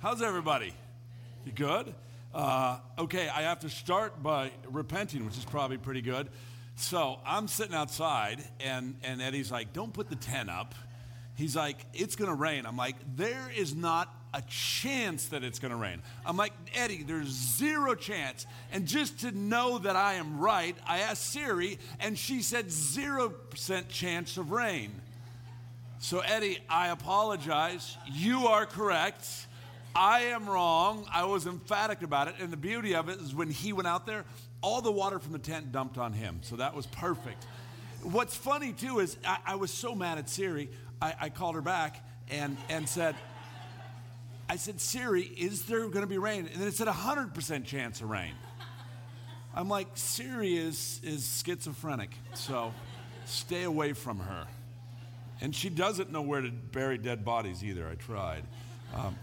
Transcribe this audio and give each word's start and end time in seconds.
How's 0.00 0.20
everybody? 0.20 0.74
You 1.46 1.52
good? 1.52 1.94
Uh, 2.34 2.78
okay, 2.98 3.28
I 3.28 3.42
have 3.42 3.60
to 3.60 3.70
start 3.70 4.22
by 4.22 4.50
repenting, 4.70 5.24
which 5.24 5.38
is 5.38 5.44
probably 5.46 5.78
pretty 5.78 6.02
good. 6.02 6.28
So 6.76 7.18
I'm 7.24 7.48
sitting 7.48 7.74
outside, 7.74 8.44
and, 8.60 8.96
and 9.02 9.22
Eddie's 9.22 9.50
like, 9.50 9.72
Don't 9.72 9.94
put 9.94 10.10
the 10.10 10.16
tent 10.16 10.50
up. 10.50 10.74
He's 11.34 11.56
like, 11.56 11.78
It's 11.94 12.14
going 12.14 12.28
to 12.28 12.34
rain. 12.34 12.66
I'm 12.66 12.76
like, 12.76 12.96
There 13.16 13.50
is 13.56 13.74
not 13.74 14.14
a 14.34 14.42
chance 14.42 15.28
that 15.28 15.42
it's 15.42 15.58
going 15.58 15.70
to 15.70 15.78
rain. 15.78 16.02
I'm 16.26 16.36
like, 16.36 16.52
Eddie, 16.74 17.02
there's 17.02 17.28
zero 17.28 17.94
chance. 17.94 18.44
And 18.72 18.86
just 18.86 19.20
to 19.20 19.32
know 19.32 19.78
that 19.78 19.96
I 19.96 20.14
am 20.14 20.38
right, 20.38 20.76
I 20.86 20.98
asked 20.98 21.32
Siri, 21.32 21.78
and 22.00 22.18
she 22.18 22.42
said 22.42 22.66
0% 22.66 23.88
chance 23.88 24.36
of 24.36 24.50
rain. 24.50 24.92
So, 26.00 26.20
Eddie, 26.20 26.58
I 26.68 26.88
apologize. 26.88 27.96
You 28.12 28.48
are 28.48 28.66
correct. 28.66 29.45
I 29.96 30.20
am 30.24 30.46
wrong. 30.46 31.06
I 31.10 31.24
was 31.24 31.46
emphatic 31.46 32.02
about 32.02 32.28
it. 32.28 32.34
And 32.38 32.52
the 32.52 32.56
beauty 32.58 32.94
of 32.94 33.08
it 33.08 33.18
is 33.18 33.34
when 33.34 33.48
he 33.48 33.72
went 33.72 33.88
out 33.88 34.04
there, 34.04 34.24
all 34.60 34.82
the 34.82 34.92
water 34.92 35.18
from 35.18 35.32
the 35.32 35.38
tent 35.38 35.72
dumped 35.72 35.96
on 35.96 36.12
him. 36.12 36.40
So 36.42 36.56
that 36.56 36.74
was 36.74 36.84
perfect. 36.86 37.46
What's 38.02 38.36
funny 38.36 38.74
too 38.74 39.00
is 39.00 39.16
I, 39.26 39.38
I 39.46 39.54
was 39.54 39.70
so 39.70 39.94
mad 39.94 40.18
at 40.18 40.28
Siri, 40.28 40.68
I, 41.00 41.14
I 41.22 41.28
called 41.30 41.54
her 41.54 41.62
back 41.62 42.06
and, 42.28 42.58
and 42.68 42.86
said, 42.86 43.16
I 44.50 44.56
said, 44.56 44.80
Siri, 44.82 45.22
is 45.22 45.64
there 45.64 45.80
going 45.80 46.02
to 46.02 46.06
be 46.06 46.18
rain? 46.18 46.46
And 46.52 46.60
then 46.60 46.68
it 46.68 46.74
said 46.74 46.88
100% 46.88 47.64
chance 47.64 48.00
of 48.02 48.10
rain. 48.10 48.34
I'm 49.54 49.70
like, 49.70 49.88
Siri 49.94 50.56
is, 50.56 51.00
is 51.02 51.42
schizophrenic, 51.44 52.10
so 52.34 52.74
stay 53.24 53.62
away 53.62 53.94
from 53.94 54.18
her. 54.18 54.46
And 55.40 55.54
she 55.54 55.70
doesn't 55.70 56.12
know 56.12 56.20
where 56.20 56.42
to 56.42 56.50
bury 56.50 56.98
dead 56.98 57.24
bodies 57.24 57.64
either. 57.64 57.88
I 57.88 57.94
tried. 57.94 58.44
Um, 58.94 59.16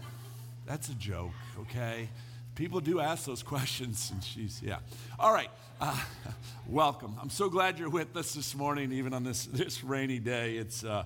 that's 0.66 0.88
a 0.88 0.94
joke, 0.94 1.32
okay? 1.60 2.08
People 2.54 2.80
do 2.80 3.00
ask 3.00 3.26
those 3.26 3.42
questions, 3.54 4.10
and 4.12 4.22
she's, 4.22 4.62
yeah. 4.62 4.78
All 5.18 5.32
right, 5.32 5.50
uh, 5.80 5.98
welcome. 6.68 7.16
I'm 7.20 7.30
so 7.30 7.48
glad 7.48 7.78
you're 7.78 7.90
with 7.90 8.16
us 8.16 8.34
this 8.34 8.54
morning, 8.54 8.92
even 8.92 9.12
on 9.12 9.24
this, 9.24 9.44
this 9.52 9.84
rainy 9.84 10.18
day. 10.18 10.56
It's, 10.56 10.84
uh, 10.84 11.04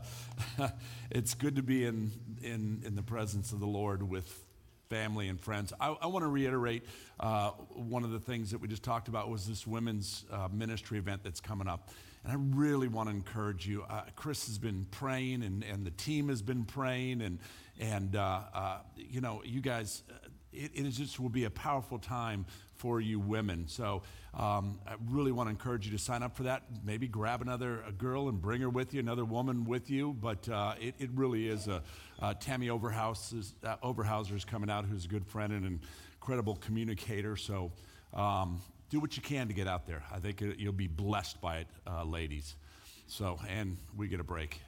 it's 1.11 1.35
good 1.35 1.57
to 1.57 1.63
be 1.63 1.85
in, 1.85 2.11
in, 2.43 2.83
in 2.85 2.95
the 2.95 3.03
presence 3.03 3.53
of 3.53 3.61
the 3.61 3.67
Lord 3.67 4.03
with 4.09 4.45
family 4.89 5.29
and 5.29 5.41
friends. 5.41 5.73
I, 5.81 5.89
I 6.01 6.07
want 6.07 6.23
to 6.23 6.29
reiterate 6.29 6.85
uh, 7.21 7.51
one 7.71 8.05
of 8.05 8.11
the 8.11 8.21
things 8.21 8.53
that 8.53 8.59
we 8.59 8.69
just 8.69 8.83
talked 8.83 9.09
about 9.09 9.29
was 9.29 9.47
this 9.47 9.67
women's 9.67 10.25
uh, 10.31 10.49
ministry 10.53 10.99
event 10.99 11.23
that's 11.25 11.41
coming 11.41 11.69
up. 11.69 11.91
And 12.25 12.33
I 12.33 12.37
really 12.57 12.89
want 12.89 13.09
to 13.09 13.15
encourage 13.15 13.67
you. 13.67 13.85
Uh, 13.89 14.03
Chris 14.17 14.47
has 14.47 14.59
been 14.59 14.87
praying, 14.91 15.43
and, 15.43 15.65
and 15.65 15.87
the 15.87 15.91
team 15.91 16.29
has 16.29 16.43
been 16.43 16.65
praying, 16.65 17.23
and, 17.23 17.39
and 17.79 18.17
uh, 18.17 18.41
uh, 18.55 18.79
you 18.97 19.21
know, 19.21 19.43
you 19.45 19.61
guys, 19.61 20.03
uh, 20.11 20.29
it, 20.53 20.91
just 20.91 21.21
will 21.21 21.29
be 21.29 21.45
a 21.45 21.51
powerful 21.51 21.99
time 21.99 22.47
for 22.79 23.01
you 23.01 23.19
women. 23.19 23.67
So 23.67 24.03
um, 24.35 24.79
I 24.87 24.95
really 25.11 25.33
want 25.33 25.49
to 25.49 25.51
encourage 25.51 25.87
you 25.87 25.93
to 25.93 25.99
sign 25.99 26.23
up 26.23 26.37
for 26.37 26.45
that. 26.45 26.63
Maybe 26.85 27.09
grab 27.09 27.43
another 27.43 27.83
girl 27.99 28.29
and 28.29 28.41
bring 28.41 28.61
her 28.63 28.71
with 28.71 28.95
you, 28.95 29.01
another 29.01 29.25
woman 29.25 29.65
with 29.65 29.91
you. 29.91 30.13
But 30.13 30.49
uh, 30.49 30.75
it, 30.81 30.95
it, 30.99 31.11
really 31.15 31.49
is 31.49 31.67
a 31.67 31.83
uh, 32.21 32.35
Tammy 32.35 32.69
Overhouse 32.69 33.37
is, 33.37 33.55
uh, 33.65 34.35
is 34.35 34.45
coming 34.45 34.71
out, 34.71 34.85
who's 34.85 35.05
a 35.05 35.09
good 35.09 35.27
friend 35.27 35.53
and 35.53 35.67
an 35.67 35.81
incredible 36.15 36.57
communicator. 36.57 37.37
So 37.37 37.73
um, 38.15 38.61
do 38.91 39.01
what 39.01 39.17
you 39.17 39.23
can 39.23 39.49
to 39.49 39.55
get 39.55 39.69
out 39.69 39.87
there. 39.87 40.03
I 40.13 40.19
think 40.19 40.41
you'll 40.41 40.73
be 40.73 40.87
blessed 40.87 41.41
by 41.41 41.59
it, 41.59 41.67
uh, 41.87 42.05
ladies. 42.05 42.55
So 43.07 43.39
and 43.49 43.77
we 43.97 44.09
get 44.09 44.21
a 44.21 44.25
break. 44.25 44.61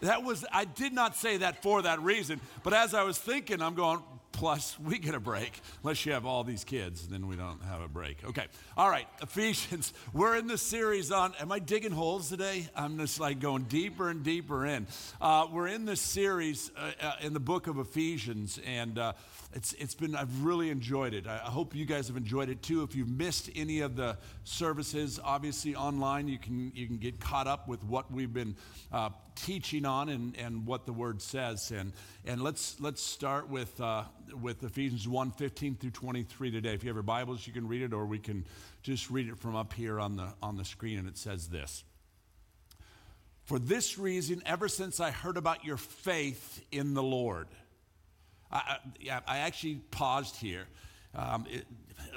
That 0.00 0.22
was, 0.22 0.44
I 0.52 0.64
did 0.64 0.92
not 0.92 1.16
say 1.16 1.38
that 1.38 1.62
for 1.62 1.82
that 1.82 2.00
reason, 2.00 2.40
but 2.62 2.72
as 2.72 2.94
I 2.94 3.02
was 3.02 3.18
thinking, 3.18 3.60
I'm 3.60 3.74
going, 3.74 4.00
plus 4.38 4.78
we 4.78 4.98
get 4.98 5.16
a 5.16 5.20
break. 5.20 5.60
Unless 5.82 6.06
you 6.06 6.12
have 6.12 6.24
all 6.24 6.44
these 6.44 6.62
kids, 6.62 7.08
then 7.08 7.26
we 7.26 7.34
don't 7.34 7.60
have 7.64 7.80
a 7.80 7.88
break. 7.88 8.18
Okay. 8.24 8.46
All 8.76 8.88
right. 8.88 9.08
Ephesians. 9.20 9.92
We're 10.12 10.36
in 10.36 10.46
the 10.46 10.56
series 10.56 11.10
on, 11.10 11.34
am 11.40 11.50
I 11.50 11.58
digging 11.58 11.90
holes 11.90 12.28
today? 12.28 12.68
I'm 12.76 12.98
just 12.98 13.18
like 13.18 13.40
going 13.40 13.64
deeper 13.64 14.08
and 14.08 14.22
deeper 14.22 14.64
in. 14.64 14.86
Uh, 15.20 15.48
we're 15.50 15.66
in 15.66 15.84
this 15.84 16.00
series 16.00 16.70
uh, 16.76 16.90
uh, 17.02 17.12
in 17.20 17.34
the 17.34 17.40
book 17.40 17.66
of 17.66 17.78
Ephesians, 17.78 18.60
and 18.64 18.98
uh, 18.98 19.12
it's, 19.54 19.72
it's 19.74 19.94
been, 19.94 20.14
I've 20.14 20.44
really 20.44 20.70
enjoyed 20.70 21.14
it. 21.14 21.26
I, 21.26 21.36
I 21.36 21.50
hope 21.50 21.74
you 21.74 21.84
guys 21.84 22.06
have 22.08 22.16
enjoyed 22.16 22.48
it 22.48 22.62
too. 22.62 22.82
If 22.82 22.94
you've 22.94 23.08
missed 23.08 23.50
any 23.56 23.80
of 23.80 23.96
the 23.96 24.18
services, 24.44 25.18
obviously 25.22 25.74
online, 25.74 26.28
you 26.28 26.38
can, 26.38 26.70
you 26.74 26.86
can 26.86 26.98
get 26.98 27.18
caught 27.18 27.46
up 27.46 27.66
with 27.66 27.82
what 27.84 28.12
we've 28.12 28.32
been 28.32 28.54
uh, 28.92 29.10
teaching 29.34 29.84
on 29.84 30.08
and, 30.08 30.36
and 30.36 30.66
what 30.66 30.86
the 30.86 30.92
word 30.92 31.22
says. 31.22 31.70
And, 31.70 31.92
and 32.26 32.42
let's, 32.42 32.80
let's 32.80 33.02
start 33.02 33.48
with, 33.48 33.80
uh, 33.80 34.04
with 34.34 34.62
Ephesians 34.62 35.08
1 35.08 35.32
15 35.32 35.76
through 35.76 35.90
23 35.90 36.50
today. 36.50 36.74
If 36.74 36.82
you 36.84 36.88
have 36.88 36.96
your 36.96 37.02
Bibles, 37.02 37.46
you 37.46 37.52
can 37.52 37.68
read 37.68 37.82
it, 37.82 37.92
or 37.92 38.06
we 38.06 38.18
can 38.18 38.44
just 38.82 39.10
read 39.10 39.28
it 39.28 39.38
from 39.38 39.56
up 39.56 39.72
here 39.72 39.98
on 40.00 40.16
the, 40.16 40.28
on 40.42 40.56
the 40.56 40.64
screen. 40.64 40.98
And 40.98 41.08
it 41.08 41.16
says 41.16 41.48
this 41.48 41.84
For 43.44 43.58
this 43.58 43.98
reason, 43.98 44.42
ever 44.46 44.68
since 44.68 45.00
I 45.00 45.10
heard 45.10 45.36
about 45.36 45.64
your 45.64 45.76
faith 45.76 46.64
in 46.70 46.94
the 46.94 47.02
Lord, 47.02 47.48
I, 48.50 48.78
I, 49.10 49.20
I 49.26 49.38
actually 49.38 49.76
paused 49.90 50.36
here. 50.36 50.66
Um, 51.14 51.46
it, 51.50 51.66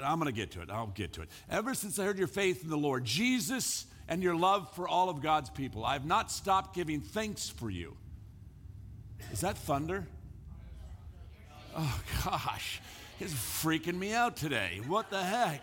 I'm 0.02 0.18
going 0.18 0.32
to 0.32 0.36
get 0.36 0.52
to 0.52 0.62
it. 0.62 0.70
I'll 0.70 0.86
get 0.88 1.14
to 1.14 1.22
it. 1.22 1.28
Ever 1.50 1.74
since 1.74 1.98
I 1.98 2.04
heard 2.04 2.18
your 2.18 2.28
faith 2.28 2.62
in 2.62 2.70
the 2.70 2.76
Lord 2.76 3.04
Jesus 3.04 3.86
and 4.08 4.22
your 4.22 4.36
love 4.36 4.72
for 4.74 4.88
all 4.88 5.08
of 5.08 5.20
God's 5.22 5.50
people, 5.50 5.84
I 5.84 5.94
have 5.94 6.06
not 6.06 6.30
stopped 6.30 6.74
giving 6.74 7.00
thanks 7.00 7.48
for 7.48 7.70
you. 7.70 7.96
Is 9.32 9.40
that 9.40 9.56
thunder? 9.56 10.06
Oh, 11.76 12.00
gosh. 12.24 12.80
It's 13.20 13.32
freaking 13.32 13.96
me 13.96 14.12
out 14.12 14.36
today. 14.36 14.80
What 14.86 15.10
the 15.10 15.22
heck? 15.22 15.62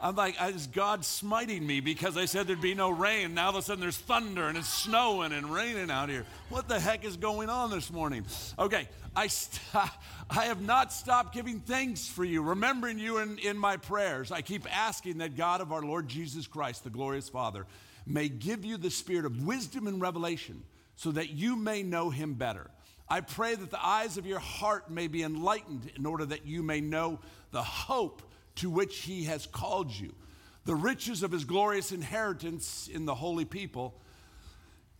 I'm 0.00 0.14
like, 0.14 0.36
is 0.40 0.68
God 0.68 1.04
smiting 1.04 1.66
me 1.66 1.80
because 1.80 2.16
I 2.16 2.26
said 2.26 2.46
there'd 2.46 2.60
be 2.60 2.74
no 2.74 2.90
rain? 2.90 3.34
Now 3.34 3.46
all 3.46 3.50
of 3.50 3.56
a 3.56 3.62
sudden 3.62 3.80
there's 3.80 3.96
thunder 3.96 4.46
and 4.46 4.56
it's 4.56 4.68
snowing 4.68 5.32
and 5.32 5.52
raining 5.52 5.90
out 5.90 6.08
here. 6.08 6.24
What 6.50 6.68
the 6.68 6.78
heck 6.78 7.04
is 7.04 7.16
going 7.16 7.48
on 7.48 7.70
this 7.70 7.90
morning? 7.90 8.24
Okay, 8.58 8.88
I, 9.16 9.26
st- 9.26 9.60
I 10.30 10.44
have 10.44 10.62
not 10.62 10.92
stopped 10.92 11.34
giving 11.34 11.60
thanks 11.60 12.06
for 12.06 12.24
you, 12.24 12.42
remembering 12.42 12.98
you 12.98 13.18
in, 13.18 13.38
in 13.38 13.58
my 13.58 13.76
prayers. 13.76 14.30
I 14.30 14.42
keep 14.42 14.66
asking 14.74 15.18
that 15.18 15.36
God 15.36 15.60
of 15.60 15.72
our 15.72 15.82
Lord 15.82 16.06
Jesus 16.06 16.46
Christ, 16.46 16.84
the 16.84 16.90
glorious 16.90 17.28
Father, 17.28 17.66
may 18.06 18.28
give 18.28 18.64
you 18.64 18.76
the 18.76 18.90
spirit 18.90 19.24
of 19.24 19.44
wisdom 19.44 19.88
and 19.88 20.00
revelation 20.00 20.62
so 20.94 21.10
that 21.12 21.30
you 21.30 21.56
may 21.56 21.82
know 21.82 22.10
him 22.10 22.34
better. 22.34 22.70
I 23.10 23.20
pray 23.20 23.54
that 23.54 23.70
the 23.70 23.84
eyes 23.84 24.18
of 24.18 24.26
your 24.26 24.38
heart 24.38 24.90
may 24.90 25.06
be 25.06 25.22
enlightened 25.22 25.90
in 25.96 26.04
order 26.04 26.26
that 26.26 26.46
you 26.46 26.62
may 26.62 26.80
know 26.80 27.20
the 27.52 27.62
hope 27.62 28.22
to 28.56 28.68
which 28.68 28.98
he 28.98 29.24
has 29.24 29.46
called 29.46 29.90
you, 29.90 30.14
the 30.64 30.74
riches 30.74 31.22
of 31.22 31.32
his 31.32 31.44
glorious 31.44 31.92
inheritance 31.92 32.88
in 32.92 33.06
the 33.06 33.14
holy 33.14 33.44
people, 33.44 33.94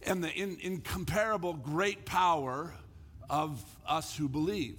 and 0.02 0.22
the 0.22 0.32
in, 0.32 0.58
incomparable 0.60 1.52
great 1.52 2.06
power 2.06 2.72
of 3.28 3.62
us 3.86 4.16
who 4.16 4.28
believe. 4.28 4.78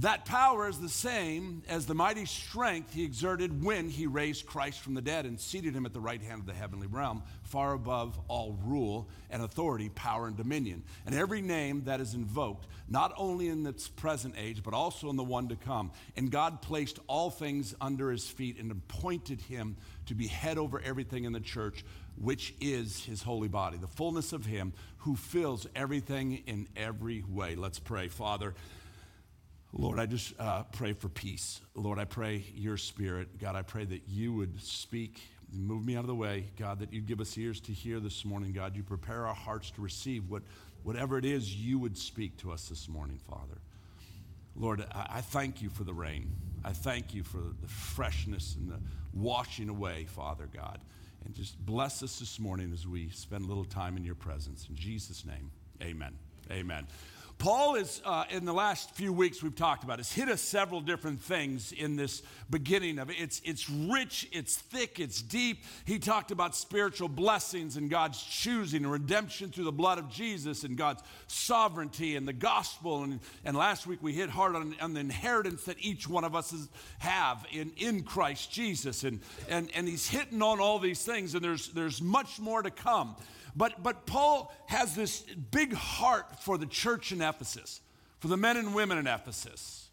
That 0.00 0.26
power 0.26 0.68
is 0.68 0.78
the 0.78 0.90
same 0.90 1.62
as 1.70 1.86
the 1.86 1.94
mighty 1.94 2.26
strength 2.26 2.92
he 2.92 3.02
exerted 3.02 3.64
when 3.64 3.88
he 3.88 4.06
raised 4.06 4.44
Christ 4.44 4.80
from 4.80 4.92
the 4.92 5.00
dead 5.00 5.24
and 5.24 5.40
seated 5.40 5.74
him 5.74 5.86
at 5.86 5.94
the 5.94 6.00
right 6.00 6.20
hand 6.20 6.40
of 6.40 6.46
the 6.46 6.52
heavenly 6.52 6.86
realm, 6.86 7.22
far 7.44 7.72
above 7.72 8.18
all 8.28 8.58
rule 8.62 9.08
and 9.30 9.42
authority, 9.42 9.88
power 9.88 10.26
and 10.26 10.36
dominion, 10.36 10.84
and 11.06 11.14
every 11.14 11.40
name 11.40 11.84
that 11.84 12.02
is 12.02 12.12
invoked, 12.12 12.66
not 12.90 13.14
only 13.16 13.48
in 13.48 13.62
this 13.62 13.88
present 13.88 14.34
age, 14.36 14.62
but 14.62 14.74
also 14.74 15.08
in 15.08 15.16
the 15.16 15.24
one 15.24 15.48
to 15.48 15.56
come. 15.56 15.90
And 16.14 16.30
God 16.30 16.60
placed 16.60 16.98
all 17.06 17.30
things 17.30 17.74
under 17.80 18.10
his 18.10 18.28
feet 18.28 18.58
and 18.58 18.70
appointed 18.70 19.40
him 19.40 19.78
to 20.06 20.14
be 20.14 20.26
head 20.26 20.58
over 20.58 20.78
everything 20.78 21.24
in 21.24 21.32
the 21.32 21.40
church, 21.40 21.86
which 22.20 22.54
is 22.60 23.02
his 23.02 23.22
holy 23.22 23.48
body, 23.48 23.78
the 23.78 23.86
fullness 23.86 24.34
of 24.34 24.44
him 24.44 24.74
who 24.98 25.16
fills 25.16 25.66
everything 25.74 26.42
in 26.46 26.68
every 26.76 27.24
way. 27.26 27.54
Let's 27.54 27.78
pray, 27.78 28.08
Father. 28.08 28.54
Lord, 29.78 29.98
I 29.98 30.06
just 30.06 30.32
uh, 30.40 30.62
pray 30.72 30.94
for 30.94 31.10
peace. 31.10 31.60
Lord, 31.74 31.98
I 31.98 32.06
pray 32.06 32.42
your 32.54 32.78
spirit. 32.78 33.38
God, 33.38 33.56
I 33.56 33.62
pray 33.62 33.84
that 33.84 34.02
you 34.08 34.32
would 34.32 34.58
speak, 34.62 35.20
move 35.52 35.84
me 35.84 35.96
out 35.96 36.00
of 36.00 36.06
the 36.06 36.14
way. 36.14 36.46
God, 36.58 36.78
that 36.78 36.94
you'd 36.94 37.06
give 37.06 37.20
us 37.20 37.36
ears 37.36 37.60
to 37.62 37.72
hear 37.72 38.00
this 38.00 38.24
morning. 38.24 38.52
God, 38.52 38.74
you 38.74 38.82
prepare 38.82 39.26
our 39.26 39.34
hearts 39.34 39.70
to 39.72 39.82
receive 39.82 40.30
what, 40.30 40.42
whatever 40.82 41.18
it 41.18 41.26
is 41.26 41.54
you 41.54 41.78
would 41.78 41.98
speak 41.98 42.38
to 42.38 42.52
us 42.52 42.70
this 42.70 42.88
morning, 42.88 43.18
Father. 43.28 43.60
Lord, 44.54 44.82
I, 44.94 45.16
I 45.16 45.20
thank 45.20 45.60
you 45.60 45.68
for 45.68 45.84
the 45.84 45.92
rain. 45.92 46.32
I 46.64 46.72
thank 46.72 47.12
you 47.12 47.22
for 47.22 47.42
the 47.60 47.68
freshness 47.68 48.56
and 48.58 48.70
the 48.70 48.78
washing 49.12 49.68
away, 49.68 50.06
Father 50.08 50.48
God. 50.54 50.78
And 51.26 51.34
just 51.34 51.58
bless 51.66 52.02
us 52.02 52.18
this 52.18 52.40
morning 52.40 52.70
as 52.72 52.86
we 52.86 53.10
spend 53.10 53.44
a 53.44 53.48
little 53.48 53.64
time 53.64 53.98
in 53.98 54.04
your 54.04 54.14
presence. 54.14 54.68
In 54.70 54.74
Jesus' 54.74 55.26
name, 55.26 55.50
amen. 55.82 56.14
Amen. 56.50 56.86
Paul 57.38 57.74
is, 57.74 58.00
uh, 58.06 58.24
in 58.30 58.46
the 58.46 58.54
last 58.54 58.92
few 58.92 59.12
weeks 59.12 59.42
we've 59.42 59.54
talked 59.54 59.84
about, 59.84 59.98
has 59.98 60.10
hit 60.10 60.28
us 60.30 60.40
several 60.40 60.80
different 60.80 61.20
things 61.20 61.70
in 61.72 61.94
this 61.94 62.22
beginning 62.48 62.98
of 62.98 63.10
it. 63.10 63.16
It's, 63.18 63.42
it's 63.44 63.68
rich, 63.68 64.26
it's 64.32 64.56
thick, 64.56 64.98
it's 64.98 65.20
deep. 65.20 65.62
He 65.84 65.98
talked 65.98 66.30
about 66.30 66.56
spiritual 66.56 67.08
blessings 67.08 67.76
and 67.76 67.90
God's 67.90 68.22
choosing 68.22 68.84
and 68.84 68.92
redemption 68.92 69.50
through 69.50 69.64
the 69.64 69.72
blood 69.72 69.98
of 69.98 70.08
Jesus 70.08 70.64
and 70.64 70.78
God's 70.78 71.02
sovereignty 71.26 72.16
and 72.16 72.26
the 72.26 72.32
gospel. 72.32 73.02
And, 73.02 73.20
and 73.44 73.54
last 73.54 73.86
week 73.86 74.02
we 74.02 74.14
hit 74.14 74.30
hard 74.30 74.56
on, 74.56 74.74
on 74.80 74.94
the 74.94 75.00
inheritance 75.00 75.64
that 75.64 75.76
each 75.78 76.08
one 76.08 76.24
of 76.24 76.34
us 76.34 76.54
is, 76.54 76.70
have 77.00 77.44
in, 77.52 77.70
in 77.76 78.02
Christ 78.02 78.50
Jesus. 78.50 79.04
And, 79.04 79.20
and, 79.50 79.68
and 79.74 79.86
he's 79.86 80.08
hitting 80.08 80.40
on 80.40 80.58
all 80.58 80.78
these 80.78 81.04
things, 81.04 81.34
and 81.34 81.44
there's, 81.44 81.68
there's 81.68 82.00
much 82.00 82.40
more 82.40 82.62
to 82.62 82.70
come. 82.70 83.14
But, 83.56 83.82
but 83.82 84.06
Paul 84.06 84.52
has 84.66 84.94
this 84.94 85.20
big 85.50 85.72
heart 85.72 86.40
for 86.40 86.58
the 86.58 86.66
church 86.66 87.10
in 87.10 87.22
Ephesus, 87.22 87.80
for 88.20 88.28
the 88.28 88.36
men 88.36 88.56
and 88.56 88.74
women 88.74 88.98
in 88.98 89.06
Ephesus. 89.06 89.88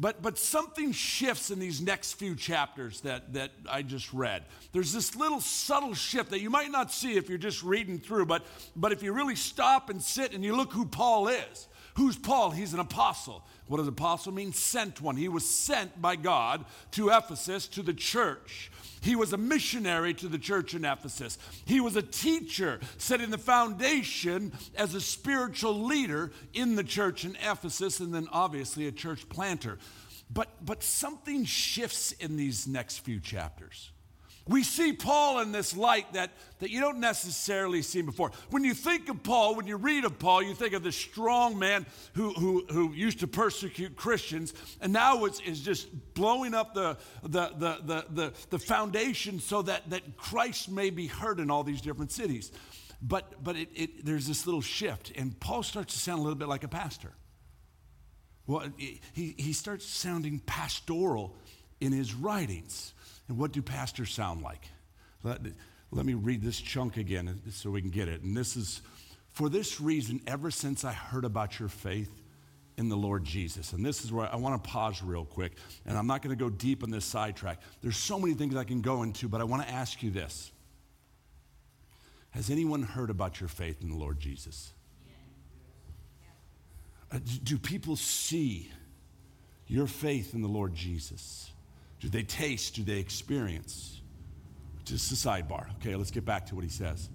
But, 0.00 0.22
but 0.22 0.38
something 0.38 0.92
shifts 0.92 1.50
in 1.50 1.58
these 1.58 1.80
next 1.80 2.14
few 2.14 2.36
chapters 2.36 3.00
that, 3.00 3.34
that 3.34 3.50
I 3.68 3.82
just 3.82 4.12
read. 4.12 4.44
There's 4.72 4.92
this 4.92 5.16
little 5.16 5.40
subtle 5.40 5.92
shift 5.92 6.30
that 6.30 6.40
you 6.40 6.50
might 6.50 6.70
not 6.70 6.92
see 6.92 7.16
if 7.16 7.28
you're 7.28 7.36
just 7.36 7.64
reading 7.64 7.98
through, 7.98 8.26
but, 8.26 8.46
but 8.76 8.92
if 8.92 9.02
you 9.02 9.12
really 9.12 9.34
stop 9.34 9.90
and 9.90 10.00
sit 10.00 10.32
and 10.32 10.44
you 10.44 10.56
look 10.56 10.72
who 10.72 10.86
Paul 10.86 11.28
is, 11.28 11.68
Who's 11.98 12.16
Paul? 12.16 12.52
He's 12.52 12.74
an 12.74 12.78
apostle. 12.78 13.42
What 13.66 13.78
does 13.78 13.88
apostle 13.88 14.30
mean? 14.30 14.52
Sent 14.52 15.00
one. 15.00 15.16
He 15.16 15.28
was 15.28 15.44
sent 15.44 16.00
by 16.00 16.14
God 16.14 16.64
to 16.92 17.08
Ephesus, 17.08 17.66
to 17.68 17.82
the 17.82 17.92
church. 17.92 18.70
He 19.00 19.16
was 19.16 19.32
a 19.32 19.36
missionary 19.36 20.14
to 20.14 20.28
the 20.28 20.38
church 20.38 20.74
in 20.74 20.84
Ephesus. 20.84 21.38
He 21.64 21.80
was 21.80 21.96
a 21.96 22.02
teacher, 22.02 22.80
setting 22.98 23.30
the 23.30 23.38
foundation 23.38 24.52
as 24.76 24.94
a 24.94 25.00
spiritual 25.00 25.84
leader 25.84 26.32
in 26.54 26.76
the 26.76 26.84
church 26.84 27.24
in 27.24 27.36
Ephesus, 27.36 28.00
and 28.00 28.14
then 28.14 28.28
obviously 28.32 28.86
a 28.86 28.92
church 28.92 29.28
planter. 29.28 29.78
But, 30.30 30.64
but 30.64 30.82
something 30.82 31.44
shifts 31.44 32.12
in 32.12 32.36
these 32.36 32.66
next 32.66 32.98
few 32.98 33.20
chapters. 33.20 33.90
We 34.48 34.62
see 34.62 34.94
Paul 34.94 35.40
in 35.40 35.52
this 35.52 35.76
light 35.76 36.14
that, 36.14 36.30
that 36.60 36.70
you 36.70 36.80
don't 36.80 37.00
necessarily 37.00 37.82
see 37.82 38.00
before. 38.00 38.32
When 38.50 38.64
you 38.64 38.72
think 38.72 39.10
of 39.10 39.22
Paul, 39.22 39.54
when 39.54 39.66
you 39.66 39.76
read 39.76 40.04
of 40.04 40.18
Paul, 40.18 40.42
you 40.42 40.54
think 40.54 40.72
of 40.72 40.82
this 40.82 40.96
strong 40.96 41.58
man 41.58 41.84
who, 42.14 42.32
who, 42.32 42.64
who 42.70 42.92
used 42.94 43.20
to 43.20 43.26
persecute 43.26 43.94
Christians 43.94 44.54
and 44.80 44.92
now 44.92 45.26
is, 45.26 45.40
is 45.40 45.60
just 45.60 45.88
blowing 46.14 46.54
up 46.54 46.74
the, 46.74 46.96
the, 47.22 47.48
the, 47.56 47.78
the, 47.84 48.04
the, 48.10 48.32
the 48.48 48.58
foundation 48.58 49.38
so 49.38 49.60
that, 49.62 49.90
that 49.90 50.16
Christ 50.16 50.70
may 50.70 50.88
be 50.88 51.06
heard 51.06 51.40
in 51.40 51.50
all 51.50 51.62
these 51.62 51.82
different 51.82 52.10
cities. 52.10 52.50
But, 53.02 53.44
but 53.44 53.54
it, 53.54 53.68
it, 53.74 54.04
there's 54.04 54.26
this 54.26 54.46
little 54.46 54.62
shift, 54.62 55.12
and 55.14 55.38
Paul 55.38 55.62
starts 55.62 55.94
to 55.94 56.00
sound 56.00 56.18
a 56.18 56.22
little 56.22 56.38
bit 56.38 56.48
like 56.48 56.64
a 56.64 56.68
pastor. 56.68 57.12
Well, 58.46 58.66
he, 58.76 59.34
he 59.36 59.52
starts 59.52 59.84
sounding 59.86 60.40
pastoral 60.40 61.36
in 61.80 61.92
his 61.92 62.14
writings. 62.14 62.94
And 63.28 63.38
what 63.38 63.52
do 63.52 63.62
pastors 63.62 64.12
sound 64.12 64.42
like? 64.42 64.66
Let, 65.22 65.40
let 65.90 66.06
me 66.06 66.14
read 66.14 66.42
this 66.42 66.60
chunk 66.60 66.96
again 66.96 67.40
so 67.50 67.70
we 67.70 67.80
can 67.80 67.90
get 67.90 68.08
it. 68.08 68.22
And 68.22 68.36
this 68.36 68.56
is 68.56 68.80
for 69.30 69.48
this 69.48 69.80
reason, 69.80 70.20
ever 70.26 70.50
since 70.50 70.84
I 70.84 70.92
heard 70.92 71.24
about 71.24 71.60
your 71.60 71.68
faith 71.68 72.10
in 72.78 72.88
the 72.88 72.96
Lord 72.96 73.24
Jesus. 73.24 73.72
And 73.72 73.84
this 73.84 74.04
is 74.04 74.12
where 74.12 74.32
I 74.32 74.36
want 74.36 74.62
to 74.62 74.70
pause 74.70 75.02
real 75.02 75.24
quick. 75.24 75.52
And 75.84 75.98
I'm 75.98 76.06
not 76.06 76.22
going 76.22 76.36
to 76.36 76.42
go 76.42 76.48
deep 76.48 76.82
on 76.82 76.90
this 76.90 77.04
sidetrack. 77.04 77.60
There's 77.82 77.96
so 77.96 78.18
many 78.18 78.34
things 78.34 78.56
I 78.56 78.64
can 78.64 78.80
go 78.80 79.02
into, 79.02 79.28
but 79.28 79.40
I 79.40 79.44
want 79.44 79.66
to 79.66 79.70
ask 79.70 80.02
you 80.02 80.10
this 80.10 80.52
Has 82.30 82.50
anyone 82.50 82.82
heard 82.82 83.10
about 83.10 83.40
your 83.40 83.48
faith 83.48 83.82
in 83.82 83.90
the 83.90 83.96
Lord 83.96 84.20
Jesus? 84.20 84.72
Uh, 87.10 87.18
do 87.42 87.58
people 87.58 87.96
see 87.96 88.70
your 89.66 89.86
faith 89.86 90.34
in 90.34 90.42
the 90.42 90.48
Lord 90.48 90.74
Jesus? 90.74 91.50
Do 92.00 92.08
they 92.08 92.22
taste? 92.22 92.76
Do 92.76 92.84
they 92.84 92.98
experience? 92.98 94.00
Just 94.84 95.12
a 95.12 95.14
sidebar. 95.14 95.66
Okay, 95.76 95.96
let's 95.96 96.10
get 96.10 96.24
back 96.24 96.46
to 96.46 96.54
what 96.54 96.64
he 96.64 96.70
says. 96.70 97.08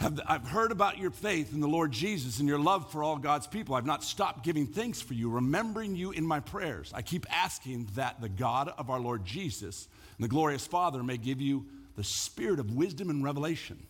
I've 0.00 0.46
heard 0.46 0.70
about 0.70 0.98
your 0.98 1.10
faith 1.10 1.52
in 1.52 1.60
the 1.60 1.68
Lord 1.68 1.90
Jesus 1.90 2.38
and 2.38 2.48
your 2.48 2.58
love 2.58 2.90
for 2.92 3.02
all 3.02 3.16
God's 3.16 3.46
people. 3.46 3.74
I've 3.74 3.86
not 3.86 4.04
stopped 4.04 4.44
giving 4.44 4.66
thanks 4.66 5.00
for 5.00 5.14
you, 5.14 5.28
remembering 5.28 5.96
you 5.96 6.12
in 6.12 6.24
my 6.24 6.40
prayers. 6.40 6.92
I 6.94 7.02
keep 7.02 7.26
asking 7.30 7.88
that 7.94 8.20
the 8.20 8.28
God 8.28 8.72
of 8.78 8.90
our 8.90 9.00
Lord 9.00 9.24
Jesus 9.24 9.88
and 10.16 10.24
the 10.24 10.28
glorious 10.28 10.66
Father 10.66 11.02
may 11.02 11.16
give 11.16 11.40
you 11.40 11.66
the 11.96 12.04
spirit 12.04 12.60
of 12.60 12.72
wisdom 12.72 13.10
and 13.10 13.24
revelation. 13.24 13.86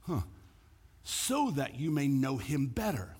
Huh. 0.00 0.22
So 1.04 1.50
that 1.52 1.78
you 1.78 1.90
may 1.90 2.08
know 2.08 2.36
him 2.36 2.66
better. 2.66 3.14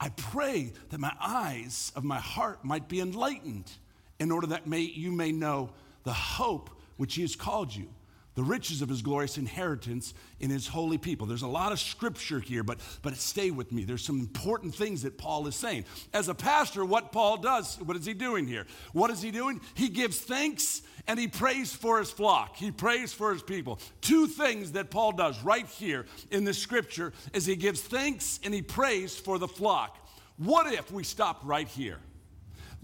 I 0.00 0.08
pray 0.10 0.72
that 0.90 1.00
my 1.00 1.12
eyes 1.20 1.92
of 1.94 2.04
my 2.04 2.18
heart 2.18 2.64
might 2.64 2.88
be 2.88 3.00
enlightened 3.00 3.70
in 4.18 4.30
order 4.30 4.48
that 4.48 4.66
may, 4.66 4.80
you 4.80 5.12
may 5.12 5.32
know 5.32 5.70
the 6.04 6.12
hope 6.12 6.70
which 6.96 7.14
he 7.14 7.22
has 7.22 7.36
called 7.36 7.74
you, 7.74 7.88
the 8.34 8.42
riches 8.42 8.82
of 8.82 8.88
his 8.88 9.02
glorious 9.02 9.38
inheritance 9.38 10.14
in 10.40 10.50
his 10.50 10.66
holy 10.66 10.98
people. 10.98 11.26
There's 11.26 11.42
a 11.42 11.48
lot 11.48 11.72
of 11.72 11.80
scripture 11.80 12.38
here, 12.38 12.62
but, 12.62 12.78
but 13.02 13.16
stay 13.16 13.50
with 13.50 13.72
me. 13.72 13.84
There's 13.84 14.04
some 14.04 14.20
important 14.20 14.74
things 14.74 15.02
that 15.02 15.16
Paul 15.16 15.46
is 15.46 15.56
saying. 15.56 15.86
As 16.12 16.28
a 16.28 16.34
pastor, 16.34 16.84
what 16.84 17.12
Paul 17.12 17.38
does, 17.38 17.78
what 17.80 17.96
is 17.96 18.04
he 18.04 18.14
doing 18.14 18.46
here? 18.46 18.66
What 18.92 19.10
is 19.10 19.22
he 19.22 19.30
doing? 19.30 19.60
He 19.74 19.88
gives 19.88 20.18
thanks 20.18 20.82
and 21.06 21.18
he 21.18 21.28
prays 21.28 21.72
for 21.72 21.98
his 21.98 22.10
flock. 22.10 22.56
He 22.56 22.70
prays 22.70 23.12
for 23.12 23.32
his 23.32 23.42
people. 23.42 23.78
Two 24.00 24.26
things 24.26 24.72
that 24.72 24.90
Paul 24.90 25.12
does 25.12 25.42
right 25.42 25.66
here 25.66 26.06
in 26.30 26.44
the 26.44 26.54
scripture 26.54 27.12
is 27.32 27.46
he 27.46 27.56
gives 27.56 27.80
thanks 27.80 28.38
and 28.44 28.52
he 28.52 28.62
prays 28.62 29.16
for 29.16 29.38
the 29.38 29.48
flock. 29.48 29.96
What 30.36 30.72
if 30.72 30.90
we 30.90 31.04
stopped 31.04 31.44
right 31.44 31.68
here? 31.68 31.98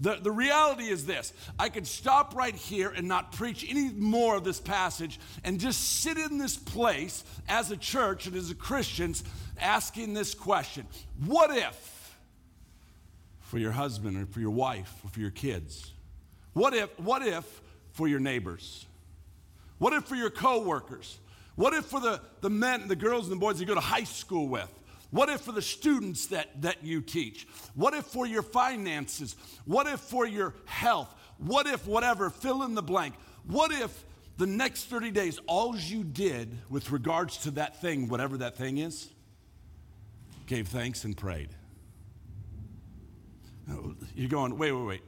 The, 0.03 0.17
the 0.21 0.31
reality 0.31 0.89
is 0.89 1.05
this 1.05 1.31
I 1.57 1.69
could 1.69 1.87
stop 1.87 2.35
right 2.35 2.53
here 2.53 2.89
and 2.93 3.07
not 3.07 3.31
preach 3.31 3.65
any 3.69 3.89
more 3.89 4.35
of 4.35 4.43
this 4.43 4.59
passage 4.59 5.17
and 5.45 5.61
just 5.61 6.01
sit 6.01 6.17
in 6.17 6.37
this 6.37 6.57
place 6.57 7.23
as 7.47 7.71
a 7.71 7.77
church 7.77 8.27
and 8.27 8.35
as 8.35 8.51
a 8.51 8.55
Christians 8.55 9.23
asking 9.61 10.13
this 10.13 10.35
question 10.35 10.85
What 11.25 11.55
if 11.55 12.17
for 13.39 13.57
your 13.57 13.71
husband 13.71 14.17
or 14.17 14.25
for 14.25 14.41
your 14.41 14.51
wife 14.51 14.93
or 15.05 15.09
for 15.09 15.21
your 15.21 15.31
kids? 15.31 15.93
What 16.51 16.73
if, 16.73 16.99
what 16.99 17.25
if 17.25 17.61
for 17.93 18.09
your 18.09 18.19
neighbors? 18.19 18.85
What 19.77 19.93
if 19.93 20.03
for 20.03 20.15
your 20.15 20.29
coworkers? 20.29 21.17
What 21.55 21.73
if 21.73 21.85
for 21.85 22.01
the, 22.01 22.19
the 22.41 22.49
men, 22.49 22.81
and 22.81 22.89
the 22.89 22.95
girls, 22.97 23.25
and 23.25 23.31
the 23.31 23.39
boys 23.39 23.57
you 23.57 23.65
go 23.65 23.73
to 23.73 23.79
high 23.79 24.03
school 24.03 24.49
with? 24.49 24.69
What 25.13 25.29
if 25.29 25.41
for 25.41 25.51
the 25.51 25.61
students 25.61 26.25
that, 26.27 26.63
that 26.63 26.83
you 26.83 26.99
teach? 26.99 27.47
What 27.75 27.93
if 27.93 28.03
for 28.05 28.25
your 28.25 28.41
finances? 28.41 29.35
What 29.65 29.85
if 29.85 29.99
for 29.99 30.25
your 30.25 30.55
health? 30.65 31.13
What 31.37 31.67
if 31.67 31.85
whatever, 31.85 32.31
fill 32.31 32.63
in 32.63 32.73
the 32.73 32.81
blank? 32.81 33.13
What 33.45 33.71
if 33.71 34.05
the 34.39 34.47
next 34.47 34.85
30 34.85 35.11
days, 35.11 35.39
all 35.45 35.77
you 35.77 36.03
did 36.03 36.57
with 36.67 36.89
regards 36.89 37.37
to 37.43 37.51
that 37.51 37.79
thing, 37.79 38.07
whatever 38.07 38.37
that 38.37 38.57
thing 38.57 38.79
is, 38.79 39.07
gave 40.47 40.69
thanks 40.69 41.03
and 41.03 41.15
prayed? 41.15 41.49
You're 44.15 44.29
going, 44.29 44.57
wait, 44.57 44.71
wait, 44.71 44.83
wait. 44.83 45.01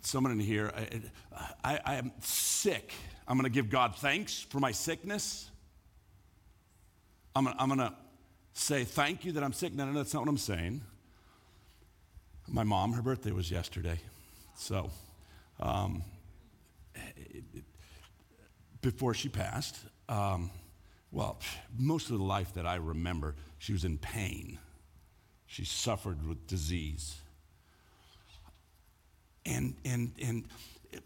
Someone 0.00 0.32
in 0.32 0.40
here, 0.40 0.72
I, 0.76 1.74
I, 1.74 1.80
I 1.84 1.94
am 1.94 2.10
sick. 2.18 2.92
I'm 3.28 3.36
going 3.36 3.44
to 3.44 3.54
give 3.54 3.70
God 3.70 3.94
thanks 3.94 4.40
for 4.40 4.58
my 4.58 4.72
sickness. 4.72 5.48
I'm, 7.36 7.46
I'm 7.46 7.68
going 7.68 7.78
to 7.78 7.94
say 8.60 8.84
thank 8.84 9.24
you 9.24 9.32
that 9.32 9.42
I'm 9.42 9.52
sick. 9.52 9.74
No, 9.74 9.86
no, 9.86 9.92
that's 9.92 10.12
not 10.14 10.20
what 10.20 10.28
I'm 10.28 10.38
saying. 10.38 10.82
My 12.46 12.64
mom, 12.64 12.92
her 12.92 13.02
birthday 13.02 13.30
was 13.30 13.50
yesterday. 13.50 13.98
So, 14.56 14.90
um, 15.60 16.02
before 18.82 19.14
she 19.14 19.28
passed, 19.28 19.78
um, 20.08 20.50
well, 21.12 21.38
most 21.78 22.10
of 22.10 22.18
the 22.18 22.24
life 22.24 22.54
that 22.54 22.66
I 22.66 22.76
remember, 22.76 23.34
she 23.58 23.72
was 23.72 23.84
in 23.84 23.98
pain. 23.98 24.58
She 25.46 25.64
suffered 25.64 26.26
with 26.26 26.46
disease. 26.46 27.16
And, 29.46 29.74
and, 29.84 30.12
and 30.22 30.44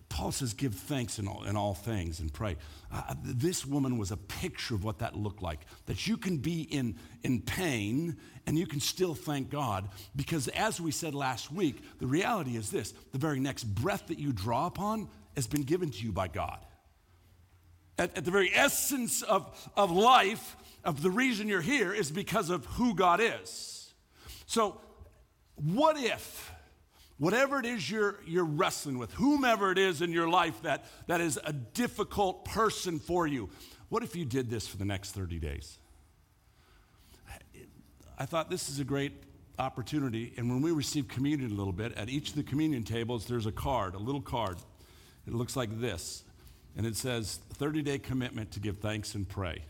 Paul 0.09 0.33
says, 0.33 0.55
give 0.55 0.75
thanks 0.75 1.19
in 1.19 1.27
all, 1.27 1.45
in 1.45 1.57
all 1.57 1.75
things 1.75 2.21
and 2.21 2.33
pray. 2.33 2.57
Uh, 2.93 3.15
this 3.23 3.67
woman 3.67 3.99
was 3.99 4.11
a 4.11 4.17
picture 4.17 4.75
of 4.75 4.85
what 4.85 5.01
that 5.01 5.17
looked 5.17 5.43
like. 5.43 5.61
That 5.87 6.07
you 6.07 6.17
can 6.17 6.39
be 6.39 6.63
in, 6.63 6.97
in 7.23 7.41
pain 7.43 8.17
and 8.47 8.59
you 8.59 8.67
can 8.67 8.81
still 8.81 9.15
thank 9.15 9.51
God. 9.51 9.89
Because 10.15 10.49
as 10.49 10.81
we 10.81 10.91
said 10.91 11.15
last 11.15 11.53
week, 11.53 11.83
the 11.99 12.07
reality 12.07 12.57
is 12.57 12.71
this 12.71 12.93
the 13.13 13.19
very 13.19 13.41
next 13.41 13.65
breath 13.65 14.07
that 14.07 14.19
you 14.19 14.33
draw 14.33 14.67
upon 14.67 15.09
has 15.35 15.47
been 15.47 15.63
given 15.63 15.91
to 15.91 16.05
you 16.05 16.13
by 16.13 16.29
God. 16.29 16.59
At, 17.99 18.17
at 18.17 18.25
the 18.25 18.31
very 18.31 18.51
essence 18.55 19.23
of, 19.23 19.71
of 19.77 19.91
life, 19.91 20.57
of 20.85 21.03
the 21.03 21.11
reason 21.11 21.49
you're 21.49 21.61
here, 21.61 21.93
is 21.93 22.11
because 22.11 22.51
of 22.51 22.65
who 22.67 22.95
God 22.95 23.21
is. 23.21 23.93
So, 24.47 24.81
what 25.57 25.97
if? 25.97 26.54
Whatever 27.19 27.61
it 27.61 27.67
is 27.67 27.89
you're, 27.89 28.17
you're 28.27 28.45
wrestling 28.45 28.99
with, 28.99 29.13
whomever 29.13 29.71
it 29.71 29.79
is 29.79 30.03
in 30.03 30.11
your 30.13 30.29
life 30.29 30.63
that, 30.63 30.85
that 31.07 31.21
is 31.21 31.39
a 31.45 31.53
difficult 31.53 32.45
person 32.45 32.99
for 32.99 33.27
you, 33.27 33.49
what 33.89 34.03
if 34.03 34.17
you 34.17 34.25
did 34.25 34.51
this 34.51 34.67
for 34.67 34.77
the 34.77 34.85
next 34.85 35.13
30 35.13 35.39
days? 35.39 35.79
I 38.19 38.27
thought 38.27 38.51
this 38.51 38.69
is 38.69 38.81
a 38.81 38.85
great 38.85 39.13
opportunity. 39.59 40.33
And 40.37 40.49
when 40.49 40.63
we 40.63 40.73
receive 40.73 41.09
communion 41.09 41.51
a 41.51 41.55
little 41.55 41.73
bit, 41.73 41.93
at 41.97 42.09
each 42.09 42.31
of 42.31 42.37
the 42.37 42.43
communion 42.43 42.83
tables, 42.83 43.27
there's 43.27 43.47
a 43.47 43.53
card, 43.53 43.95
a 43.95 43.99
little 43.99 44.21
card. 44.21 44.59
It 45.27 45.35
looks 45.35 45.57
like 45.57 45.81
this. 45.81 46.25
And 46.77 46.87
it 46.87 46.97
says 46.97 47.39
30 47.55 47.83
day 47.83 47.99
commitment 47.99 48.53
to 48.53 48.61
give 48.61 48.79
thanks 48.79 49.15
and 49.15 49.29
pray. 49.29 49.63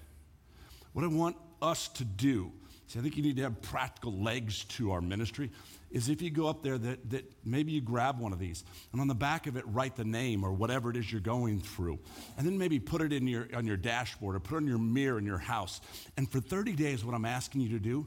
What 0.93 1.05
I 1.05 1.09
want 1.09 1.37
us 1.61 1.89
to 1.89 2.05
do, 2.05 2.53
see, 2.87 2.99
I 2.99 3.03
think 3.03 3.17
you 3.17 3.23
need 3.23 3.37
to 3.37 3.43
have 3.43 3.61
practical 3.63 4.13
legs 4.13 4.65
to 4.65 4.93
our 4.93 5.01
ministry, 5.01 5.51
is 5.91 6.09
if 6.09 6.21
you 6.21 6.31
go 6.31 6.49
up 6.49 6.63
there, 6.63 6.77
that, 6.77 7.11
that 7.11 7.33
maybe 7.45 7.73
you 7.73 7.81
grab 7.81 8.19
one 8.19 8.33
of 8.33 8.39
these, 8.39 8.65
and 8.93 9.01
on 9.01 9.09
the 9.09 9.15
back 9.15 9.47
of 9.47 9.57
it, 9.57 9.65
write 9.69 9.97
the 9.97 10.05
name 10.05 10.45
or 10.45 10.53
whatever 10.53 10.91
it 10.91 10.97
is 10.97 11.11
you're 11.11 11.21
going 11.21 11.61
through. 11.61 11.99
And 12.37 12.47
then 12.47 12.59
maybe 12.59 12.81
put 12.81 13.01
it 13.01 13.13
in 13.13 13.27
your, 13.27 13.49
on 13.55 13.67
your 13.67 13.77
dashboard 13.77 14.35
or 14.35 14.41
put 14.41 14.55
it 14.55 14.59
on 14.59 14.67
your 14.67 14.79
mirror 14.79 15.19
in 15.19 15.25
your 15.25 15.39
house. 15.39 15.81
And 16.17 16.31
for 16.31 16.41
30 16.41 16.73
days, 16.73 17.05
what 17.05 17.15
I'm 17.15 17.25
asking 17.25 17.61
you 17.61 17.69
to 17.71 17.79
do 17.79 18.07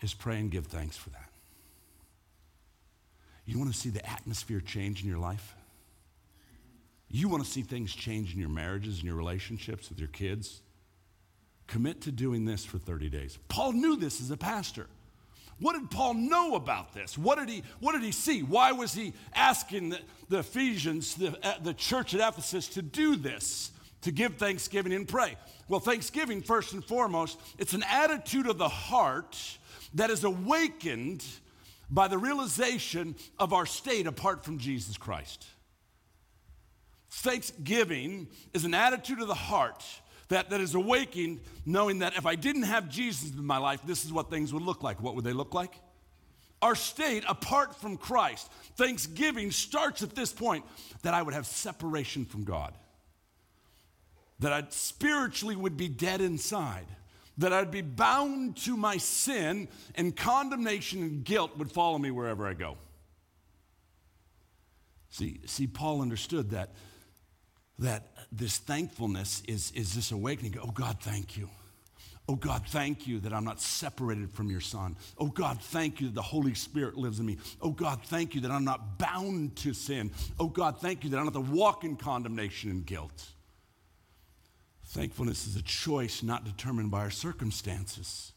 is 0.00 0.14
pray 0.14 0.38
and 0.38 0.50
give 0.50 0.66
thanks 0.66 0.96
for 0.96 1.10
that. 1.10 1.28
You 3.44 3.58
want 3.58 3.72
to 3.72 3.78
see 3.78 3.90
the 3.90 4.08
atmosphere 4.08 4.60
change 4.60 5.02
in 5.02 5.08
your 5.08 5.18
life? 5.18 5.54
You 7.10 7.28
want 7.28 7.44
to 7.44 7.50
see 7.50 7.60
things 7.60 7.94
change 7.94 8.32
in 8.32 8.40
your 8.40 8.48
marriages 8.48 8.96
and 8.96 9.04
your 9.04 9.16
relationships 9.16 9.90
with 9.90 9.98
your 9.98 10.08
kids? 10.08 10.61
Commit 11.66 12.02
to 12.02 12.12
doing 12.12 12.44
this 12.44 12.64
for 12.64 12.78
30 12.78 13.08
days. 13.08 13.38
Paul 13.48 13.72
knew 13.72 13.96
this 13.96 14.20
as 14.20 14.30
a 14.30 14.36
pastor. 14.36 14.86
What 15.58 15.78
did 15.78 15.90
Paul 15.90 16.14
know 16.14 16.56
about 16.56 16.92
this? 16.92 17.16
What 17.16 17.38
did 17.38 17.48
he, 17.48 17.62
what 17.78 17.92
did 17.92 18.02
he 18.02 18.10
see? 18.10 18.42
Why 18.42 18.72
was 18.72 18.92
he 18.94 19.12
asking 19.34 19.90
the, 19.90 20.00
the 20.28 20.38
Ephesians, 20.40 21.14
the, 21.14 21.38
uh, 21.46 21.54
the 21.62 21.72
church 21.72 22.14
at 22.14 22.20
Ephesus, 22.20 22.66
to 22.70 22.82
do 22.82 23.14
this, 23.14 23.70
to 24.00 24.10
give 24.10 24.36
thanksgiving 24.36 24.92
and 24.92 25.06
pray? 25.06 25.36
Well, 25.68 25.78
thanksgiving, 25.78 26.42
first 26.42 26.72
and 26.72 26.84
foremost, 26.84 27.40
it's 27.58 27.74
an 27.74 27.84
attitude 27.88 28.48
of 28.48 28.58
the 28.58 28.68
heart 28.68 29.38
that 29.94 30.10
is 30.10 30.24
awakened 30.24 31.24
by 31.88 32.08
the 32.08 32.18
realization 32.18 33.14
of 33.38 33.52
our 33.52 33.66
state 33.66 34.06
apart 34.06 34.44
from 34.44 34.58
Jesus 34.58 34.96
Christ. 34.96 35.46
Thanksgiving 37.10 38.26
is 38.52 38.64
an 38.64 38.74
attitude 38.74 39.20
of 39.20 39.28
the 39.28 39.34
heart 39.34 39.84
that, 40.28 40.50
that 40.50 40.60
is 40.60 40.74
awakened 40.74 41.40
knowing 41.66 42.00
that 42.00 42.16
if 42.16 42.26
I 42.26 42.34
didn't 42.34 42.62
have 42.62 42.88
Jesus 42.88 43.32
in 43.32 43.44
my 43.44 43.58
life, 43.58 43.80
this 43.84 44.04
is 44.04 44.12
what 44.12 44.30
things 44.30 44.52
would 44.52 44.62
look 44.62 44.82
like. 44.82 45.02
What 45.02 45.14
would 45.14 45.24
they 45.24 45.32
look 45.32 45.54
like? 45.54 45.74
Our 46.60 46.74
state 46.74 47.24
apart 47.28 47.74
from 47.74 47.96
Christ. 47.96 48.50
Thanksgiving 48.76 49.50
starts 49.50 50.02
at 50.02 50.14
this 50.14 50.32
point 50.32 50.64
that 51.02 51.12
I 51.14 51.22
would 51.22 51.34
have 51.34 51.46
separation 51.46 52.24
from 52.24 52.44
God, 52.44 52.74
that 54.38 54.52
I 54.52 54.64
spiritually 54.70 55.56
would 55.56 55.76
be 55.76 55.88
dead 55.88 56.20
inside 56.20 56.86
that 57.38 57.52
I'd 57.52 57.70
be 57.70 57.80
bound 57.80 58.56
to 58.58 58.76
my 58.76 58.98
sin, 58.98 59.68
and 59.94 60.14
condemnation 60.14 61.02
and 61.02 61.24
guilt 61.24 61.56
would 61.56 61.72
follow 61.72 61.98
me 61.98 62.10
wherever 62.10 62.46
I 62.46 62.54
go. 62.54 62.76
See, 65.10 65.40
see 65.46 65.66
Paul 65.66 66.02
understood 66.02 66.50
that, 66.50 66.70
that 67.78 68.12
this 68.30 68.58
thankfulness 68.58 69.42
is, 69.48 69.72
is 69.72 69.94
this 69.94 70.12
awakening. 70.12 70.56
Oh, 70.62 70.70
God, 70.70 70.98
thank 71.00 71.36
you. 71.36 71.48
Oh, 72.28 72.36
God, 72.36 72.62
thank 72.68 73.06
you 73.06 73.18
that 73.20 73.32
I'm 73.32 73.44
not 73.44 73.60
separated 73.60 74.30
from 74.30 74.48
your 74.48 74.60
Son. 74.60 74.96
Oh, 75.18 75.26
God, 75.26 75.60
thank 75.60 76.00
you 76.00 76.06
that 76.06 76.14
the 76.14 76.22
Holy 76.22 76.54
Spirit 76.54 76.96
lives 76.96 77.18
in 77.18 77.26
me. 77.26 77.38
Oh, 77.60 77.70
God, 77.70 78.00
thank 78.04 78.34
you 78.34 78.40
that 78.42 78.50
I'm 78.50 78.64
not 78.64 78.98
bound 78.98 79.56
to 79.56 79.74
sin. 79.74 80.12
Oh, 80.38 80.46
God, 80.46 80.80
thank 80.80 81.02
you 81.02 81.10
that 81.10 81.16
I 81.16 81.24
don't 81.24 81.34
have 81.34 81.44
to 81.44 81.52
walk 81.52 81.82
in 81.84 81.96
condemnation 81.96 82.70
and 82.70 82.86
guilt. 82.86 83.26
Thankfulness 84.84 85.46
is 85.46 85.56
a 85.56 85.62
choice 85.62 86.22
not 86.22 86.44
determined 86.44 86.90
by 86.90 87.00
our 87.00 87.10
circumstances. 87.10 88.31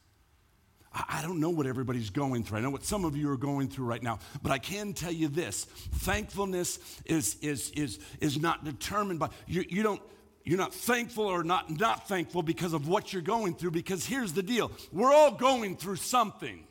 I 0.96 1.22
don't 1.22 1.42
know 1.42 1.50
what 1.50 1.68
everybody's 1.68 2.10
going 2.10 2.46
through. 2.46 2.60
I 2.60 2.62
know 2.62 2.70
what 2.70 2.86
some 2.86 3.04
of 3.04 3.18
you 3.18 3.30
are 3.30 3.38
going 3.38 3.68
through 3.68 3.86
right 3.86 4.02
now, 4.02 4.20
but 4.42 4.54
I 4.54 4.60
can 4.60 4.94
tell 4.94 5.12
you 5.12 5.28
this 5.28 5.66
thankfulness 5.66 6.80
is, 7.04 7.36
is, 7.42 7.72
is, 7.72 8.00
is 8.22 8.40
not 8.40 8.64
determined 8.64 9.20
by, 9.20 9.30
you, 9.46 9.66
you 9.68 9.84
don't, 9.84 10.02
you're 10.46 10.58
not 10.58 10.74
thankful 10.74 11.26
or 11.26 11.44
not, 11.44 11.70
not 11.70 12.08
thankful 12.08 12.44
because 12.44 12.72
of 12.72 12.88
what 12.88 13.12
you're 13.12 13.22
going 13.22 13.56
through, 13.56 13.72
because 13.72 14.06
here's 14.06 14.32
the 14.32 14.44
deal 14.44 14.72
we're 14.94 15.14
all 15.14 15.32
going 15.32 15.76
through 15.76 15.98
something. 15.98 16.66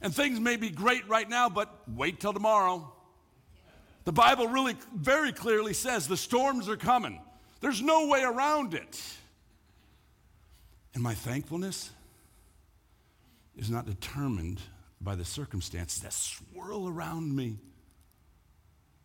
And 0.00 0.14
things 0.14 0.38
may 0.40 0.56
be 0.56 0.70
great 0.70 1.06
right 1.08 1.28
now, 1.28 1.48
but 1.48 1.74
wait 1.88 2.20
till 2.20 2.32
tomorrow. 2.32 2.92
The 4.04 4.12
Bible 4.12 4.46
really 4.46 4.76
very 4.94 5.32
clearly 5.32 5.74
says 5.74 6.06
the 6.06 6.16
storms 6.16 6.68
are 6.68 6.76
coming, 6.76 7.20
there's 7.60 7.82
no 7.82 8.08
way 8.08 8.22
around 8.22 8.72
it. 8.72 9.02
And 10.94 11.02
my 11.02 11.12
thankfulness 11.12 11.90
is 13.56 13.70
not 13.70 13.86
determined 13.86 14.60
by 15.00 15.14
the 15.14 15.24
circumstances 15.24 16.02
that 16.02 16.12
swirl 16.12 16.88
around 16.88 17.34
me. 17.34 17.58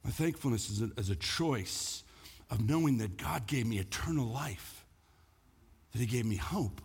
My 0.04 0.12
thankfulness 0.12 0.70
is 0.70 0.82
a, 0.82 0.90
is 0.98 1.10
a 1.10 1.16
choice 1.16 2.04
of 2.50 2.68
knowing 2.68 2.98
that 2.98 3.18
God 3.18 3.48
gave 3.48 3.66
me 3.68 3.78
eternal 3.78 4.28
life, 4.28 4.86
that 5.92 6.00
He 6.00 6.06
gave 6.06 6.26
me 6.26 6.36
hope. 6.36 6.82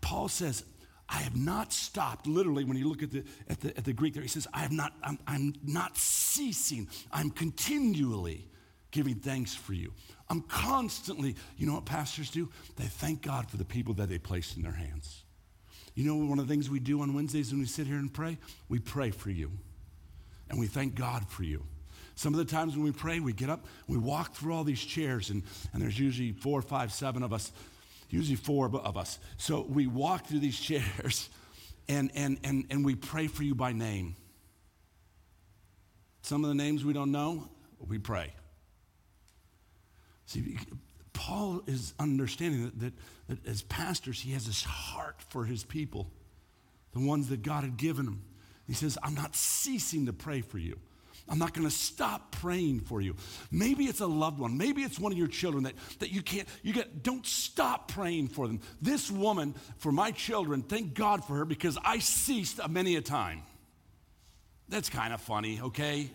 Paul 0.00 0.28
says, 0.28 0.64
I 1.08 1.18
have 1.18 1.36
not 1.36 1.72
stopped. 1.72 2.26
Literally, 2.26 2.64
when 2.64 2.76
you 2.76 2.88
look 2.88 3.02
at 3.02 3.10
the, 3.10 3.24
at 3.48 3.60
the, 3.60 3.76
at 3.76 3.84
the 3.84 3.92
Greek 3.92 4.14
there, 4.14 4.22
he 4.22 4.28
says, 4.28 4.46
I 4.54 4.60
have 4.60 4.72
not, 4.72 4.92
I'm, 5.02 5.18
I'm 5.26 5.54
not 5.64 5.96
ceasing. 5.96 6.88
I'm 7.12 7.30
continually 7.30 8.48
giving 8.90 9.16
thanks 9.16 9.54
for 9.54 9.72
you. 9.72 9.92
I'm 10.28 10.42
constantly, 10.42 11.34
you 11.56 11.66
know 11.66 11.74
what 11.74 11.84
pastors 11.84 12.30
do? 12.30 12.48
They 12.76 12.84
thank 12.84 13.22
God 13.22 13.50
for 13.50 13.56
the 13.56 13.64
people 13.64 13.94
that 13.94 14.08
they 14.08 14.18
placed 14.18 14.56
in 14.56 14.62
their 14.62 14.72
hands. 14.72 15.24
You 15.94 16.04
know 16.04 16.16
one 16.16 16.38
of 16.38 16.46
the 16.46 16.52
things 16.52 16.70
we 16.70 16.78
do 16.78 17.02
on 17.02 17.14
Wednesdays 17.14 17.50
when 17.50 17.60
we 17.60 17.66
sit 17.66 17.86
here 17.86 17.96
and 17.96 18.12
pray? 18.12 18.38
We 18.68 18.78
pray 18.78 19.10
for 19.10 19.30
you. 19.30 19.50
And 20.48 20.58
we 20.58 20.66
thank 20.66 20.94
God 20.94 21.28
for 21.28 21.42
you. 21.42 21.64
Some 22.14 22.34
of 22.34 22.38
the 22.38 22.44
times 22.44 22.74
when 22.74 22.84
we 22.84 22.92
pray, 22.92 23.18
we 23.18 23.32
get 23.32 23.50
up, 23.50 23.66
we 23.86 23.96
walk 23.96 24.34
through 24.34 24.54
all 24.54 24.64
these 24.64 24.80
chairs, 24.80 25.30
and, 25.30 25.42
and 25.72 25.80
there's 25.80 25.98
usually 25.98 26.32
four, 26.32 26.60
five, 26.60 26.92
seven 26.92 27.22
of 27.22 27.32
us, 27.32 27.50
usually 28.08 28.36
four 28.36 28.66
of 28.66 28.96
us. 28.96 29.18
So 29.36 29.62
we 29.68 29.86
walk 29.86 30.26
through 30.26 30.40
these 30.40 30.58
chairs 30.60 31.30
and, 31.88 32.10
and, 32.14 32.38
and, 32.44 32.66
and 32.70 32.84
we 32.84 32.94
pray 32.94 33.26
for 33.26 33.42
you 33.42 33.54
by 33.54 33.72
name. 33.72 34.16
Some 36.22 36.44
of 36.44 36.48
the 36.48 36.54
names 36.54 36.84
we 36.84 36.92
don't 36.92 37.10
know, 37.10 37.48
we 37.88 37.98
pray. 37.98 38.32
See, 40.30 40.56
Paul 41.12 41.60
is 41.66 41.92
understanding 41.98 42.66
that, 42.66 42.78
that, 42.78 42.92
that 43.26 43.48
as 43.48 43.62
pastors, 43.62 44.20
he 44.20 44.30
has 44.30 44.46
this 44.46 44.62
heart 44.62 45.16
for 45.28 45.44
his 45.44 45.64
people, 45.64 46.08
the 46.92 47.00
ones 47.00 47.30
that 47.30 47.42
God 47.42 47.64
had 47.64 47.76
given 47.76 48.06
him. 48.06 48.22
He 48.68 48.74
says, 48.74 48.96
I'm 49.02 49.16
not 49.16 49.34
ceasing 49.34 50.06
to 50.06 50.12
pray 50.12 50.40
for 50.40 50.58
you. 50.58 50.78
I'm 51.28 51.40
not 51.40 51.52
going 51.52 51.66
to 51.66 51.74
stop 51.74 52.30
praying 52.30 52.82
for 52.82 53.00
you. 53.00 53.16
Maybe 53.50 53.86
it's 53.86 53.98
a 53.98 54.06
loved 54.06 54.38
one. 54.38 54.56
Maybe 54.56 54.82
it's 54.82 55.00
one 55.00 55.10
of 55.10 55.18
your 55.18 55.26
children 55.26 55.64
that, 55.64 55.74
that 55.98 56.12
you 56.12 56.22
can't, 56.22 56.46
you 56.62 56.72
get, 56.72 57.02
don't 57.02 57.26
stop 57.26 57.88
praying 57.90 58.28
for 58.28 58.46
them. 58.46 58.60
This 58.80 59.10
woman, 59.10 59.56
for 59.78 59.90
my 59.90 60.12
children, 60.12 60.62
thank 60.62 60.94
God 60.94 61.24
for 61.24 61.38
her 61.38 61.44
because 61.44 61.76
I 61.84 61.98
ceased 61.98 62.60
many 62.68 62.94
a 62.94 63.00
time. 63.00 63.42
That's 64.68 64.88
kind 64.88 65.12
of 65.12 65.20
funny, 65.20 65.60
okay? 65.60 66.08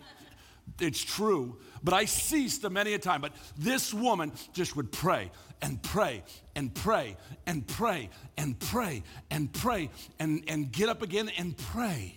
It's 0.80 1.02
true. 1.02 1.58
But 1.82 1.94
I 1.94 2.04
ceased 2.04 2.68
many 2.68 2.94
a 2.94 2.98
time. 2.98 3.20
But 3.20 3.32
this 3.56 3.94
woman 3.94 4.32
just 4.52 4.76
would 4.76 4.92
pray 4.92 5.30
and 5.62 5.82
pray 5.82 6.22
and 6.54 6.74
pray 6.74 7.16
and 7.46 7.66
pray 7.66 8.10
and 8.36 8.58
pray 8.58 9.02
and 9.30 9.52
pray 9.52 9.90
and, 10.18 10.44
and 10.48 10.70
get 10.70 10.88
up 10.88 11.02
again 11.02 11.30
and 11.38 11.56
pray. 11.56 12.16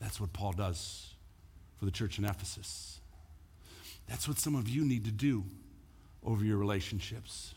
That's 0.00 0.20
what 0.20 0.32
Paul 0.32 0.52
does 0.52 1.14
for 1.78 1.84
the 1.84 1.90
church 1.90 2.18
in 2.18 2.24
Ephesus. 2.24 3.00
That's 4.08 4.26
what 4.26 4.38
some 4.38 4.56
of 4.56 4.68
you 4.68 4.84
need 4.84 5.04
to 5.04 5.12
do 5.12 5.44
over 6.24 6.44
your 6.44 6.58
relationships, 6.58 7.54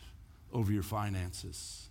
over 0.53 0.71
your 0.71 0.83
finances 0.83 1.89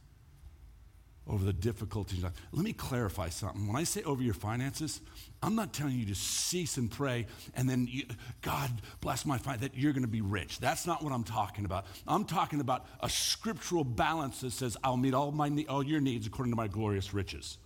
over 1.26 1.44
the 1.44 1.52
difficulties. 1.52 2.22
Let 2.22 2.64
me 2.64 2.74
clarify 2.74 3.30
something. 3.30 3.66
When 3.66 3.76
I 3.76 3.84
say 3.84 4.02
over 4.02 4.22
your 4.22 4.34
finances, 4.34 5.00
I'm 5.42 5.54
not 5.54 5.72
telling 5.72 5.94
you 5.98 6.04
to 6.06 6.14
cease 6.14 6.76
and 6.76 6.90
pray 6.90 7.26
and 7.54 7.68
then 7.68 7.88
you, 7.90 8.04
God 8.42 8.70
bless 9.00 9.24
my 9.24 9.38
finances, 9.38 9.70
that 9.70 9.78
you're 9.78 9.92
going 9.92 10.02
to 10.02 10.08
be 10.08 10.20
rich. 10.20 10.58
That's 10.58 10.86
not 10.86 11.02
what 11.02 11.12
I'm 11.12 11.24
talking 11.24 11.64
about. 11.64 11.86
I'm 12.06 12.26
talking 12.26 12.60
about 12.60 12.86
a 13.00 13.08
scriptural 13.08 13.84
balance 13.84 14.40
that 14.42 14.52
says, 14.52 14.76
I'll 14.84 14.98
meet 14.98 15.14
all, 15.14 15.32
my, 15.32 15.64
all 15.68 15.82
your 15.82 16.00
needs 16.00 16.26
according 16.26 16.52
to 16.52 16.56
my 16.56 16.68
glorious 16.68 17.14
riches. 17.14 17.56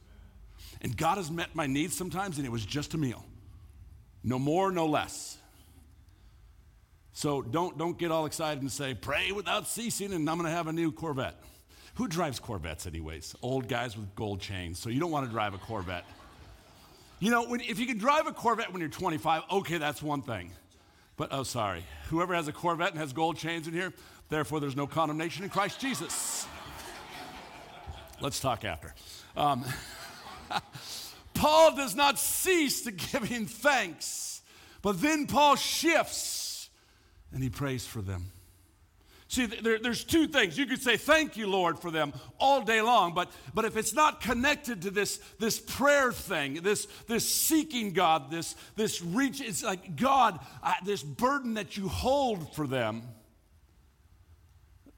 And 0.80 0.96
God 0.96 1.16
has 1.16 1.30
met 1.30 1.54
my 1.54 1.66
needs 1.66 1.96
sometimes, 1.96 2.36
and 2.36 2.46
it 2.46 2.50
was 2.50 2.64
just 2.64 2.94
a 2.94 2.98
meal. 2.98 3.24
No 4.22 4.38
more, 4.38 4.70
no 4.70 4.86
less. 4.86 5.36
So 7.12 7.42
don't, 7.42 7.76
don't 7.76 7.98
get 7.98 8.12
all 8.12 8.26
excited 8.26 8.62
and 8.62 8.70
say, 8.70 8.94
pray 8.94 9.32
without 9.32 9.66
ceasing, 9.66 10.12
and 10.12 10.30
I'm 10.30 10.38
going 10.38 10.48
to 10.48 10.56
have 10.56 10.68
a 10.68 10.72
new 10.72 10.92
Corvette. 10.92 11.34
Who 11.99 12.07
drives 12.07 12.38
Corvettes, 12.38 12.87
anyways? 12.87 13.35
Old 13.43 13.67
guys 13.67 13.97
with 13.97 14.14
gold 14.14 14.40
chains. 14.40 14.78
So 14.78 14.88
you 14.88 15.00
don't 15.00 15.11
want 15.11 15.26
to 15.26 15.33
drive 15.33 15.52
a 15.52 15.59
Corvette. 15.59 16.05
You 17.19 17.33
know, 17.33 17.45
when, 17.47 17.61
if 17.61 17.81
you 17.81 17.87
can 17.87 17.99
drive 17.99 18.28
a 18.28 18.33
Corvette 18.33 18.73
when 18.73 18.81
you're 18.81 18.88
25, 18.88 19.43
okay, 19.50 19.78
that's 19.78 20.00
one 20.00 20.23
thing. 20.23 20.52
But, 21.17 21.31
oh, 21.33 21.43
sorry. 21.43 21.83
Whoever 22.11 22.37
has 22.37 22.47
a 22.47 22.52
Corvette 22.52 22.93
and 22.93 23.00
has 23.00 23.12
gold 23.12 23.37
chains 23.37 23.67
in 23.67 23.75
here, 23.75 23.93
therefore 24.28 24.61
there's 24.61 24.76
no 24.76 24.87
condemnation 24.87 25.43
in 25.43 25.50
Christ 25.50 25.81
Jesus. 25.81 26.47
Let's 28.21 28.38
talk 28.38 28.64
after. 28.64 28.95
Um, 29.37 29.64
Paul 31.35 31.75
does 31.75 31.97
not 31.97 32.21
cease 32.21 32.83
to 32.83 32.93
give 32.93 33.25
him 33.25 33.47
thanks, 33.47 34.40
but 34.83 35.02
then 35.02 35.26
Paul 35.26 35.57
shifts 35.57 36.71
and 37.33 37.43
he 37.43 37.50
prays 37.50 37.85
for 37.85 38.02
them. 38.02 38.31
See, 39.28 39.44
there, 39.44 39.78
there's 39.78 40.04
two 40.04 40.26
things. 40.26 40.56
You 40.56 40.64
could 40.64 40.80
say, 40.80 40.97
Thank 40.97 41.37
you, 41.37 41.49
Lord, 41.49 41.78
for 41.78 41.90
them 41.90 42.14
all 42.40 42.62
day 42.62 42.80
long, 42.80 43.12
but, 43.12 43.30
but 43.52 43.66
if 43.66 43.76
it's 43.76 43.92
not 43.92 44.23
connected 44.23 44.82
to 44.82 44.90
this, 44.90 45.18
this 45.38 45.61
prayer 45.61 46.12
thing, 46.12 46.54
this, 46.62 46.87
this 47.06 47.28
seeking 47.28 47.92
God, 47.92 48.30
this, 48.30 48.56
this 48.75 49.02
reach, 49.02 49.42
it's 49.42 49.62
like, 49.62 49.97
God, 49.97 50.40
uh, 50.62 50.73
this 50.82 51.02
burden 51.02 51.54
that 51.54 51.76
you 51.76 51.88
hold 51.88 52.54
for 52.54 52.66
them, 52.66 53.02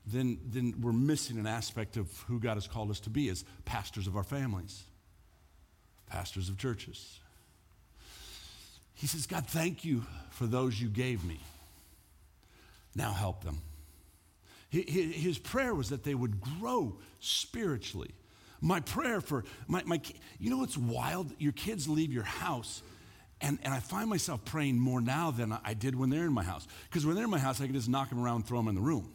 then, 0.07 0.39
then 0.47 0.75
we're 0.81 0.93
missing 0.93 1.37
an 1.37 1.47
aspect 1.49 1.97
of 1.97 2.09
who 2.29 2.39
God 2.39 2.55
has 2.55 2.69
called 2.69 2.91
us 2.91 3.01
to 3.01 3.11
be 3.11 3.29
as 3.31 3.45
pastors 3.65 4.07
of 4.07 4.17
our 4.17 4.25
families, 4.25 4.85
pastors 6.07 6.49
of 6.49 6.57
churches. 6.57 7.19
He 8.95 9.09
says, 9.09 9.27
God, 9.27 9.47
thank 9.47 9.85
you 9.85 10.05
for 10.31 10.47
those 10.47 10.81
you 10.81 10.89
gave 10.89 11.25
me. 11.25 11.41
Now 12.95 13.13
help 13.13 13.43
them. 13.43 13.59
His 14.71 15.39
prayer 15.39 15.75
was 15.75 15.89
that 15.89 16.05
they 16.05 16.15
would 16.15 16.41
grow 16.41 16.97
spiritually. 17.19 18.13
My 18.61 18.81
prayer 18.81 19.21
for 19.21 19.45
my, 19.67 19.83
my 19.85 20.01
you 20.39 20.51
know 20.51 20.59
what's 20.59 20.77
wild? 20.77 21.33
Your 21.39 21.53
kids 21.53 21.89
leave 21.89 22.13
your 22.13 22.25
house, 22.25 22.83
and, 23.41 23.59
and 23.65 23.75
I 23.75 23.81
find 23.81 24.09
myself 24.09 24.45
praying 24.45 24.79
more 24.79 25.01
now 25.01 25.31
than 25.31 25.57
I 25.65 25.75
did 25.75 25.99
when 25.99 26.11
they're 26.11 26.27
in 26.27 26.33
my 26.33 26.45
house. 26.45 26.69
Because 26.89 27.05
when 27.05 27.17
they're 27.17 27.25
in 27.25 27.31
my 27.31 27.39
house, 27.39 27.61
I 27.61 27.67
can 27.67 27.75
just 27.75 27.89
knock 27.89 28.11
them 28.11 28.23
around 28.23 28.47
throw 28.47 28.59
them 28.59 28.69
in 28.69 28.75
the 28.75 28.81
room. 28.81 29.11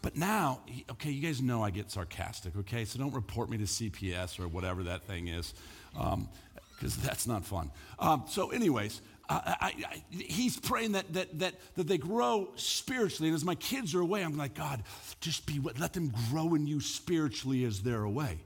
But 0.00 0.16
now, 0.16 0.60
okay, 0.92 1.10
you 1.10 1.20
guys 1.20 1.42
know 1.42 1.64
I 1.64 1.70
get 1.70 1.90
sarcastic, 1.90 2.56
okay? 2.56 2.84
So 2.84 2.98
don't 2.98 3.12
report 3.12 3.50
me 3.50 3.58
to 3.58 3.64
CPS 3.64 4.38
or 4.38 4.46
whatever 4.46 4.84
that 4.84 5.02
thing 5.02 5.26
is, 5.26 5.52
because 5.92 6.14
um, 6.14 7.02
that's 7.02 7.26
not 7.26 7.44
fun. 7.44 7.72
Um, 7.98 8.22
so, 8.28 8.50
anyways, 8.50 9.00
I, 9.28 9.72
I, 9.90 10.02
he's 10.10 10.58
praying 10.58 10.92
that, 10.92 11.12
that, 11.14 11.38
that, 11.40 11.54
that 11.74 11.86
they 11.86 11.98
grow 11.98 12.48
spiritually. 12.54 13.28
And 13.28 13.34
as 13.34 13.44
my 13.44 13.54
kids 13.56 13.94
are 13.94 14.00
away, 14.00 14.22
I'm 14.22 14.36
like, 14.36 14.54
God, 14.54 14.82
just 15.20 15.46
be, 15.46 15.60
let 15.78 15.92
them 15.92 16.12
grow 16.30 16.54
in 16.54 16.66
you 16.66 16.80
spiritually 16.80 17.64
as 17.64 17.80
they're 17.80 18.04
away 18.04 18.38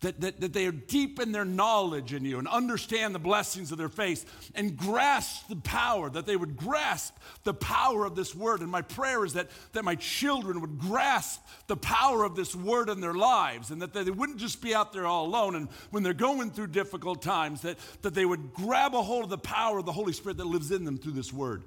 that, 0.00 0.20
that, 0.22 0.40
that 0.40 0.52
they 0.52 0.66
are 0.66 0.72
deep 0.72 1.20
in 1.20 1.30
their 1.30 1.44
knowledge 1.44 2.14
in 2.14 2.24
you 2.24 2.38
and 2.38 2.48
understand 2.48 3.14
the 3.14 3.18
blessings 3.18 3.70
of 3.70 3.78
their 3.78 3.90
faith 3.90 4.50
and 4.54 4.76
grasp 4.76 5.48
the 5.48 5.56
power, 5.56 6.08
that 6.08 6.24
they 6.24 6.36
would 6.36 6.56
grasp 6.56 7.16
the 7.44 7.52
power 7.52 8.06
of 8.06 8.16
this 8.16 8.34
word. 8.34 8.60
And 8.60 8.70
my 8.70 8.80
prayer 8.80 9.24
is 9.24 9.34
that, 9.34 9.48
that 9.72 9.84
my 9.84 9.96
children 9.96 10.62
would 10.62 10.78
grasp 10.78 11.42
the 11.66 11.76
power 11.76 12.24
of 12.24 12.34
this 12.34 12.56
word 12.56 12.88
in 12.88 13.00
their 13.00 13.14
lives 13.14 13.70
and 13.70 13.82
that 13.82 13.92
they 13.92 14.04
wouldn't 14.04 14.38
just 14.38 14.62
be 14.62 14.74
out 14.74 14.92
there 14.92 15.06
all 15.06 15.26
alone. 15.26 15.54
And 15.54 15.68
when 15.90 16.02
they're 16.02 16.14
going 16.14 16.50
through 16.50 16.68
difficult 16.68 17.20
times, 17.20 17.60
that, 17.62 17.76
that 18.00 18.14
they 18.14 18.24
would 18.24 18.54
grab 18.54 18.94
a 18.94 19.02
hold 19.02 19.24
of 19.24 19.30
the 19.30 19.38
power 19.38 19.78
of 19.78 19.84
the 19.84 19.92
Holy 19.92 20.14
Spirit 20.14 20.38
that 20.38 20.46
lives 20.46 20.70
in 20.70 20.84
them 20.84 20.96
through 20.96 21.12
this 21.12 21.32
word. 21.32 21.62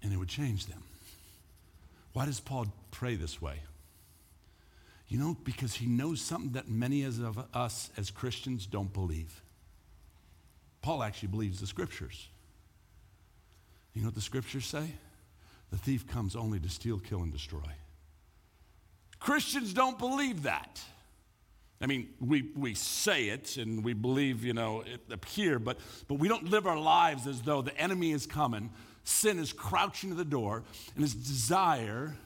And 0.00 0.12
it 0.12 0.16
would 0.16 0.28
change 0.28 0.66
them. 0.66 0.82
Why 2.12 2.24
does 2.26 2.38
Paul 2.38 2.66
pray 2.92 3.16
this 3.16 3.42
way? 3.42 3.56
You 5.08 5.18
know, 5.18 5.36
because 5.44 5.74
he 5.74 5.86
knows 5.86 6.20
something 6.20 6.52
that 6.52 6.68
many 6.68 7.04
of 7.04 7.38
us 7.54 7.90
as 7.96 8.10
Christians 8.10 8.66
don't 8.66 8.92
believe. 8.92 9.42
Paul 10.82 11.02
actually 11.02 11.28
believes 11.28 11.60
the 11.60 11.66
scriptures. 11.66 12.28
You 13.94 14.02
know 14.02 14.08
what 14.08 14.14
the 14.14 14.20
scriptures 14.20 14.66
say? 14.66 14.92
The 15.70 15.78
thief 15.78 16.06
comes 16.06 16.36
only 16.36 16.60
to 16.60 16.68
steal, 16.68 16.98
kill, 16.98 17.22
and 17.22 17.32
destroy. 17.32 17.60
Christians 19.18 19.72
don't 19.72 19.98
believe 19.98 20.42
that. 20.42 20.80
I 21.80 21.86
mean, 21.86 22.08
we, 22.20 22.50
we 22.56 22.74
say 22.74 23.28
it 23.28 23.56
and 23.58 23.84
we 23.84 23.92
believe, 23.92 24.44
you 24.44 24.54
know, 24.54 24.82
it 24.82 25.00
up 25.12 25.24
here, 25.24 25.58
but, 25.58 25.78
but 26.08 26.14
we 26.14 26.28
don't 26.28 26.50
live 26.50 26.66
our 26.66 26.78
lives 26.78 27.26
as 27.26 27.42
though 27.42 27.62
the 27.62 27.76
enemy 27.78 28.12
is 28.12 28.26
coming, 28.26 28.70
sin 29.04 29.38
is 29.38 29.52
crouching 29.52 30.10
at 30.10 30.16
the 30.16 30.24
door, 30.24 30.62
and 30.94 31.02
his 31.02 31.14
desire 31.14 32.16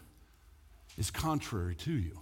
is 0.96 1.10
contrary 1.10 1.74
to 1.76 1.92
you. 1.92 2.18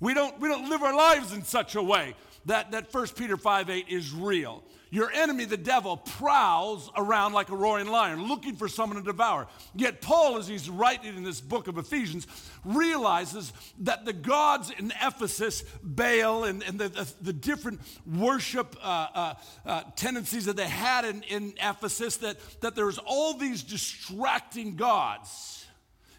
We 0.00 0.14
don't, 0.14 0.38
we 0.40 0.48
don't 0.48 0.68
live 0.68 0.82
our 0.82 0.96
lives 0.96 1.32
in 1.32 1.42
such 1.42 1.74
a 1.74 1.82
way 1.82 2.14
that, 2.46 2.70
that 2.72 2.92
1 2.92 3.08
Peter 3.08 3.36
5 3.36 3.70
8 3.70 3.86
is 3.88 4.12
real. 4.12 4.62
Your 4.90 5.12
enemy, 5.12 5.44
the 5.44 5.58
devil, 5.58 5.98
prowls 5.98 6.90
around 6.96 7.34
like 7.34 7.50
a 7.50 7.56
roaring 7.56 7.88
lion, 7.88 8.26
looking 8.26 8.56
for 8.56 8.68
someone 8.68 8.98
to 8.98 9.04
devour. 9.04 9.46
Yet, 9.74 10.00
Paul, 10.00 10.38
as 10.38 10.48
he's 10.48 10.70
writing 10.70 11.14
in 11.14 11.24
this 11.24 11.42
book 11.42 11.68
of 11.68 11.76
Ephesians, 11.76 12.26
realizes 12.64 13.52
that 13.80 14.06
the 14.06 14.14
gods 14.14 14.70
in 14.70 14.90
Ephesus, 15.02 15.62
Baal, 15.82 16.44
and, 16.44 16.62
and 16.62 16.78
the, 16.78 16.88
the, 16.88 17.12
the 17.20 17.32
different 17.34 17.80
worship 18.06 18.76
uh, 18.82 19.08
uh, 19.14 19.34
uh, 19.66 19.82
tendencies 19.94 20.46
that 20.46 20.56
they 20.56 20.68
had 20.68 21.04
in, 21.04 21.22
in 21.24 21.52
Ephesus, 21.60 22.16
that, 22.18 22.38
that 22.62 22.74
there's 22.74 22.96
all 22.96 23.34
these 23.34 23.62
distracting 23.62 24.76
gods. 24.76 25.66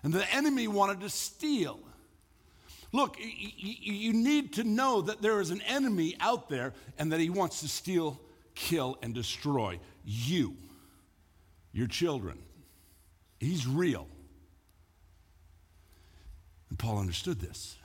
And 0.04 0.14
the 0.14 0.32
enemy 0.32 0.68
wanted 0.68 1.00
to 1.02 1.10
steal. 1.10 1.80
Look, 2.92 3.18
you 3.20 4.14
need 4.14 4.54
to 4.54 4.64
know 4.64 5.02
that 5.02 5.22
there 5.22 5.40
is 5.42 5.52
an 5.52 5.62
enemy 5.62 6.16
out 6.20 6.50
there 6.50 6.74
and 6.98 7.12
that 7.12 7.20
he 7.20 7.30
wants 7.30 7.60
to 7.62 7.68
steal, 7.68 8.20
kill, 8.56 8.98
and 9.04 9.14
destroy 9.14 9.80
you, 10.04 10.56
your 11.72 11.88
children. 11.88 12.40
He's 13.40 13.68
real. 13.68 14.08
And 16.70 16.80
Paul 16.80 16.98
understood 17.00 17.40
this. 17.40 17.76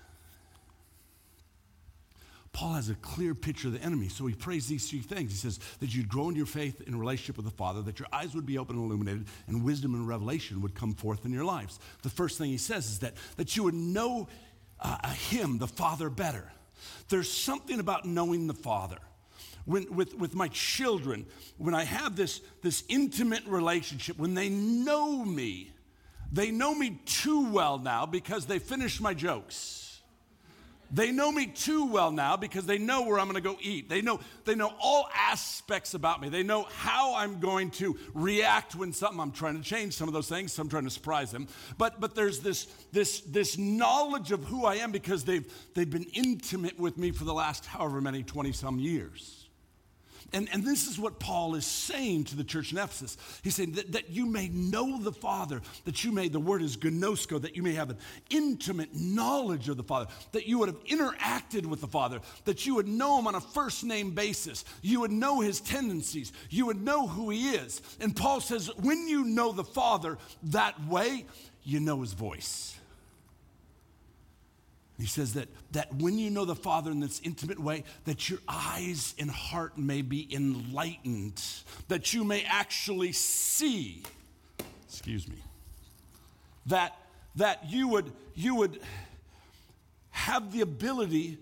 Paul 2.52 2.74
has 2.74 2.88
a 2.88 2.94
clear 2.94 3.34
picture 3.34 3.66
of 3.66 3.74
the 3.74 3.82
enemy, 3.82 4.08
so 4.08 4.26
he 4.26 4.34
prays 4.34 4.68
these 4.68 4.88
three 4.88 5.00
things. 5.00 5.32
He 5.32 5.36
says 5.36 5.58
that 5.80 5.92
you'd 5.92 6.08
grow 6.08 6.28
in 6.28 6.36
your 6.36 6.46
faith 6.46 6.80
in 6.86 6.96
relationship 6.96 7.36
with 7.36 7.46
the 7.46 7.50
Father, 7.50 7.82
that 7.82 7.98
your 7.98 8.06
eyes 8.12 8.32
would 8.34 8.46
be 8.46 8.58
open 8.58 8.76
and 8.76 8.84
illuminated, 8.84 9.26
and 9.48 9.64
wisdom 9.64 9.94
and 9.94 10.06
revelation 10.06 10.62
would 10.62 10.76
come 10.76 10.94
forth 10.94 11.24
in 11.24 11.32
your 11.32 11.44
lives. 11.44 11.80
The 12.02 12.10
first 12.10 12.38
thing 12.38 12.50
he 12.50 12.56
says 12.56 12.86
is 12.86 13.00
that, 13.00 13.14
that 13.36 13.56
you 13.56 13.64
would 13.64 13.74
know 13.74 14.28
uh, 14.84 15.08
Him, 15.08 15.58
the 15.58 15.66
Father, 15.66 16.10
better. 16.10 16.52
There's 17.08 17.30
something 17.30 17.80
about 17.80 18.04
knowing 18.04 18.46
the 18.46 18.54
Father. 18.54 18.98
When, 19.64 19.94
with, 19.94 20.14
with 20.14 20.34
my 20.34 20.48
children, 20.48 21.26
when 21.56 21.74
I 21.74 21.84
have 21.84 22.16
this, 22.16 22.42
this 22.62 22.84
intimate 22.88 23.46
relationship, 23.46 24.18
when 24.18 24.34
they 24.34 24.50
know 24.50 25.24
me, 25.24 25.72
they 26.30 26.50
know 26.50 26.74
me 26.74 27.00
too 27.06 27.50
well 27.50 27.78
now 27.78 28.04
because 28.04 28.44
they 28.46 28.58
finish 28.58 29.00
my 29.00 29.14
jokes. 29.14 29.83
They 30.94 31.10
know 31.10 31.32
me 31.32 31.48
too 31.48 31.86
well 31.86 32.12
now 32.12 32.36
because 32.36 32.66
they 32.66 32.78
know 32.78 33.02
where 33.02 33.18
I'm 33.18 33.28
going 33.28 33.34
to 33.34 33.40
go 33.40 33.58
eat. 33.60 33.88
They 33.88 34.00
know, 34.00 34.20
they 34.44 34.54
know 34.54 34.72
all 34.80 35.08
aspects 35.12 35.94
about 35.94 36.20
me. 36.20 36.28
They 36.28 36.44
know 36.44 36.68
how 36.70 37.16
I'm 37.16 37.40
going 37.40 37.72
to 37.72 37.98
react 38.14 38.76
when 38.76 38.92
something, 38.92 39.18
I'm 39.18 39.32
trying 39.32 39.60
to 39.60 39.62
change 39.68 39.94
some 39.94 40.06
of 40.06 40.14
those 40.14 40.28
things, 40.28 40.56
I'm 40.56 40.68
trying 40.68 40.84
to 40.84 40.90
surprise 40.90 41.32
them. 41.32 41.48
But, 41.78 42.00
but 42.00 42.14
there's 42.14 42.38
this, 42.38 42.66
this, 42.92 43.22
this 43.22 43.58
knowledge 43.58 44.30
of 44.30 44.44
who 44.44 44.66
I 44.66 44.76
am 44.76 44.92
because 44.92 45.24
they've, 45.24 45.52
they've 45.74 45.90
been 45.90 46.06
intimate 46.14 46.78
with 46.78 46.96
me 46.96 47.10
for 47.10 47.24
the 47.24 47.34
last 47.34 47.66
however 47.66 48.00
many 48.00 48.22
20 48.22 48.52
some 48.52 48.78
years. 48.78 49.43
And, 50.32 50.48
and 50.52 50.64
this 50.64 50.88
is 50.88 50.98
what 50.98 51.20
Paul 51.20 51.54
is 51.54 51.64
saying 51.64 52.24
to 52.24 52.36
the 52.36 52.44
church 52.44 52.72
in 52.72 52.78
Ephesus. 52.78 53.16
He's 53.42 53.54
saying 53.54 53.72
that, 53.72 53.92
that 53.92 54.10
you 54.10 54.26
may 54.26 54.48
know 54.48 54.98
the 54.98 55.12
Father, 55.12 55.60
that 55.84 56.02
you 56.02 56.10
may, 56.12 56.28
the 56.28 56.40
word 56.40 56.62
is 56.62 56.76
gnosko, 56.76 57.40
that 57.42 57.56
you 57.56 57.62
may 57.62 57.74
have 57.74 57.90
an 57.90 57.98
intimate 58.30 58.94
knowledge 58.94 59.68
of 59.68 59.76
the 59.76 59.82
Father, 59.82 60.10
that 60.32 60.46
you 60.46 60.58
would 60.58 60.68
have 60.68 60.82
interacted 60.84 61.66
with 61.66 61.80
the 61.80 61.86
Father, 61.86 62.20
that 62.44 62.66
you 62.66 62.74
would 62.74 62.88
know 62.88 63.18
him 63.18 63.26
on 63.26 63.34
a 63.34 63.40
first 63.40 63.84
name 63.84 64.10
basis, 64.10 64.64
you 64.82 65.00
would 65.00 65.12
know 65.12 65.40
his 65.40 65.60
tendencies, 65.60 66.32
you 66.50 66.66
would 66.66 66.82
know 66.82 67.06
who 67.06 67.30
he 67.30 67.50
is. 67.50 67.80
And 68.00 68.16
Paul 68.16 68.40
says, 68.40 68.70
when 68.76 69.06
you 69.06 69.24
know 69.24 69.52
the 69.52 69.64
Father 69.64 70.18
that 70.44 70.86
way, 70.86 71.26
you 71.62 71.80
know 71.80 72.00
his 72.00 72.12
voice. 72.12 72.76
He 74.98 75.06
says 75.06 75.34
that, 75.34 75.48
that 75.72 75.92
when 75.94 76.18
you 76.18 76.30
know 76.30 76.44
the 76.44 76.54
Father 76.54 76.90
in 76.90 77.00
this 77.00 77.20
intimate 77.24 77.58
way, 77.58 77.82
that 78.04 78.30
your 78.30 78.38
eyes 78.48 79.14
and 79.18 79.28
heart 79.30 79.76
may 79.76 80.02
be 80.02 80.32
enlightened, 80.32 81.42
that 81.88 82.14
you 82.14 82.22
may 82.22 82.44
actually 82.44 83.12
see, 83.12 84.04
excuse 84.88 85.28
me, 85.28 85.36
that, 86.66 86.96
that 87.34 87.68
you, 87.68 87.88
would, 87.88 88.12
you 88.34 88.54
would 88.54 88.78
have 90.10 90.52
the 90.52 90.60
ability 90.60 91.38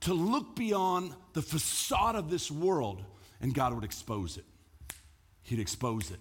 to 0.00 0.14
look 0.14 0.56
beyond 0.56 1.14
the 1.34 1.42
facade 1.42 2.16
of 2.16 2.30
this 2.30 2.50
world 2.50 3.02
and 3.40 3.54
God 3.54 3.74
would 3.74 3.84
expose 3.84 4.38
it. 4.38 4.44
He'd 5.42 5.60
expose 5.60 6.10
it. 6.10 6.20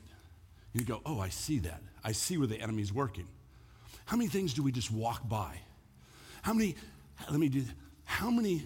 You'd 0.73 0.87
go, 0.87 1.01
oh, 1.05 1.19
I 1.19 1.29
see 1.29 1.59
that. 1.59 1.81
I 2.03 2.11
see 2.11 2.37
where 2.37 2.47
the 2.47 2.59
enemy's 2.59 2.91
working. 2.91 3.27
How 4.05 4.17
many 4.17 4.29
things 4.29 4.53
do 4.53 4.61
we 4.61 4.73
just 4.73 4.91
walk 4.91 5.27
by? 5.29 5.59
How 6.43 6.53
many, 6.53 6.75
let 7.31 7.39
me 7.39 7.49
do, 7.49 7.63
how 8.05 8.29
many 8.29 8.63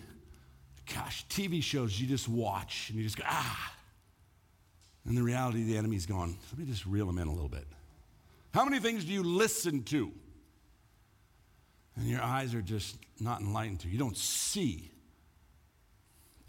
gosh, 0.94 1.26
TV 1.28 1.62
shows 1.62 2.00
you 2.00 2.08
just 2.08 2.28
watch 2.28 2.90
and 2.90 2.98
you 2.98 3.04
just 3.04 3.18
go, 3.18 3.24
ah. 3.26 3.74
And 5.06 5.18
the 5.18 5.24
reality, 5.24 5.64
the 5.64 5.78
enemy's 5.78 6.06
gone, 6.06 6.36
let 6.52 6.60
me 6.60 6.66
just 6.66 6.86
reel 6.86 7.06
them 7.06 7.18
in 7.18 7.28
a 7.28 7.32
little 7.32 7.50
bit. 7.50 7.66
How 8.54 8.66
many 8.66 8.80
things 8.80 9.06
do 9.06 9.14
you 9.14 9.24
listen 9.24 9.84
to? 9.84 10.12
And 11.96 12.08
your 12.08 12.22
eyes 12.22 12.54
are 12.54 12.62
just 12.62 12.98
not 13.20 13.42
enlightened 13.42 13.82
to. 13.82 13.90
You 13.90 13.98
don't 13.98 14.18
see. 14.18 14.92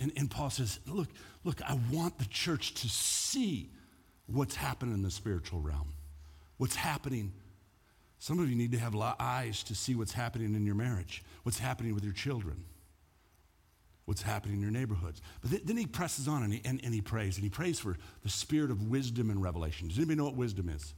And, 0.01 0.13
and 0.17 0.31
Paul 0.31 0.51
says, 0.51 0.81
look, 0.87 1.09
look, 1.45 1.61
I 1.63 1.79
want 1.93 2.19
the 2.19 2.25
church 2.27 2.75
to 2.75 2.89
see 2.89 3.71
what's 4.27 4.55
happening 4.55 4.95
in 4.95 5.03
the 5.03 5.11
spiritual 5.11 5.61
realm, 5.61 5.93
what's 6.57 6.77
happening. 6.77 7.33
Some 8.19 8.41
of 8.41 8.49
you 8.49 8.57
need 8.57 8.73
to 8.73 8.79
have 8.79 8.95
eyes 9.21 9.63
to 9.65 9.75
see 9.75 9.95
what's 9.95 10.13
happening 10.13 10.55
in 10.55 10.67
your 10.67 10.75
marriage, 10.75 11.23
what's 11.45 11.59
happening 11.59 11.95
with 11.95 12.03
your 12.03 12.13
children, 12.13 12.65
what's 14.07 14.23
happening 14.23 14.57
in 14.57 14.63
your 14.63 14.71
neighborhoods. 14.71 15.23
But 15.41 15.51
th- 15.51 15.63
then 15.65 15.77
he 15.77 15.87
presses 15.87 16.27
on 16.27 16.43
and 16.43 16.53
he, 16.53 16.61
and, 16.65 16.81
and 16.83 16.93
he 16.93 17.01
prays, 17.01 17.37
and 17.37 17.45
he 17.45 17.51
prays 17.51 17.79
for 17.79 17.97
the 18.25 18.29
spirit 18.29 18.71
of 18.71 18.89
wisdom 18.89 19.31
and 19.31 19.41
revelation. 19.41 19.89
Does 19.89 19.99
anybody 19.99 20.17
know 20.17 20.25
what 20.25 20.35
wisdom 20.35 20.69
is? 20.69 20.95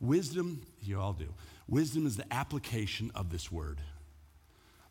Wisdom, 0.00 0.62
you 0.82 0.98
all 0.98 1.12
do. 1.12 1.34
Wisdom 1.68 2.06
is 2.06 2.16
the 2.16 2.32
application 2.32 3.10
of 3.14 3.30
this 3.30 3.50
word. 3.50 3.80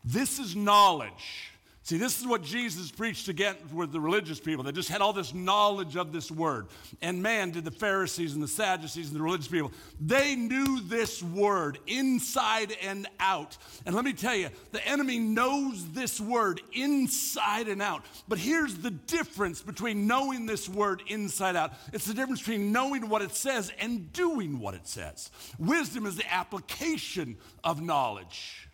This 0.04 0.38
is 0.38 0.54
knowledge. 0.54 1.52
See, 1.82 1.96
this 1.96 2.20
is 2.20 2.26
what 2.26 2.42
Jesus 2.42 2.90
preached 2.90 3.28
against 3.28 3.72
with 3.72 3.90
the 3.90 4.00
religious 4.00 4.38
people. 4.38 4.62
They 4.62 4.70
just 4.70 4.90
had 4.90 5.00
all 5.00 5.14
this 5.14 5.32
knowledge 5.32 5.96
of 5.96 6.12
this 6.12 6.30
word. 6.30 6.66
And 7.00 7.22
man, 7.22 7.50
did 7.50 7.64
the 7.64 7.70
Pharisees 7.70 8.34
and 8.34 8.42
the 8.42 8.48
Sadducees 8.48 9.08
and 9.08 9.16
the 9.16 9.22
religious 9.22 9.48
people, 9.48 9.72
they 9.98 10.36
knew 10.36 10.80
this 10.82 11.22
word 11.22 11.78
inside 11.86 12.76
and 12.82 13.08
out. 13.18 13.56
And 13.86 13.94
let 13.94 14.04
me 14.04 14.12
tell 14.12 14.34
you, 14.34 14.50
the 14.72 14.86
enemy 14.86 15.18
knows 15.18 15.90
this 15.92 16.20
word 16.20 16.60
inside 16.72 17.66
and 17.66 17.80
out. 17.80 18.04
But 18.28 18.38
here's 18.38 18.76
the 18.76 18.90
difference 18.90 19.62
between 19.62 20.06
knowing 20.06 20.46
this 20.46 20.68
word 20.68 21.02
inside 21.08 21.56
out 21.56 21.72
it's 21.92 22.06
the 22.06 22.14
difference 22.14 22.40
between 22.40 22.72
knowing 22.72 23.08
what 23.08 23.22
it 23.22 23.34
says 23.34 23.72
and 23.80 24.12
doing 24.12 24.60
what 24.60 24.74
it 24.74 24.86
says. 24.86 25.30
Wisdom 25.58 26.04
is 26.06 26.16
the 26.16 26.32
application 26.32 27.38
of 27.64 27.80
knowledge, 27.80 28.68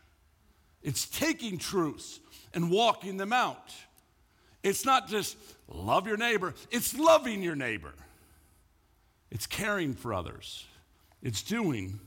it's 0.82 1.06
taking 1.06 1.56
truths 1.56 2.20
and 2.56 2.70
walking 2.70 3.18
them 3.18 3.32
out. 3.32 3.72
It's 4.64 4.84
not 4.84 5.06
just 5.06 5.36
love 5.68 6.08
your 6.08 6.16
neighbor, 6.16 6.54
it's 6.72 6.98
loving 6.98 7.42
your 7.42 7.54
neighbor. 7.54 7.92
It's 9.30 9.46
caring 9.46 9.94
for 9.94 10.14
others. 10.14 10.64
It's 11.22 11.42
doing 11.42 12.00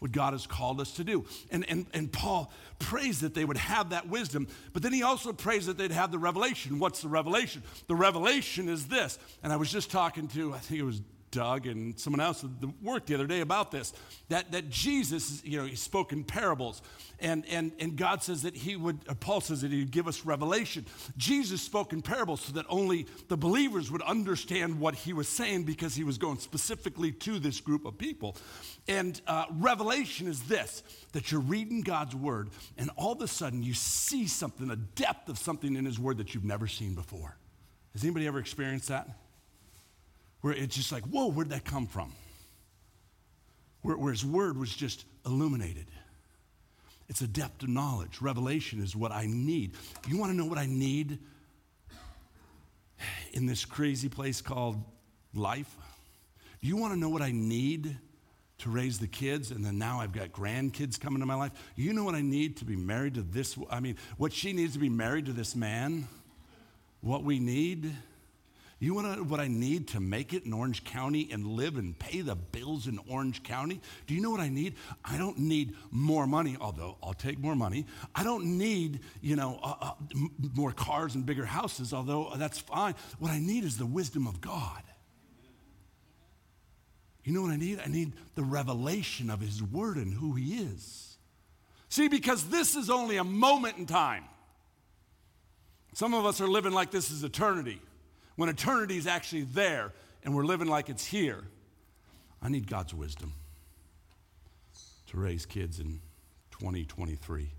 what 0.00 0.10
God 0.10 0.32
has 0.32 0.46
called 0.46 0.80
us 0.80 0.92
to 0.94 1.04
do. 1.04 1.24
And, 1.50 1.64
and, 1.68 1.86
and 1.94 2.12
Paul 2.12 2.52
prays 2.80 3.20
that 3.20 3.34
they 3.34 3.44
would 3.44 3.56
have 3.56 3.90
that 3.90 4.08
wisdom, 4.08 4.48
but 4.72 4.82
then 4.82 4.92
he 4.92 5.04
also 5.04 5.32
prays 5.32 5.66
that 5.66 5.78
they'd 5.78 5.92
have 5.92 6.10
the 6.10 6.18
revelation. 6.18 6.80
What's 6.80 7.02
the 7.02 7.08
revelation? 7.08 7.62
The 7.86 7.94
revelation 7.94 8.68
is 8.68 8.86
this. 8.86 9.18
And 9.44 9.52
I 9.52 9.56
was 9.56 9.70
just 9.70 9.90
talking 9.90 10.26
to, 10.28 10.54
I 10.54 10.58
think 10.58 10.80
it 10.80 10.84
was 10.84 11.00
Doug 11.32 11.66
and 11.66 11.98
someone 11.98 12.20
else 12.20 12.44
at 12.44 12.60
the 12.60 12.72
work 12.80 13.06
the 13.06 13.14
other 13.14 13.26
day 13.26 13.40
about 13.40 13.72
this 13.72 13.92
that, 14.28 14.52
that 14.52 14.70
Jesus, 14.70 15.42
you 15.44 15.58
know, 15.58 15.64
he 15.64 15.74
spoke 15.74 16.12
in 16.12 16.22
parables. 16.22 16.80
And, 17.18 17.44
and, 17.46 17.72
and 17.80 17.96
God 17.96 18.22
says 18.22 18.42
that 18.42 18.54
he 18.54 18.76
would, 18.76 19.04
Paul 19.20 19.40
says 19.40 19.62
that 19.62 19.72
he 19.72 19.80
would 19.80 19.90
give 19.90 20.06
us 20.06 20.24
revelation. 20.24 20.86
Jesus 21.16 21.60
spoke 21.60 21.92
in 21.92 22.02
parables 22.02 22.42
so 22.42 22.52
that 22.52 22.66
only 22.68 23.06
the 23.28 23.36
believers 23.36 23.90
would 23.90 24.02
understand 24.02 24.78
what 24.78 24.94
he 24.94 25.12
was 25.12 25.28
saying 25.28 25.64
because 25.64 25.94
he 25.94 26.04
was 26.04 26.18
going 26.18 26.38
specifically 26.38 27.10
to 27.10 27.38
this 27.38 27.60
group 27.60 27.84
of 27.84 27.98
people. 27.98 28.36
And 28.86 29.20
uh, 29.26 29.46
revelation 29.50 30.28
is 30.28 30.42
this 30.44 30.82
that 31.12 31.30
you're 31.30 31.40
reading 31.40 31.82
God's 31.82 32.14
word 32.14 32.50
and 32.78 32.90
all 32.96 33.12
of 33.12 33.20
a 33.20 33.28
sudden 33.28 33.62
you 33.62 33.74
see 33.74 34.26
something, 34.26 34.70
a 34.70 34.76
depth 34.76 35.28
of 35.28 35.38
something 35.38 35.76
in 35.76 35.84
his 35.84 35.98
word 35.98 36.18
that 36.18 36.34
you've 36.34 36.44
never 36.44 36.66
seen 36.66 36.94
before. 36.94 37.36
Has 37.92 38.02
anybody 38.02 38.26
ever 38.26 38.38
experienced 38.38 38.88
that? 38.88 39.08
Where 40.42 40.52
it's 40.52 40.76
just 40.76 40.92
like, 40.92 41.04
whoa, 41.04 41.28
where'd 41.28 41.50
that 41.50 41.64
come 41.64 41.86
from? 41.86 42.12
Where, 43.80 43.96
where 43.96 44.12
his 44.12 44.24
word 44.24 44.58
was 44.58 44.74
just 44.74 45.04
illuminated. 45.24 45.86
It's 47.08 47.20
a 47.20 47.26
depth 47.26 47.62
of 47.62 47.68
knowledge. 47.68 48.20
Revelation 48.20 48.82
is 48.82 48.94
what 48.94 49.12
I 49.12 49.26
need. 49.26 49.72
You 50.08 50.18
want 50.18 50.32
to 50.32 50.36
know 50.36 50.44
what 50.44 50.58
I 50.58 50.66
need 50.66 51.18
in 53.32 53.46
this 53.46 53.64
crazy 53.64 54.08
place 54.08 54.40
called 54.40 54.82
life? 55.34 55.74
Do 56.60 56.68
you 56.68 56.76
want 56.76 56.92
to 56.94 56.98
know 56.98 57.08
what 57.08 57.22
I 57.22 57.32
need 57.32 57.96
to 58.58 58.70
raise 58.70 58.98
the 58.98 59.08
kids 59.08 59.50
and 59.50 59.64
then 59.64 59.78
now 59.78 60.00
I've 60.00 60.12
got 60.12 60.30
grandkids 60.32 60.98
coming 60.98 61.20
to 61.20 61.26
my 61.26 61.34
life? 61.34 61.52
You 61.76 61.92
know 61.92 62.04
what 62.04 62.14
I 62.14 62.22
need 62.22 62.56
to 62.58 62.64
be 62.64 62.76
married 62.76 63.14
to 63.14 63.22
this? 63.22 63.56
I 63.70 63.80
mean, 63.80 63.96
what 64.16 64.32
she 64.32 64.52
needs 64.52 64.72
to 64.74 64.78
be 64.78 64.88
married 64.88 65.26
to 65.26 65.32
this 65.32 65.56
man? 65.56 66.06
What 67.00 67.24
we 67.24 67.40
need? 67.40 67.92
You 68.82 68.94
want 68.94 69.26
what 69.26 69.38
I 69.38 69.46
need 69.46 69.86
to 69.88 70.00
make 70.00 70.32
it 70.32 70.44
in 70.44 70.52
Orange 70.52 70.82
County 70.82 71.28
and 71.30 71.46
live 71.46 71.76
and 71.76 71.96
pay 71.96 72.20
the 72.20 72.34
bills 72.34 72.88
in 72.88 72.98
Orange 73.08 73.44
County? 73.44 73.80
Do 74.08 74.14
you 74.14 74.20
know 74.20 74.32
what 74.32 74.40
I 74.40 74.48
need? 74.48 74.74
I 75.04 75.16
don't 75.16 75.38
need 75.38 75.76
more 75.92 76.26
money, 76.26 76.56
although 76.60 76.96
I'll 77.00 77.14
take 77.14 77.38
more 77.38 77.54
money. 77.54 77.86
I 78.12 78.24
don't 78.24 78.58
need, 78.58 78.98
you 79.20 79.36
know, 79.36 79.60
uh, 79.62 79.74
uh, 79.80 79.92
more 80.56 80.72
cars 80.72 81.14
and 81.14 81.24
bigger 81.24 81.44
houses, 81.44 81.94
although 81.94 82.32
that's 82.34 82.58
fine. 82.58 82.96
What 83.20 83.30
I 83.30 83.38
need 83.38 83.62
is 83.62 83.78
the 83.78 83.86
wisdom 83.86 84.26
of 84.26 84.40
God. 84.40 84.82
You 87.22 87.34
know 87.34 87.42
what 87.42 87.52
I 87.52 87.56
need? 87.56 87.78
I 87.78 87.88
need 87.88 88.14
the 88.34 88.42
revelation 88.42 89.30
of 89.30 89.38
His 89.38 89.62
Word 89.62 89.96
and 89.96 90.12
who 90.12 90.32
He 90.32 90.54
is. 90.54 91.18
See, 91.88 92.08
because 92.08 92.48
this 92.48 92.74
is 92.74 92.90
only 92.90 93.16
a 93.16 93.22
moment 93.22 93.78
in 93.78 93.86
time. 93.86 94.24
Some 95.94 96.14
of 96.14 96.26
us 96.26 96.40
are 96.40 96.48
living 96.48 96.72
like 96.72 96.90
this 96.90 97.12
is 97.12 97.22
eternity 97.22 97.80
when 98.36 98.48
eternity 98.48 98.96
is 98.96 99.06
actually 99.06 99.42
there 99.42 99.92
and 100.24 100.34
we're 100.34 100.44
living 100.44 100.68
like 100.68 100.88
it's 100.88 101.04
here. 101.04 101.44
I 102.40 102.48
need 102.48 102.68
God's 102.68 102.94
wisdom 102.94 103.32
to 105.08 105.16
raise 105.16 105.46
kids 105.46 105.78
in 105.78 106.00
2023. 106.50 107.50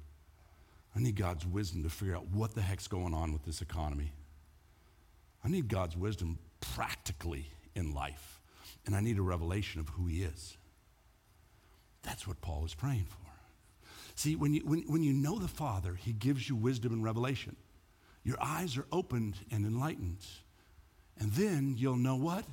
I 0.95 0.99
need 0.99 1.15
God's 1.15 1.45
wisdom 1.45 1.83
to 1.83 1.89
figure 1.89 2.15
out 2.15 2.27
what 2.27 2.53
the 2.53 2.61
heck's 2.61 2.87
going 2.87 3.13
on 3.13 3.33
with 3.33 3.43
this 3.45 3.61
economy. 3.61 4.11
I 5.43 5.49
need 5.49 5.67
God's 5.67 5.97
wisdom 5.97 6.37
practically 6.61 7.47
in 7.75 7.93
life, 7.93 8.39
and 8.85 8.95
I 8.95 9.01
need 9.01 9.17
a 9.17 9.23
revelation 9.23 9.79
of 9.79 9.89
who 9.89 10.07
He 10.07 10.23
is. 10.23 10.57
That's 12.03 12.27
what 12.27 12.41
Paul 12.41 12.65
is 12.65 12.73
praying 12.73 13.07
for. 13.09 13.17
See, 14.15 14.35
when 14.35 14.53
you, 14.53 14.61
when, 14.61 14.81
when 14.81 15.03
you 15.03 15.13
know 15.13 15.39
the 15.39 15.47
Father, 15.47 15.95
He 15.95 16.13
gives 16.13 16.47
you 16.47 16.55
wisdom 16.55 16.93
and 16.93 17.03
revelation. 17.03 17.55
Your 18.23 18.37
eyes 18.41 18.77
are 18.77 18.85
opened 18.91 19.35
and 19.51 19.65
enlightened. 19.65 20.25
And 21.19 21.31
then 21.31 21.75
you'll 21.77 21.95
know 21.95 22.15
what? 22.15 22.45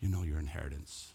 You 0.00 0.08
know 0.08 0.22
your 0.22 0.38
inheritance. 0.38 1.12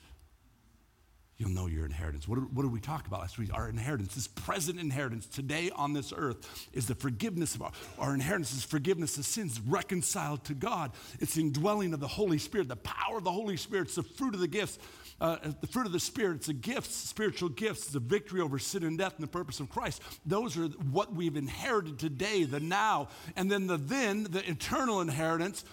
You'll 1.38 1.49
know 1.49 1.65
your 1.65 1.86
inheritance. 1.86 2.27
What, 2.27 2.39
what 2.53 2.62
did 2.62 2.71
we 2.71 2.79
talk 2.79 3.08
about 3.08 3.21
last 3.21 3.39
week? 3.39 3.49
Our 3.53 3.67
inheritance, 3.67 4.13
this 4.13 4.27
present 4.27 4.79
inheritance 4.79 5.25
today 5.25 5.71
on 5.75 5.91
this 5.91 6.13
earth, 6.15 6.69
is 6.73 6.86
the 6.86 6.95
forgiveness 6.95 7.56
of 7.56 7.63
our, 7.63 7.71
our 7.97 8.13
inheritance, 8.13 8.53
is 8.53 8.63
forgiveness 8.63 9.17
of 9.17 9.25
sins, 9.25 9.60
reconciled 9.60 10.43
to 10.45 10.53
God. 10.53 10.91
It's 11.19 11.34
the 11.34 11.41
indwelling 11.41 11.93
of 11.93 11.99
the 11.99 12.08
Holy 12.08 12.38
Spirit, 12.38 12.67
the 12.67 12.75
power 12.75 13.17
of 13.17 13.23
the 13.23 13.32
Holy 13.32 13.58
Spirit. 13.58 13.88
It's 13.88 13.95
the 13.95 14.03
fruit 14.03 14.36
of 14.36 14.41
the 14.41 14.47
gifts, 14.47 14.77
uh, 15.19 15.38
the 15.60 15.67
fruit 15.67 15.88
of 15.88 15.91
the 15.91 15.99
Spirit. 15.99 16.36
It's 16.36 16.49
a 16.49 16.53
gifts, 16.53 16.95
spiritual 16.95 17.49
gifts. 17.49 17.93
A 17.95 17.99
victory 17.99 18.39
over 18.39 18.60
sin 18.60 18.84
and 18.84 18.97
death 18.97 19.15
and 19.15 19.23
the 19.23 19.32
purpose 19.32 19.60
of 19.60 19.69
Christ. 19.69 20.03
Those 20.25 20.56
are 20.56 20.67
what 20.67 21.13
we've 21.13 21.36
inherited 21.36 21.97
today, 21.97 22.43
the 22.43 22.60
now. 22.60 23.10
And 23.36 23.51
then 23.51 23.65
the 23.65 23.77
then, 23.77 24.25
the 24.25 24.47
eternal 24.47 25.01
inheritance 25.01 25.65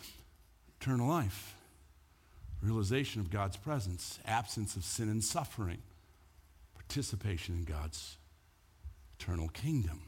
eternal 0.81 1.09
life, 1.09 1.55
realization 2.63 3.21
of 3.21 3.31
God's 3.31 3.57
presence, 3.57 4.19
absence 4.25 4.77
of 4.77 4.85
sin 4.85 5.09
and 5.09 5.23
suffering, 5.23 5.83
participation 6.75 7.55
in 7.55 7.65
God's 7.65 8.17
eternal 9.19 9.49
kingdom. 9.49 10.01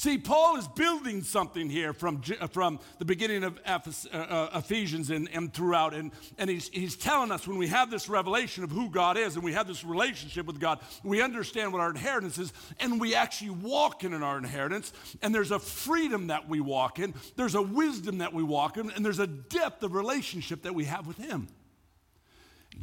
See, 0.00 0.16
Paul 0.16 0.56
is 0.56 0.66
building 0.66 1.22
something 1.22 1.68
here 1.68 1.92
from, 1.92 2.22
uh, 2.40 2.46
from 2.46 2.80
the 2.98 3.04
beginning 3.04 3.44
of 3.44 3.60
uh, 3.66 3.80
uh, 4.14 4.48
Ephesians 4.54 5.10
and, 5.10 5.28
and 5.30 5.52
throughout. 5.52 5.92
And, 5.92 6.10
and 6.38 6.48
he's, 6.48 6.70
he's 6.70 6.96
telling 6.96 7.30
us 7.30 7.46
when 7.46 7.58
we 7.58 7.66
have 7.66 7.90
this 7.90 8.08
revelation 8.08 8.64
of 8.64 8.70
who 8.70 8.88
God 8.88 9.18
is 9.18 9.34
and 9.34 9.44
we 9.44 9.52
have 9.52 9.66
this 9.66 9.84
relationship 9.84 10.46
with 10.46 10.58
God, 10.58 10.78
we 11.04 11.20
understand 11.20 11.70
what 11.70 11.82
our 11.82 11.90
inheritance 11.90 12.38
is, 12.38 12.50
and 12.78 12.98
we 12.98 13.14
actually 13.14 13.50
walk 13.50 14.02
in 14.02 14.14
our 14.14 14.38
inheritance. 14.38 14.90
And 15.20 15.34
there's 15.34 15.50
a 15.50 15.58
freedom 15.58 16.28
that 16.28 16.48
we 16.48 16.60
walk 16.60 16.98
in, 16.98 17.12
there's 17.36 17.54
a 17.54 17.60
wisdom 17.60 18.16
that 18.18 18.32
we 18.32 18.42
walk 18.42 18.78
in, 18.78 18.90
and 18.92 19.04
there's 19.04 19.18
a 19.18 19.26
depth 19.26 19.82
of 19.82 19.92
relationship 19.92 20.62
that 20.62 20.74
we 20.74 20.86
have 20.86 21.06
with 21.06 21.18
Him. 21.18 21.46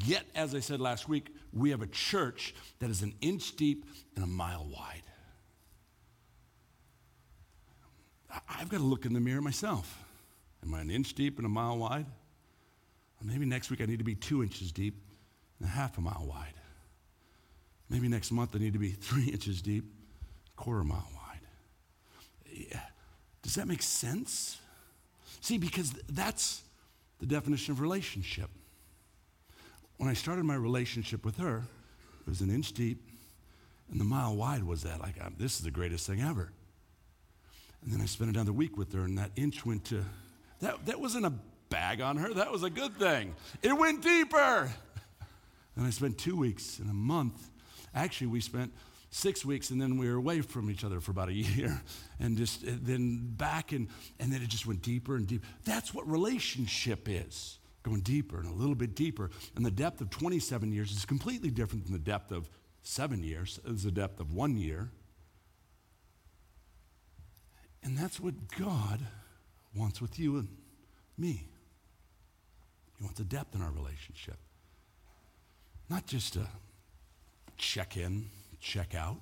Yet, 0.06 0.26
as 0.36 0.54
I 0.54 0.60
said 0.60 0.80
last 0.80 1.10
week, 1.10 1.36
we 1.52 1.72
have 1.72 1.82
a 1.82 1.88
church 1.88 2.54
that 2.78 2.92
is 2.92 3.02
an 3.02 3.16
inch 3.22 3.56
deep 3.56 3.86
and 4.14 4.24
a 4.24 4.28
mile 4.28 4.68
wide. 4.72 5.07
I've 8.68 8.72
got 8.72 8.80
to 8.80 8.84
look 8.84 9.06
in 9.06 9.14
the 9.14 9.22
mirror 9.22 9.40
myself. 9.40 9.98
Am 10.62 10.74
I 10.74 10.82
an 10.82 10.92
inch 10.92 11.14
deep 11.14 11.38
and 11.38 11.46
a 11.46 11.50
mile 11.50 11.78
wide? 11.78 12.06
Maybe 13.24 13.46
next 13.46 13.70
week 13.70 13.80
I 13.80 13.86
need 13.86 14.00
to 14.00 14.04
be 14.04 14.14
two 14.14 14.44
inches 14.44 14.74
deep 14.74 15.02
and 15.58 15.70
a 15.70 15.72
half 15.72 15.98
a 15.98 16.02
mile 16.02 16.26
wide. 16.28 16.54
Maybe 17.90 18.10
next 18.10 18.30
month 18.30 18.58
I 18.58 18.60
need 18.60 18.74
to 18.74 18.80
be 18.80 18.90
three 18.90 19.28
inches 19.28 19.62
deep, 19.62 19.86
quarter 20.58 20.84
mile 20.84 21.10
wide. 21.16 21.40
Yeah. 22.70 22.82
Does 23.42 23.56
that 23.56 23.70
make 23.70 23.82
sense? 23.82 24.60
See, 25.40 25.58
because 25.58 25.94
that's 26.10 26.62
the 27.22 27.26
definition 27.26 27.72
of 27.72 27.80
relationship. 27.80 28.50
When 29.96 30.10
I 30.10 30.14
started 30.14 30.44
my 30.44 30.56
relationship 30.56 31.24
with 31.24 31.38
her, 31.38 31.64
it 32.20 32.30
was 32.30 32.42
an 32.42 32.50
inch 32.50 32.74
deep, 32.74 33.02
and 33.90 33.98
the 33.98 34.04
mile 34.04 34.36
wide 34.36 34.66
was 34.66 34.84
that. 34.84 35.00
Like, 35.00 35.24
um, 35.24 35.36
this 35.38 35.56
is 35.56 35.62
the 35.62 35.72
greatest 35.72 36.06
thing 36.06 36.22
ever. 36.22 36.52
And 37.84 37.94
then 37.94 38.02
I 38.02 38.06
spent 38.06 38.30
another 38.30 38.54
week 38.54 38.78
with 38.78 38.94
her, 38.94 39.02
and 39.02 39.18
that 39.18 39.32
inch 39.36 39.66
went 39.66 39.86
to, 39.86 40.04
that, 40.60 40.86
that 40.86 41.00
wasn't 41.00 41.26
a 41.26 41.34
bag 41.70 42.02
on 42.02 42.18
her, 42.18 42.34
that 42.34 42.52
was 42.52 42.64
a 42.64 42.70
good 42.70 42.96
thing. 42.98 43.36
It 43.62 43.78
went 43.78 44.02
deeper. 44.02 44.72
And 45.76 45.86
I 45.86 45.90
spent 45.92 46.18
two 46.18 46.36
weeks 46.36 46.80
and 46.80 46.90
a 46.90 46.94
month. 46.94 47.50
Actually, 47.94 48.28
we 48.28 48.42
spent 48.42 48.74
six 49.10 49.46
weeks 49.46 49.70
and 49.70 49.82
then 49.82 49.98
we 49.98 50.10
were 50.10 50.16
away 50.16 50.42
from 50.42 50.70
each 50.70 50.84
other 50.84 51.00
for 51.00 51.12
about 51.12 51.30
a 51.30 51.34
year 51.56 51.82
and 52.20 52.38
just 52.38 52.64
and 52.64 52.86
then 52.86 53.34
back 53.38 53.72
and, 53.72 53.88
and 54.20 54.32
then 54.32 54.42
it 54.42 54.50
just 54.50 54.66
went 54.66 54.82
deeper 54.82 55.16
and 55.16 55.28
deeper. 55.28 55.48
That's 55.66 55.94
what 55.94 56.10
relationship 56.10 57.08
is 57.08 57.60
going 57.84 58.02
deeper 58.02 58.40
and 58.40 58.48
a 58.48 58.54
little 58.54 58.76
bit 58.76 58.96
deeper. 58.96 59.30
And 59.56 59.66
the 59.66 59.72
depth 59.72 60.02
of 60.02 60.10
27 60.10 60.72
years 60.72 60.92
is 60.92 61.06
completely 61.06 61.50
different 61.50 61.86
than 61.86 61.94
the 61.94 62.00
depth 62.00 62.32
of 62.32 62.50
seven 62.84 63.24
years, 63.24 63.60
it's 63.66 63.84
the 63.84 63.92
depth 63.92 64.20
of 64.20 64.34
one 64.34 64.58
year. 64.58 64.90
And 67.88 67.98
that's 67.98 68.20
what 68.20 68.34
God 68.60 69.00
wants 69.74 70.02
with 70.02 70.20
you 70.20 70.36
and 70.36 70.50
me. 71.18 71.48
He 72.98 73.04
wants 73.06 73.18
a 73.22 73.24
depth 73.24 73.56
in 73.56 73.62
our 73.62 73.72
relationship. 73.72 74.36
Not 75.90 76.06
just 76.06 76.36
a 76.36 76.50
check 77.56 77.96
in, 77.96 78.26
check 78.60 78.94
out. 78.94 79.22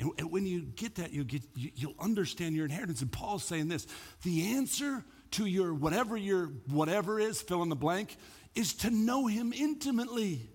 And, 0.00 0.10
and 0.18 0.32
when 0.32 0.44
you 0.44 0.62
get 0.62 0.96
that, 0.96 1.12
you'll, 1.12 1.26
get, 1.26 1.42
you, 1.54 1.70
you'll 1.76 1.94
understand 2.00 2.56
your 2.56 2.64
inheritance. 2.64 3.02
And 3.02 3.12
Paul's 3.12 3.44
saying 3.44 3.68
this 3.68 3.86
the 4.24 4.56
answer 4.56 5.04
to 5.32 5.46
your 5.46 5.72
whatever 5.72 6.16
your 6.16 6.46
whatever 6.68 7.20
is, 7.20 7.40
fill 7.40 7.62
in 7.62 7.68
the 7.68 7.76
blank, 7.76 8.16
is 8.56 8.74
to 8.78 8.90
know 8.90 9.28
him 9.28 9.52
intimately. 9.52 10.50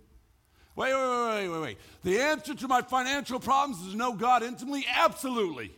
Wait, 0.75 0.93
wait, 0.93 1.09
wait, 1.09 1.27
wait, 1.27 1.49
wait, 1.49 1.61
wait. 1.61 1.77
The 2.03 2.19
answer 2.19 2.53
to 2.53 2.67
my 2.67 2.83
financial 2.83 3.39
problems 3.39 3.81
is 3.83 3.93
to 3.93 3.97
know 3.97 4.13
God 4.13 4.43
intimately? 4.43 4.85
Absolutely. 4.93 5.71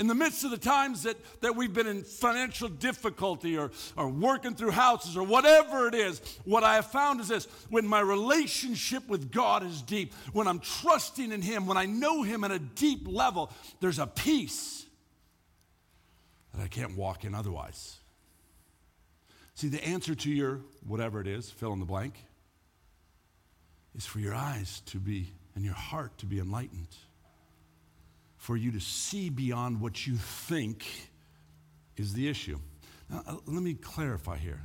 In 0.00 0.06
the 0.06 0.14
midst 0.14 0.44
of 0.44 0.50
the 0.50 0.56
times 0.56 1.02
that, 1.02 1.18
that 1.42 1.54
we've 1.54 1.74
been 1.74 1.86
in 1.86 2.04
financial 2.04 2.70
difficulty 2.70 3.58
or, 3.58 3.70
or 3.98 4.08
working 4.08 4.54
through 4.54 4.70
houses 4.70 5.14
or 5.14 5.22
whatever 5.22 5.88
it 5.88 5.94
is, 5.94 6.22
what 6.46 6.64
I 6.64 6.76
have 6.76 6.86
found 6.86 7.20
is 7.20 7.28
this 7.28 7.44
when 7.68 7.86
my 7.86 8.00
relationship 8.00 9.06
with 9.10 9.30
God 9.30 9.62
is 9.62 9.82
deep, 9.82 10.14
when 10.32 10.48
I'm 10.48 10.60
trusting 10.60 11.32
in 11.32 11.42
Him, 11.42 11.66
when 11.66 11.76
I 11.76 11.84
know 11.84 12.22
Him 12.22 12.44
at 12.44 12.50
a 12.50 12.58
deep 12.58 13.06
level, 13.06 13.52
there's 13.80 13.98
a 13.98 14.06
peace 14.06 14.86
that 16.54 16.62
I 16.62 16.68
can't 16.68 16.96
walk 16.96 17.24
in 17.26 17.34
otherwise. 17.34 17.98
See, 19.52 19.68
the 19.68 19.84
answer 19.84 20.14
to 20.14 20.30
your 20.30 20.60
whatever 20.82 21.20
it 21.20 21.26
is, 21.26 21.50
fill 21.50 21.74
in 21.74 21.78
the 21.78 21.84
blank, 21.84 22.14
is 23.94 24.06
for 24.06 24.18
your 24.18 24.34
eyes 24.34 24.80
to 24.86 24.96
be 24.96 25.34
and 25.54 25.62
your 25.62 25.74
heart 25.74 26.16
to 26.18 26.26
be 26.26 26.38
enlightened 26.38 26.88
for 28.50 28.56
you 28.56 28.72
to 28.72 28.80
see 28.80 29.30
beyond 29.30 29.80
what 29.80 30.08
you 30.08 30.16
think 30.16 30.84
is 31.96 32.14
the 32.14 32.28
issue. 32.28 32.58
Now, 33.08 33.22
uh, 33.24 33.36
let 33.46 33.62
me 33.62 33.74
clarify 33.74 34.38
here. 34.38 34.60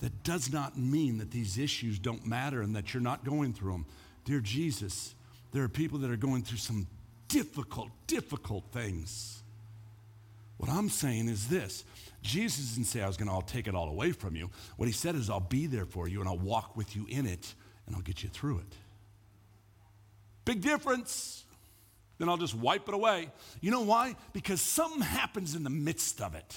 That 0.00 0.24
does 0.24 0.52
not 0.52 0.76
mean 0.76 1.18
that 1.18 1.30
these 1.30 1.56
issues 1.56 2.00
don't 2.00 2.26
matter 2.26 2.62
and 2.62 2.74
that 2.74 2.92
you're 2.92 3.00
not 3.00 3.24
going 3.24 3.52
through 3.52 3.70
them. 3.70 3.86
Dear 4.24 4.40
Jesus, 4.40 5.14
there 5.52 5.62
are 5.62 5.68
people 5.68 6.00
that 6.00 6.10
are 6.10 6.16
going 6.16 6.42
through 6.42 6.58
some 6.58 6.88
difficult, 7.28 7.90
difficult 8.08 8.64
things. 8.72 9.40
What 10.56 10.68
I'm 10.68 10.88
saying 10.88 11.28
is 11.28 11.46
this 11.46 11.84
Jesus 12.22 12.74
didn't 12.74 12.88
say 12.88 13.02
I 13.02 13.06
was 13.06 13.16
going 13.16 13.30
to 13.30 13.46
take 13.46 13.68
it 13.68 13.74
all 13.76 13.88
away 13.88 14.10
from 14.10 14.34
you. 14.34 14.50
What 14.78 14.86
he 14.86 14.92
said 14.92 15.14
is 15.14 15.30
I'll 15.30 15.38
be 15.38 15.68
there 15.68 15.86
for 15.86 16.08
you 16.08 16.18
and 16.18 16.28
I'll 16.28 16.38
walk 16.38 16.76
with 16.76 16.96
you 16.96 17.06
in 17.08 17.24
it 17.24 17.54
and 17.86 17.94
I'll 17.94 18.02
get 18.02 18.24
you 18.24 18.30
through 18.30 18.58
it. 18.58 18.74
Big 20.44 20.60
difference 20.60 21.44
then 22.18 22.28
I'll 22.28 22.36
just 22.36 22.54
wipe 22.54 22.88
it 22.88 22.94
away. 22.94 23.30
You 23.60 23.70
know 23.70 23.82
why? 23.82 24.16
Because 24.32 24.60
something 24.60 25.02
happens 25.02 25.54
in 25.54 25.62
the 25.62 25.70
midst 25.70 26.20
of 26.20 26.34
it. 26.34 26.56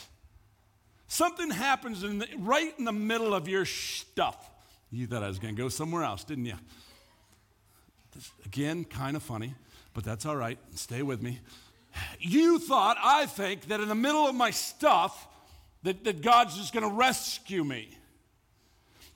Something 1.07 1.49
happens 1.49 2.03
in 2.03 2.19
the, 2.19 2.27
right 2.39 2.73
in 2.79 2.85
the 2.85 2.91
middle 2.91 3.33
of 3.33 3.47
your 3.47 3.65
stuff. 3.65 4.49
You 4.91 5.07
thought 5.07 5.23
I 5.23 5.27
was 5.27 5.39
going 5.39 5.55
to 5.55 5.61
go 5.61 5.69
somewhere 5.69 6.03
else, 6.03 6.23
didn't 6.23 6.45
you? 6.45 6.55
This, 8.13 8.31
again, 8.45 8.83
kind 8.85 9.15
of 9.15 9.23
funny, 9.23 9.53
but 9.93 10.03
that's 10.03 10.25
all 10.25 10.35
right. 10.35 10.57
Stay 10.75 11.01
with 11.01 11.21
me. 11.21 11.39
You 12.19 12.59
thought, 12.59 12.97
I 13.01 13.25
think, 13.25 13.67
that 13.67 13.79
in 13.79 13.87
the 13.87 13.95
middle 13.95 14.27
of 14.27 14.35
my 14.35 14.51
stuff, 14.51 15.27
that, 15.83 16.03
that 16.03 16.21
God's 16.21 16.57
just 16.57 16.73
going 16.73 16.89
to 16.89 16.95
rescue 16.95 17.63
me. 17.63 17.97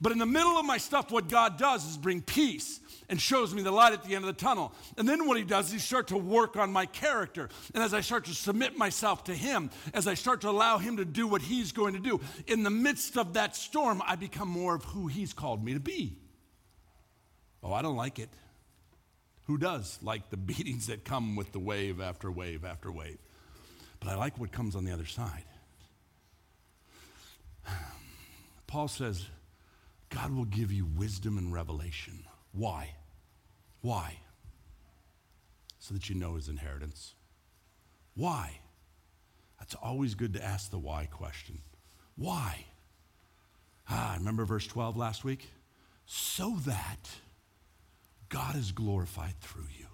But 0.02 0.12
in 0.12 0.18
the 0.18 0.26
middle 0.26 0.58
of 0.58 0.66
my 0.66 0.78
stuff, 0.78 1.12
what 1.12 1.30
God 1.30 1.58
does 1.58 1.86
is 1.90 1.98
bring 1.98 2.22
peace 2.22 2.80
and 3.10 3.20
shows 3.20 3.54
me 3.54 3.62
the 3.62 3.72
light 3.72 3.94
at 3.94 4.04
the 4.04 4.16
end 4.16 4.26
of 4.26 4.28
the 4.28 4.42
tunnel. 4.42 4.74
And 4.98 5.08
then 5.08 5.28
what 5.28 5.38
he 5.38 5.44
does 5.44 5.68
is 5.68 5.74
he 5.74 5.80
starts 5.80 6.12
to 6.12 6.18
work 6.18 6.58
on 6.58 6.72
my 6.72 6.86
character. 6.86 7.50
And 7.74 7.84
as 7.84 7.94
I 7.94 8.02
start 8.02 8.26
to 8.26 8.34
submit 8.34 8.78
myself 8.78 9.26
to 9.26 9.34
him, 9.34 9.70
as 9.94 10.08
I 10.08 10.14
start 10.14 10.42
to 10.42 10.50
allow 10.50 10.78
him 10.78 10.98
to 10.98 11.06
do 11.06 11.28
what 11.28 11.42
he's 11.42 11.72
going 11.72 11.94
to 11.94 12.00
do, 12.00 12.20
in 12.48 12.64
the 12.64 12.70
midst 12.70 13.18
of 13.18 13.34
that 13.34 13.56
storm, 13.56 14.02
I 14.06 14.16
become 14.16 14.50
more 14.50 14.76
of 14.76 14.84
who 14.84 15.08
he's 15.08 15.34
called 15.34 15.64
me 15.64 15.74
to 15.74 15.80
be. 15.80 16.18
Oh, 17.64 17.74
I 17.74 17.82
don't 17.82 17.96
like 17.96 18.20
it. 18.20 18.30
Who 19.46 19.58
does 19.58 20.00
like 20.02 20.30
the 20.30 20.38
beatings 20.38 20.88
that 20.88 21.04
come 21.04 21.36
with 21.36 21.52
the 21.52 21.60
wave 21.60 22.02
after 22.02 22.32
wave 22.32 22.66
after 22.66 22.92
wave? 22.92 23.18
But 24.00 24.10
I 24.10 24.16
like 24.16 24.40
what 24.40 24.52
comes 24.52 24.76
on 24.76 24.86
the 24.86 24.92
other 24.92 25.06
side. 25.06 25.46
Paul 28.68 28.88
says, 28.88 29.26
God 30.10 30.32
will 30.32 30.46
give 30.46 30.72
you 30.72 30.86
wisdom 30.86 31.38
and 31.38 31.52
revelation. 31.52 32.24
Why? 32.56 32.96
Why? 33.82 34.18
So 35.80 35.94
that 35.94 36.10
you 36.10 36.16
know 36.16 36.36
his 36.36 36.48
inheritance. 36.48 37.14
Why? 38.16 38.60
That's 39.60 39.76
always 39.76 40.16
good 40.16 40.34
to 40.34 40.44
ask 40.44 40.72
the 40.72 40.80
why 40.80 41.06
question. 41.06 41.60
Why? 42.16 42.66
Ah, 43.90 44.16
remember 44.18 44.46
verse 44.46 44.66
12 44.66 44.98
last 44.98 45.24
week? 45.24 45.50
So 46.06 46.58
that 46.66 47.10
God 48.30 48.56
is 48.56 48.72
glorified 48.72 49.40
through 49.42 49.68
you. 49.78 49.86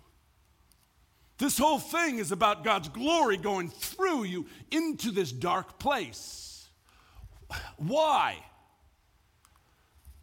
This 1.38 1.58
whole 1.58 1.80
thing 1.80 2.20
is 2.20 2.32
about 2.32 2.64
God's 2.64 2.90
glory 2.90 3.38
going 3.38 3.70
through 3.70 4.26
you 4.26 4.46
into 4.70 5.10
this 5.10 5.32
dark 5.32 5.80
place. 5.80 6.68
Why? 7.78 8.38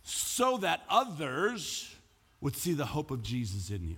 So 0.03 0.59
that 0.59 0.83
others 0.89 1.95
would 2.41 2.57
see 2.57 2.73
the 2.73 2.87
hope 2.87 3.11
of 3.11 3.23
Jesus 3.23 3.71
in 3.71 3.87
you. 3.89 3.97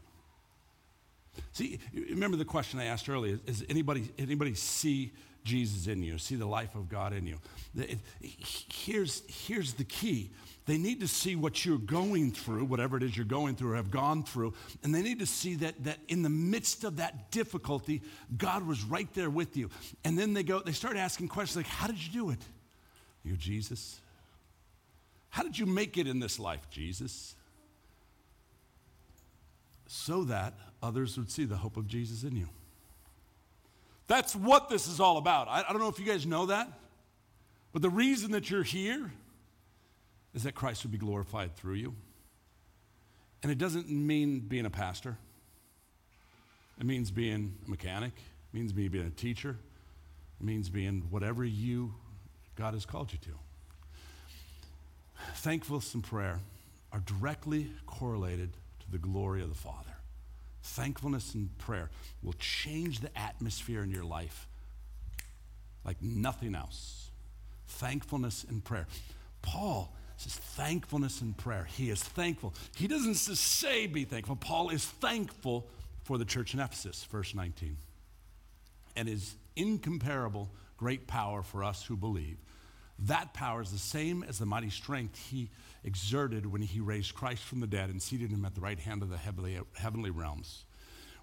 See, 1.53 1.79
remember 1.95 2.37
the 2.37 2.45
question 2.45 2.81
I 2.81 2.87
asked 2.87 3.09
earlier 3.09 3.39
is 3.47 3.65
anybody, 3.69 4.11
anybody 4.19 4.55
see 4.55 5.13
Jesus 5.45 5.87
in 5.87 6.03
you, 6.03 6.19
see 6.19 6.37
the 6.37 6.47
life 6.47 6.75
of 6.75 6.89
God 6.89 7.13
in 7.13 7.27
you? 7.27 7.39
Here's, 8.69 9.23
here's 9.29 9.75
the 9.75 9.85
key. 9.85 10.31
They 10.67 10.77
need 10.77 11.01
to 11.01 11.09
see 11.09 11.37
what 11.37 11.65
you're 11.65 11.79
going 11.79 12.33
through, 12.33 12.65
whatever 12.67 12.97
it 12.97 13.03
is 13.03 13.17
you're 13.17 13.25
going 13.25 13.57
through 13.57 13.73
or 13.73 13.77
have 13.77 13.91
gone 13.91 14.23
through, 14.23 14.55
and 14.83 14.95
they 14.95 15.03
need 15.03 15.19
to 15.21 15.27
see 15.27 15.57
that, 15.57 15.83
that 15.85 15.99
in 16.09 16.23
the 16.23 16.29
midst 16.29 16.85
of 16.85 16.97
that 16.97 17.31
difficulty, 17.31 18.03
God 18.37 18.67
was 18.67 18.85
right 18.85 19.13
there 19.15 19.31
with 19.31 19.57
you. 19.57 19.71
And 20.05 20.19
then 20.19 20.35
they 20.35 20.43
go, 20.43 20.61
they 20.61 20.73
start 20.73 20.97
asking 20.97 21.29
questions 21.29 21.57
like, 21.57 21.67
How 21.67 21.87
did 21.87 21.99
you 22.05 22.13
do 22.13 22.31
it? 22.31 22.39
You 23.25 23.37
Jesus. 23.37 24.01
How 25.31 25.43
did 25.43 25.59
you 25.59 25.67
make 25.67 25.97
it 25.97 26.07
in 26.07 26.21
this 26.21 26.39
life, 26.39 26.69
Jesus? 26.71 27.35
So 29.93 30.23
that 30.23 30.55
others 30.81 31.19
would 31.19 31.29
see 31.29 31.45
the 31.45 31.57
hope 31.57 31.77
of 31.77 31.89
Jesus 31.89 32.23
in 32.23 32.37
you. 32.37 32.49
That's 34.07 34.37
what 34.37 34.69
this 34.69 34.87
is 34.87 35.01
all 35.01 35.17
about. 35.17 35.49
I, 35.49 35.65
I, 35.69 35.73
don't 35.73 35.81
know 35.81 35.89
if 35.89 35.99
you 35.99 36.05
guys 36.05 36.25
know 36.25 36.47
that, 36.47 36.69
but 37.73 37.83
the 37.83 37.91
reason 37.91 38.31
that 38.31 38.49
you're 38.49 38.63
here 38.63 39.11
is 40.33 40.45
that 40.45 40.55
Christ 40.55 40.85
would 40.85 40.93
be 40.93 40.99
glorified 40.99 41.57
through 41.57 41.75
you. 41.75 41.97
And 43.43 43.51
it 43.51 43.59
doesn't 43.59 43.91
mean 43.91 44.39
being 44.39 44.65
a 44.65 44.71
pastor, 44.71 45.17
it 46.79 46.87
means 46.87 47.11
being 47.11 47.57
a 47.67 47.71
mechanic, 47.71 48.13
it 48.15 48.57
means 48.57 48.73
being 48.73 48.95
a 48.95 49.11
teacher, 49.11 49.57
it 50.41 50.47
means 50.47 50.69
being 50.69 51.03
whatever 51.11 51.45
you, 51.45 51.93
God 52.55 52.75
has 52.75 52.87
called 52.87 53.13
you 53.13 53.19
to. 53.23 53.31
Thankfulness 55.35 55.95
and 55.95 56.05
prayer 56.05 56.39
are 56.93 57.01
directly 57.01 57.73
correlated 57.87 58.51
the 58.91 58.99
glory 58.99 59.43
of 59.43 59.49
the 59.49 59.55
Father. 59.55 59.97
Thankfulness 60.63 61.35
and 61.35 61.57
prayer 61.59 61.91
will 62.23 62.35
change 62.35 63.01
the 63.01 63.17
atmosphere 63.19 63.83
in 63.83 63.91
your 63.91 64.05
life 64.05 64.47
like 65.85 66.03
nothing 66.03 66.55
else. 66.55 67.11
Thankfulness 67.67 68.45
and 68.49 68.63
prayer. 68.63 68.87
Paul 69.43 69.95
says 70.17 70.35
thankfulness 70.35 71.23
and 71.23 71.37
prayer. 71.37 71.67
He 71.77 71.89
is 71.89 72.03
thankful. 72.03 72.53
He 72.77 72.87
doesn't 72.87 73.15
just 73.15 73.43
say 73.43 73.87
be 73.87 74.05
thankful. 74.05 74.37
Paul 74.37 74.69
is 74.69 74.85
thankful 74.85 75.67
for 76.03 76.19
the 76.19 76.25
church 76.25 76.53
in 76.53 76.61
Ephesus, 76.61 77.05
verse 77.05 77.35
19, 77.35 77.77
and 78.97 79.09
is 79.09 79.35
incomparable 79.57 80.51
great 80.77 81.07
power 81.07 81.43
for 81.43 81.63
us 81.63 81.85
who 81.85 81.97
believe. 81.97 82.39
That 83.05 83.33
power 83.33 83.63
is 83.63 83.71
the 83.71 83.79
same 83.79 84.23
as 84.23 84.39
the 84.39 84.47
mighty 84.47 84.71
strength 84.71 85.19
he 85.31 85.51
exerted 85.85 86.45
when 86.45 86.63
he 86.63 86.81
raised 86.81 87.15
Christ 87.15 87.43
from 87.45 87.61
the 87.61 87.67
dead 87.67 87.89
and 87.89 88.01
seated 88.01 88.31
him 88.31 88.45
at 88.45 88.55
the 88.55 88.61
right 88.61 88.79
hand 88.79 89.03
of 89.03 89.09
the 89.09 89.17
heavenly, 89.17 89.59
heavenly 89.75 90.11
realms. 90.11 90.65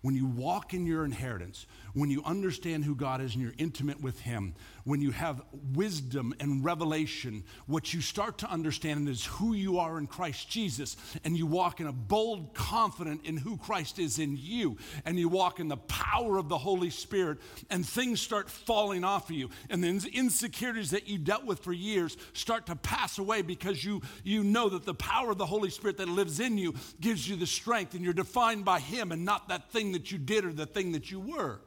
When 0.02 0.16
you 0.16 0.26
walk 0.26 0.74
in 0.74 0.86
your 0.86 1.06
inheritance, 1.06 1.66
when 1.94 2.10
you 2.10 2.22
understand 2.24 2.86
who 2.86 2.96
God 2.96 3.22
is 3.22 3.34
and 3.34 3.44
you're 3.44 3.54
intimate 3.58 4.02
with 4.02 4.20
Him, 4.20 4.54
when 4.84 5.02
you 5.02 5.12
have 5.12 5.42
wisdom 5.74 6.34
and 6.40 6.64
revelation, 6.64 7.44
what 7.66 7.94
you 7.94 8.02
start 8.02 8.38
to 8.38 8.50
understand 8.50 9.10
is 9.10 9.26
who 9.26 9.54
you 9.54 9.80
are 9.80 9.98
in 9.98 10.08
Christ 10.08 10.50
Jesus, 10.50 10.96
and 11.24 11.36
you 11.36 11.46
walk 11.46 11.80
in 11.80 11.88
a 11.88 11.92
bold 11.92 12.54
confidence 12.54 13.22
in 13.26 13.38
who 13.38 13.58
Christ 13.58 14.00
is 14.00 14.20
in 14.20 14.38
you, 14.40 14.78
and 15.06 15.20
you 15.20 15.28
walk 15.28 15.60
in 15.60 15.68
the 15.68 15.78
power 15.78 16.38
of 16.38 16.50
the 16.50 16.58
Holy 16.58 16.90
Spirit, 16.90 17.40
and 17.70 17.86
things 17.86 18.22
start 18.22 18.50
falling 18.50 19.04
off 19.04 19.30
of 19.30 19.36
you, 19.36 19.50
and 19.70 19.84
the 19.84 20.10
insecurities 20.14 20.92
that 20.92 21.08
you 21.08 21.18
dealt 21.18 21.46
with 21.46 21.60
for 21.60 21.74
years 21.74 22.16
start 22.34 22.68
to 22.68 22.76
pass 22.76 23.18
away 23.18 23.42
because 23.42 23.84
you, 23.84 24.02
you 24.24 24.44
know 24.44 24.70
that 24.70 24.86
the 24.86 24.94
power 24.94 25.32
of 25.32 25.38
the 25.38 25.46
Holy 25.46 25.70
Spirit 25.70 25.98
that 25.98 26.08
lives 26.08 26.40
in 26.40 26.58
you 26.58 26.76
gives 27.02 27.28
you 27.28 27.36
the 27.36 27.48
strength, 27.48 27.94
and 27.94 28.04
you're 28.04 28.14
defined 28.14 28.64
by 28.64 28.80
Him 28.80 29.12
and 29.12 29.26
not 29.26 29.50
that 29.50 29.72
thing 29.72 29.87
that 29.94 30.12
you 30.12 30.18
did 30.18 30.46
or 30.46 30.54
the 30.54 30.66
thing 30.66 30.92
that 30.94 31.12
you 31.12 31.20
were. 31.20 31.60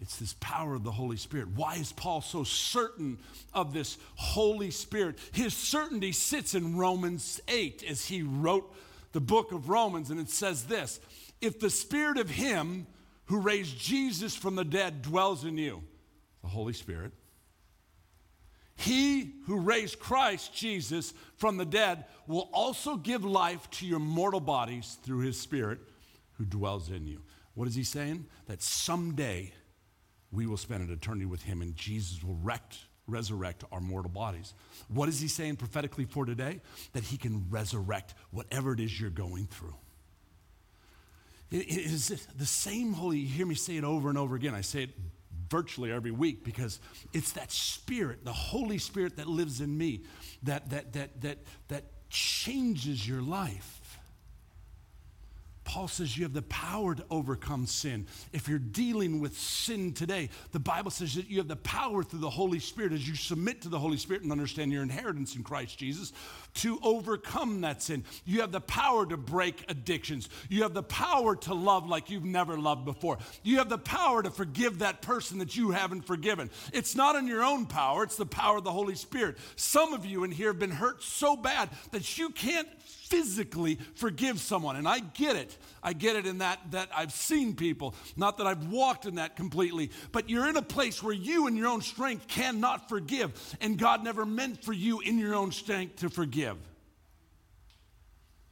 It's 0.00 0.16
this 0.16 0.34
power 0.40 0.74
of 0.74 0.82
the 0.82 0.90
Holy 0.90 1.16
Spirit. 1.16 1.50
Why 1.54 1.76
is 1.76 1.92
Paul 1.92 2.22
so 2.22 2.42
certain 2.42 3.18
of 3.54 3.72
this 3.72 3.98
Holy 4.16 4.72
Spirit? 4.72 5.16
His 5.30 5.54
certainty 5.54 6.10
sits 6.10 6.56
in 6.56 6.76
Romans 6.76 7.40
8 7.46 7.84
as 7.88 8.06
he 8.06 8.22
wrote 8.22 8.74
the 9.12 9.20
book 9.20 9.52
of 9.52 9.68
Romans, 9.68 10.10
and 10.10 10.18
it 10.18 10.28
says 10.28 10.64
this 10.64 10.98
If 11.40 11.60
the 11.60 11.70
Spirit 11.70 12.18
of 12.18 12.30
Him 12.30 12.88
who 13.26 13.38
raised 13.38 13.78
Jesus 13.78 14.34
from 14.34 14.56
the 14.56 14.64
dead 14.64 15.02
dwells 15.02 15.44
in 15.44 15.56
you, 15.56 15.84
the 16.42 16.48
Holy 16.48 16.72
Spirit, 16.72 17.12
he 18.74 19.34
who 19.46 19.60
raised 19.60 20.00
Christ 20.00 20.52
Jesus 20.52 21.14
from 21.36 21.56
the 21.56 21.64
dead 21.64 22.06
will 22.26 22.50
also 22.52 22.96
give 22.96 23.24
life 23.24 23.70
to 23.72 23.86
your 23.86 24.00
mortal 24.00 24.40
bodies 24.40 24.98
through 25.04 25.20
his 25.20 25.38
Spirit 25.38 25.78
who 26.38 26.44
dwells 26.44 26.90
in 26.90 27.06
you. 27.06 27.22
What 27.54 27.68
is 27.68 27.74
he 27.74 27.84
saying? 27.84 28.26
That 28.46 28.62
someday 28.62 29.52
we 30.30 30.46
will 30.46 30.56
spend 30.56 30.88
an 30.88 30.92
eternity 30.92 31.26
with 31.26 31.42
him 31.42 31.60
and 31.60 31.76
Jesus 31.76 32.22
will 32.24 32.38
wreck, 32.42 32.74
resurrect 33.06 33.64
our 33.70 33.80
mortal 33.80 34.10
bodies. 34.10 34.54
What 34.88 35.08
is 35.08 35.20
he 35.20 35.28
saying 35.28 35.56
prophetically 35.56 36.06
for 36.06 36.24
today? 36.24 36.60
That 36.92 37.04
he 37.04 37.16
can 37.18 37.46
resurrect 37.50 38.14
whatever 38.30 38.72
it 38.72 38.80
is 38.80 38.98
you're 38.98 39.10
going 39.10 39.46
through. 39.46 39.74
It 41.50 41.68
is 41.68 42.08
the 42.38 42.46
same 42.46 42.94
holy, 42.94 43.18
you 43.18 43.28
hear 43.28 43.44
me 43.44 43.54
say 43.54 43.76
it 43.76 43.84
over 43.84 44.08
and 44.08 44.16
over 44.16 44.34
again. 44.36 44.54
I 44.54 44.62
say 44.62 44.84
it 44.84 44.90
virtually 45.50 45.92
every 45.92 46.10
week 46.10 46.44
because 46.44 46.80
it's 47.12 47.32
that 47.32 47.52
spirit, 47.52 48.24
the 48.24 48.32
Holy 48.32 48.78
Spirit 48.78 49.16
that 49.16 49.26
lives 49.26 49.60
in 49.60 49.76
me, 49.76 50.00
that 50.44 50.70
that 50.70 50.94
that 50.94 51.20
that 51.20 51.38
that 51.68 51.84
changes 52.08 53.06
your 53.06 53.20
life. 53.20 53.81
Paul 55.64 55.88
says 55.88 56.16
you 56.16 56.24
have 56.24 56.32
the 56.32 56.42
power 56.42 56.94
to 56.94 57.04
overcome 57.10 57.66
sin. 57.66 58.06
If 58.32 58.48
you're 58.48 58.58
dealing 58.58 59.20
with 59.20 59.38
sin 59.38 59.92
today, 59.92 60.28
the 60.50 60.58
Bible 60.58 60.90
says 60.90 61.14
that 61.14 61.28
you 61.28 61.38
have 61.38 61.48
the 61.48 61.56
power 61.56 62.02
through 62.02 62.20
the 62.20 62.30
Holy 62.30 62.58
Spirit 62.58 62.92
as 62.92 63.08
you 63.08 63.14
submit 63.14 63.62
to 63.62 63.68
the 63.68 63.78
Holy 63.78 63.96
Spirit 63.96 64.22
and 64.22 64.32
understand 64.32 64.72
your 64.72 64.82
inheritance 64.82 65.36
in 65.36 65.42
Christ 65.42 65.78
Jesus 65.78 66.12
to 66.54 66.78
overcome 66.82 67.62
that 67.62 67.82
sin. 67.82 68.04
You 68.24 68.40
have 68.40 68.52
the 68.52 68.60
power 68.60 69.06
to 69.06 69.16
break 69.16 69.64
addictions. 69.68 70.28
You 70.48 70.62
have 70.62 70.74
the 70.74 70.82
power 70.82 71.36
to 71.36 71.54
love 71.54 71.86
like 71.86 72.10
you've 72.10 72.24
never 72.24 72.58
loved 72.58 72.84
before. 72.84 73.18
You 73.42 73.58
have 73.58 73.68
the 73.68 73.78
power 73.78 74.22
to 74.22 74.30
forgive 74.30 74.80
that 74.80 75.02
person 75.02 75.38
that 75.38 75.56
you 75.56 75.70
haven't 75.70 76.02
forgiven. 76.02 76.50
It's 76.72 76.94
not 76.94 77.16
in 77.16 77.26
your 77.26 77.42
own 77.42 77.66
power, 77.66 78.02
it's 78.02 78.16
the 78.16 78.26
power 78.26 78.58
of 78.58 78.64
the 78.64 78.72
Holy 78.72 78.94
Spirit. 78.94 79.38
Some 79.56 79.92
of 79.92 80.04
you 80.04 80.24
in 80.24 80.30
here 80.30 80.48
have 80.48 80.58
been 80.58 80.70
hurt 80.70 81.02
so 81.02 81.36
bad 81.36 81.70
that 81.90 82.18
you 82.18 82.30
can't 82.30 82.68
physically 83.12 83.78
forgive 83.94 84.40
someone. 84.40 84.76
And 84.76 84.88
I 84.88 85.00
get 85.00 85.36
it. 85.36 85.56
I 85.82 85.92
get 85.92 86.16
it 86.16 86.26
in 86.26 86.38
that 86.38 86.58
that 86.70 86.88
I've 86.96 87.12
seen 87.12 87.54
people, 87.54 87.94
not 88.16 88.38
that 88.38 88.46
I've 88.46 88.68
walked 88.68 89.04
in 89.04 89.16
that 89.16 89.36
completely, 89.36 89.90
but 90.12 90.30
you're 90.30 90.48
in 90.48 90.56
a 90.56 90.62
place 90.62 91.02
where 91.02 91.12
you 91.12 91.46
in 91.46 91.56
your 91.56 91.66
own 91.66 91.82
strength 91.82 92.26
cannot 92.26 92.88
forgive. 92.88 93.56
And 93.60 93.78
God 93.78 94.02
never 94.02 94.24
meant 94.24 94.64
for 94.64 94.72
you 94.72 95.00
in 95.00 95.18
your 95.18 95.34
own 95.34 95.52
strength 95.52 95.96
to 95.96 96.08
forgive. 96.08 96.41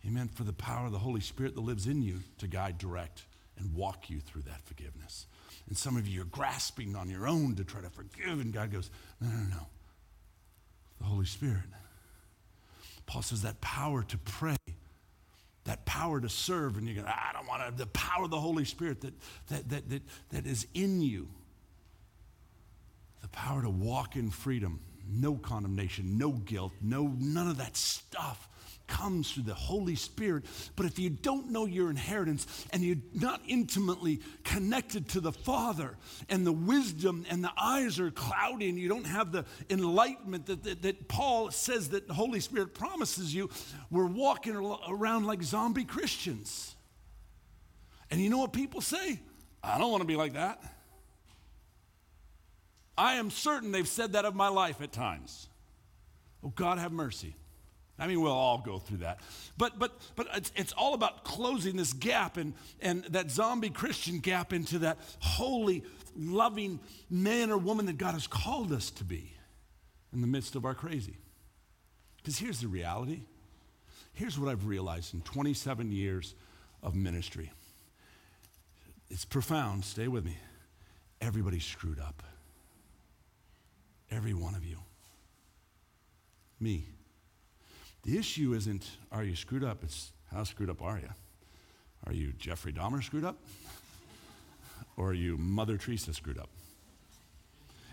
He 0.00 0.09
meant 0.09 0.35
for 0.35 0.44
the 0.44 0.53
power 0.53 0.87
of 0.87 0.92
the 0.92 0.98
Holy 0.98 1.20
Spirit 1.20 1.55
that 1.55 1.61
lives 1.61 1.87
in 1.87 2.03
you 2.03 2.20
to 2.38 2.46
guide, 2.46 2.79
direct, 2.79 3.24
and 3.59 3.74
walk 3.74 4.09
you 4.09 4.20
through 4.20 4.42
that 4.42 4.62
forgiveness. 4.64 5.26
And 5.68 5.76
some 5.76 5.96
of 5.96 6.09
you 6.09 6.22
are 6.22 6.26
grasping 6.26 6.96
on 6.96 7.11
your 7.11 7.29
own 7.29 7.55
to 7.57 7.64
try 7.64 7.81
to 7.81 7.90
forgive, 7.90 8.40
and 8.40 8.53
God 8.53 8.72
goes, 8.72 8.90
No, 9.20 9.29
no, 9.29 9.42
no. 9.50 9.66
The 10.98 11.05
Holy 11.05 11.26
Spirit. 11.26 11.64
Paul 13.07 13.22
says 13.22 13.42
that 13.42 13.61
power 13.61 14.03
to 14.05 14.18
pray, 14.18 14.57
that 15.64 15.85
power 15.85 16.20
to 16.20 16.29
serve, 16.29 16.76
and 16.76 16.88
you 16.88 16.94
go, 16.94 17.05
I 17.05 17.33
don't 17.33 17.46
want 17.46 17.66
to, 17.66 17.76
the 17.76 17.88
power 17.88 18.24
of 18.24 18.31
the 18.31 18.40
Holy 18.40 18.64
Spirit 18.64 19.00
that, 19.00 19.14
that, 19.48 19.68
that, 19.68 19.90
that, 19.90 20.03
that 20.31 20.46
is 20.46 20.66
in 20.74 21.00
you, 21.00 21.29
the 23.20 23.29
power 23.29 23.62
to 23.62 23.70
walk 23.70 24.16
in 24.16 24.31
freedom, 24.31 24.81
no 25.12 25.34
condemnation, 25.34 26.18
no 26.18 26.32
guilt, 26.32 26.72
no, 26.80 27.14
none 27.18 27.48
of 27.48 27.58
that 27.58 27.76
stuff 27.76 28.48
comes 28.90 29.32
through 29.32 29.44
the 29.44 29.54
Holy 29.54 29.94
Spirit. 29.94 30.44
But 30.76 30.84
if 30.86 30.98
you 30.98 31.10
don't 31.10 31.50
know 31.50 31.64
your 31.64 31.90
inheritance 31.90 32.66
and 32.72 32.82
you're 32.82 32.96
not 33.14 33.40
intimately 33.46 34.20
connected 34.44 35.08
to 35.10 35.20
the 35.20 35.32
Father 35.32 35.96
and 36.28 36.46
the 36.46 36.52
wisdom 36.52 37.24
and 37.30 37.42
the 37.42 37.52
eyes 37.56 37.98
are 37.98 38.10
cloudy 38.10 38.68
and 38.68 38.78
you 38.78 38.88
don't 38.88 39.06
have 39.06 39.32
the 39.32 39.44
enlightenment 39.70 40.46
that, 40.46 40.64
that, 40.64 40.82
that 40.82 41.08
Paul 41.08 41.50
says 41.50 41.90
that 41.90 42.08
the 42.08 42.14
Holy 42.14 42.40
Spirit 42.40 42.74
promises 42.74 43.34
you, 43.34 43.48
we're 43.90 44.06
walking 44.06 44.56
around 44.56 45.24
like 45.24 45.42
zombie 45.42 45.84
Christians. 45.84 46.74
And 48.10 48.20
you 48.20 48.28
know 48.28 48.38
what 48.38 48.52
people 48.52 48.80
say? 48.80 49.20
I 49.62 49.78
don't 49.78 49.90
want 49.90 50.02
to 50.02 50.06
be 50.06 50.16
like 50.16 50.32
that. 50.32 50.60
I 53.00 53.14
am 53.14 53.30
certain 53.30 53.72
they've 53.72 53.88
said 53.88 54.12
that 54.12 54.26
of 54.26 54.34
my 54.34 54.48
life 54.48 54.82
at 54.82 54.92
times. 54.92 55.48
Oh, 56.44 56.52
God, 56.54 56.76
have 56.76 56.92
mercy. 56.92 57.34
I 57.98 58.06
mean, 58.06 58.20
we'll 58.20 58.30
all 58.30 58.58
go 58.58 58.78
through 58.78 58.98
that. 58.98 59.20
But, 59.56 59.78
but, 59.78 59.98
but 60.16 60.28
it's, 60.34 60.52
it's 60.54 60.72
all 60.74 60.92
about 60.92 61.24
closing 61.24 61.76
this 61.76 61.94
gap 61.94 62.36
and, 62.36 62.52
and 62.82 63.04
that 63.04 63.30
zombie 63.30 63.70
Christian 63.70 64.18
gap 64.18 64.52
into 64.52 64.80
that 64.80 64.98
holy, 65.18 65.82
loving 66.14 66.78
man 67.08 67.50
or 67.50 67.56
woman 67.56 67.86
that 67.86 67.96
God 67.96 68.12
has 68.12 68.26
called 68.26 68.70
us 68.70 68.90
to 68.90 69.04
be 69.04 69.32
in 70.12 70.20
the 70.20 70.26
midst 70.26 70.54
of 70.54 70.66
our 70.66 70.74
crazy. 70.74 71.16
Because 72.18 72.38
here's 72.38 72.60
the 72.60 72.68
reality. 72.68 73.22
Here's 74.12 74.38
what 74.38 74.50
I've 74.50 74.66
realized 74.66 75.14
in 75.14 75.22
27 75.22 75.90
years 75.90 76.34
of 76.82 76.94
ministry. 76.94 77.50
It's 79.08 79.24
profound. 79.24 79.86
Stay 79.86 80.06
with 80.06 80.26
me. 80.26 80.36
Everybody's 81.22 81.64
screwed 81.64 81.98
up. 81.98 82.22
Every 84.10 84.34
one 84.34 84.54
of 84.54 84.64
you. 84.64 84.78
Me. 86.58 86.84
The 88.02 88.18
issue 88.18 88.54
isn't, 88.54 88.86
are 89.12 89.24
you 89.24 89.36
screwed 89.36 89.64
up? 89.64 89.82
It's, 89.82 90.12
how 90.32 90.44
screwed 90.44 90.70
up 90.70 90.82
are 90.82 90.98
you? 90.98 91.10
Are 92.06 92.12
you 92.12 92.32
Jeffrey 92.38 92.72
Dahmer 92.72 93.02
screwed 93.02 93.24
up? 93.24 93.36
Or 94.96 95.10
are 95.10 95.14
you 95.14 95.36
Mother 95.36 95.76
Teresa 95.76 96.12
screwed 96.12 96.38
up? 96.38 96.48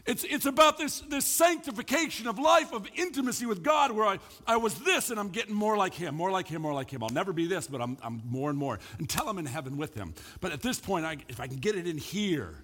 It's, 0.06 0.23
it's 0.23 0.45
about 0.45 0.77
this, 0.77 1.01
this 1.01 1.25
sanctification 1.25 2.27
of 2.27 2.39
life, 2.39 2.71
of 2.71 2.88
intimacy 2.95 3.45
with 3.45 3.62
God, 3.62 3.91
where 3.91 4.06
I, 4.06 4.19
I 4.47 4.56
was 4.56 4.80
this 4.80 5.10
and 5.10 5.19
I'm 5.19 5.30
getting 5.30 5.53
more 5.53 5.75
like 5.75 5.93
Him, 5.93 6.15
more 6.15 6.32
like 6.32 6.47
Him, 6.47 6.62
more 6.62 6.73
like 6.73 6.89
Him. 6.89 7.03
I'll 7.03 7.09
never 7.09 7.34
be 7.34 7.45
this, 7.45 7.68
but 7.68 7.82
I'm, 7.82 7.97
I'm 8.01 8.22
more 8.26 8.49
and 8.49 8.57
more 8.57 8.80
until 8.99 9.28
I'm 9.28 9.38
in 9.38 9.45
heaven 9.45 9.76
with 9.76 9.93
Him. 9.95 10.13
But 10.39 10.53
at 10.53 10.61
this 10.61 10.80
point, 10.80 11.05
I, 11.05 11.18
if 11.28 11.41
I 11.41 11.47
can 11.47 11.57
get 11.57 11.76
it 11.76 11.86
in 11.86 11.97
here, 11.97 12.55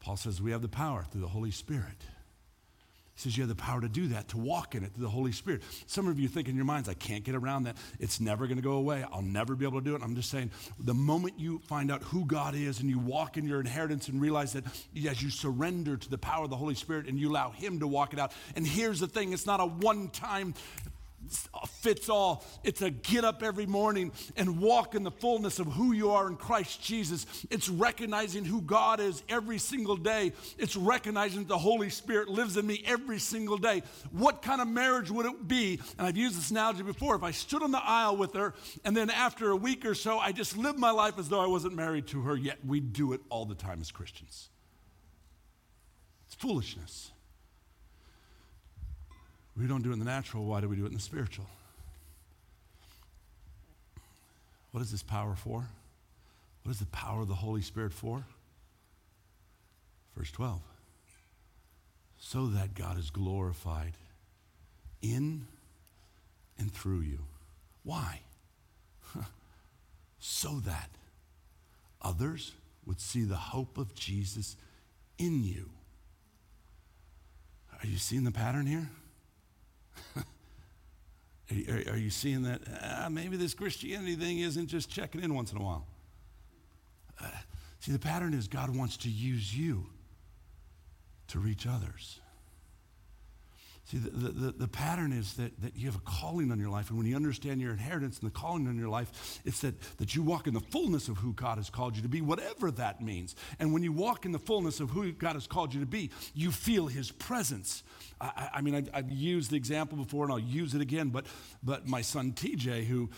Paul 0.00 0.16
says 0.16 0.40
we 0.40 0.52
have 0.52 0.62
the 0.62 0.68
power 0.68 1.04
through 1.10 1.20
the 1.20 1.28
Holy 1.28 1.50
Spirit. 1.50 2.04
He 3.14 3.22
says 3.22 3.36
you 3.36 3.42
have 3.42 3.48
the 3.48 3.56
power 3.56 3.80
to 3.80 3.88
do 3.88 4.06
that, 4.08 4.28
to 4.28 4.38
walk 4.38 4.76
in 4.76 4.84
it 4.84 4.92
through 4.94 5.02
the 5.02 5.10
Holy 5.10 5.32
Spirit. 5.32 5.62
Some 5.88 6.06
of 6.06 6.20
you 6.20 6.28
think 6.28 6.48
in 6.48 6.54
your 6.54 6.64
minds, 6.64 6.88
I 6.88 6.94
can't 6.94 7.24
get 7.24 7.34
around 7.34 7.64
that. 7.64 7.76
It's 7.98 8.20
never 8.20 8.46
going 8.46 8.58
to 8.58 8.62
go 8.62 8.74
away. 8.74 9.04
I'll 9.12 9.22
never 9.22 9.56
be 9.56 9.66
able 9.66 9.80
to 9.80 9.84
do 9.84 9.96
it. 9.96 10.02
I'm 10.04 10.14
just 10.14 10.30
saying, 10.30 10.52
the 10.78 10.94
moment 10.94 11.34
you 11.36 11.58
find 11.66 11.90
out 11.90 12.04
who 12.04 12.24
God 12.24 12.54
is 12.54 12.78
and 12.78 12.88
you 12.88 13.00
walk 13.00 13.36
in 13.36 13.44
your 13.44 13.58
inheritance 13.58 14.06
and 14.06 14.20
realize 14.20 14.52
that 14.52 14.64
as 15.08 15.20
you 15.20 15.30
surrender 15.30 15.96
to 15.96 16.08
the 16.08 16.18
power 16.18 16.44
of 16.44 16.50
the 16.50 16.56
Holy 16.56 16.76
Spirit 16.76 17.08
and 17.08 17.18
you 17.18 17.28
allow 17.28 17.50
Him 17.50 17.80
to 17.80 17.88
walk 17.88 18.12
it 18.12 18.20
out. 18.20 18.32
And 18.54 18.64
here's 18.64 19.00
the 19.00 19.08
thing 19.08 19.32
it's 19.32 19.46
not 19.46 19.58
a 19.58 19.66
one 19.66 20.10
time 20.10 20.54
fits 21.66 22.08
all. 22.08 22.44
It's 22.64 22.82
a 22.82 22.90
get 22.90 23.24
up 23.24 23.42
every 23.42 23.66
morning 23.66 24.12
and 24.36 24.60
walk 24.60 24.94
in 24.94 25.02
the 25.02 25.10
fullness 25.10 25.58
of 25.58 25.66
who 25.66 25.92
you 25.92 26.10
are 26.10 26.28
in 26.28 26.36
Christ 26.36 26.82
Jesus. 26.82 27.26
It's 27.50 27.68
recognizing 27.68 28.44
who 28.44 28.62
God 28.62 29.00
is 29.00 29.22
every 29.28 29.58
single 29.58 29.96
day. 29.96 30.32
It's 30.58 30.76
recognizing 30.76 31.40
that 31.40 31.48
the 31.48 31.58
Holy 31.58 31.90
Spirit 31.90 32.28
lives 32.28 32.56
in 32.56 32.66
me 32.66 32.82
every 32.86 33.18
single 33.18 33.58
day. 33.58 33.82
What 34.12 34.42
kind 34.42 34.60
of 34.60 34.68
marriage 34.68 35.10
would 35.10 35.26
it 35.26 35.48
be? 35.48 35.80
And 35.98 36.06
I've 36.06 36.16
used 36.16 36.36
this 36.36 36.50
analogy 36.50 36.82
before. 36.82 37.16
If 37.16 37.22
I 37.22 37.32
stood 37.32 37.62
on 37.62 37.72
the 37.72 37.82
aisle 37.82 38.16
with 38.16 38.34
her 38.34 38.54
and 38.84 38.96
then 38.96 39.10
after 39.10 39.50
a 39.50 39.56
week 39.56 39.84
or 39.84 39.94
so, 39.94 40.18
I 40.18 40.32
just 40.32 40.56
lived 40.56 40.78
my 40.78 40.90
life 40.90 41.18
as 41.18 41.28
though 41.28 41.40
I 41.40 41.46
wasn't 41.46 41.74
married 41.74 42.06
to 42.08 42.22
her, 42.22 42.36
yet 42.36 42.58
we 42.64 42.80
do 42.80 43.12
it 43.12 43.20
all 43.28 43.44
the 43.44 43.54
time 43.54 43.80
as 43.80 43.90
Christians. 43.90 44.48
It's 46.26 46.34
foolishness. 46.34 47.10
We 49.58 49.66
don't 49.66 49.82
do 49.82 49.90
it 49.90 49.94
in 49.94 49.98
the 49.98 50.04
natural. 50.04 50.44
Why 50.44 50.60
do 50.60 50.68
we 50.68 50.76
do 50.76 50.84
it 50.84 50.88
in 50.88 50.94
the 50.94 51.00
spiritual? 51.00 51.46
What 54.70 54.82
is 54.82 54.92
this 54.92 55.02
power 55.02 55.34
for? 55.34 55.66
What 56.62 56.72
is 56.72 56.78
the 56.78 56.86
power 56.86 57.22
of 57.22 57.28
the 57.28 57.34
Holy 57.34 57.62
Spirit 57.62 57.92
for? 57.92 58.24
Verse 60.16 60.30
12. 60.30 60.60
So 62.18 62.46
that 62.48 62.74
God 62.74 62.98
is 62.98 63.10
glorified 63.10 63.94
in 65.02 65.46
and 66.58 66.72
through 66.72 67.00
you. 67.00 67.20
Why? 67.82 68.20
so 70.20 70.60
that 70.66 70.90
others 72.02 72.52
would 72.86 73.00
see 73.00 73.22
the 73.22 73.36
hope 73.36 73.78
of 73.78 73.94
Jesus 73.94 74.56
in 75.18 75.42
you. 75.44 75.70
Are 77.80 77.86
you 77.86 77.96
seeing 77.96 78.24
the 78.24 78.32
pattern 78.32 78.66
here? 78.66 78.90
are, 81.68 81.92
are, 81.92 81.96
you 81.96 82.10
seeing 82.10 82.42
that? 82.42 82.60
Uh, 82.82 83.08
maybe 83.10 83.36
this 83.36 83.54
Christianity 83.54 84.14
thing 84.14 84.38
isn't 84.38 84.66
just 84.68 84.90
checking 84.90 85.22
in 85.22 85.34
once 85.34 85.52
in 85.52 85.58
a 85.58 85.62
while. 85.62 85.86
Uh, 87.20 87.26
see, 87.80 87.92
the 87.92 87.98
pattern 87.98 88.34
is 88.34 88.48
God 88.48 88.74
wants 88.74 88.96
to 88.98 89.08
use 89.08 89.56
you 89.56 89.86
to 91.28 91.38
reach 91.38 91.66
others. 91.66 92.20
See, 93.90 93.96
the, 93.96 94.10
the, 94.10 94.52
the, 94.52 94.68
pattern 94.68 95.14
is 95.14 95.32
that, 95.36 95.62
that 95.62 95.74
you 95.74 95.86
have 95.86 95.96
a 95.96 96.00
calling 96.00 96.52
on 96.52 96.60
your 96.60 96.68
life, 96.68 96.90
and 96.90 96.98
when 96.98 97.06
you 97.06 97.16
understand 97.16 97.58
your 97.58 97.72
inheritance 97.72 98.18
and 98.18 98.30
the 98.30 98.38
calling 98.38 98.68
on 98.68 98.78
your 98.78 98.90
life, 98.90 99.40
it's 99.46 99.60
that, 99.60 99.80
that 99.96 100.14
you 100.14 100.22
walk 100.22 100.46
in 100.46 100.52
the 100.52 100.60
fullness 100.60 101.08
of 101.08 101.16
who 101.16 101.32
God 101.32 101.56
has 101.56 101.70
called 101.70 101.96
you 101.96 102.02
to 102.02 102.08
be, 102.08 102.20
whatever 102.20 102.70
that 102.72 103.00
means. 103.00 103.34
And 103.58 103.72
when 103.72 103.82
you 103.82 103.90
walk 103.90 104.26
in 104.26 104.32
the 104.32 104.38
fullness 104.38 104.80
of 104.80 104.90
who 104.90 105.10
God 105.12 105.36
has 105.36 105.46
called 105.46 105.72
you 105.72 105.80
to 105.80 105.86
be, 105.86 106.10
you 106.34 106.52
feel 106.52 106.86
His 106.86 107.10
presence. 107.10 107.82
I, 108.20 108.50
I 108.56 108.60
mean, 108.60 108.90
I, 108.92 108.96
have 108.98 109.10
used 109.10 109.52
the 109.52 109.56
example 109.56 109.96
before, 109.96 110.24
and 110.24 110.32
I'll 110.34 110.38
use 110.38 110.74
it 110.74 110.82
again, 110.82 111.08
but, 111.08 111.24
but 111.62 111.88
my 111.88 112.02
son 112.02 112.32
TJ, 112.32 112.84
who, 112.84 113.08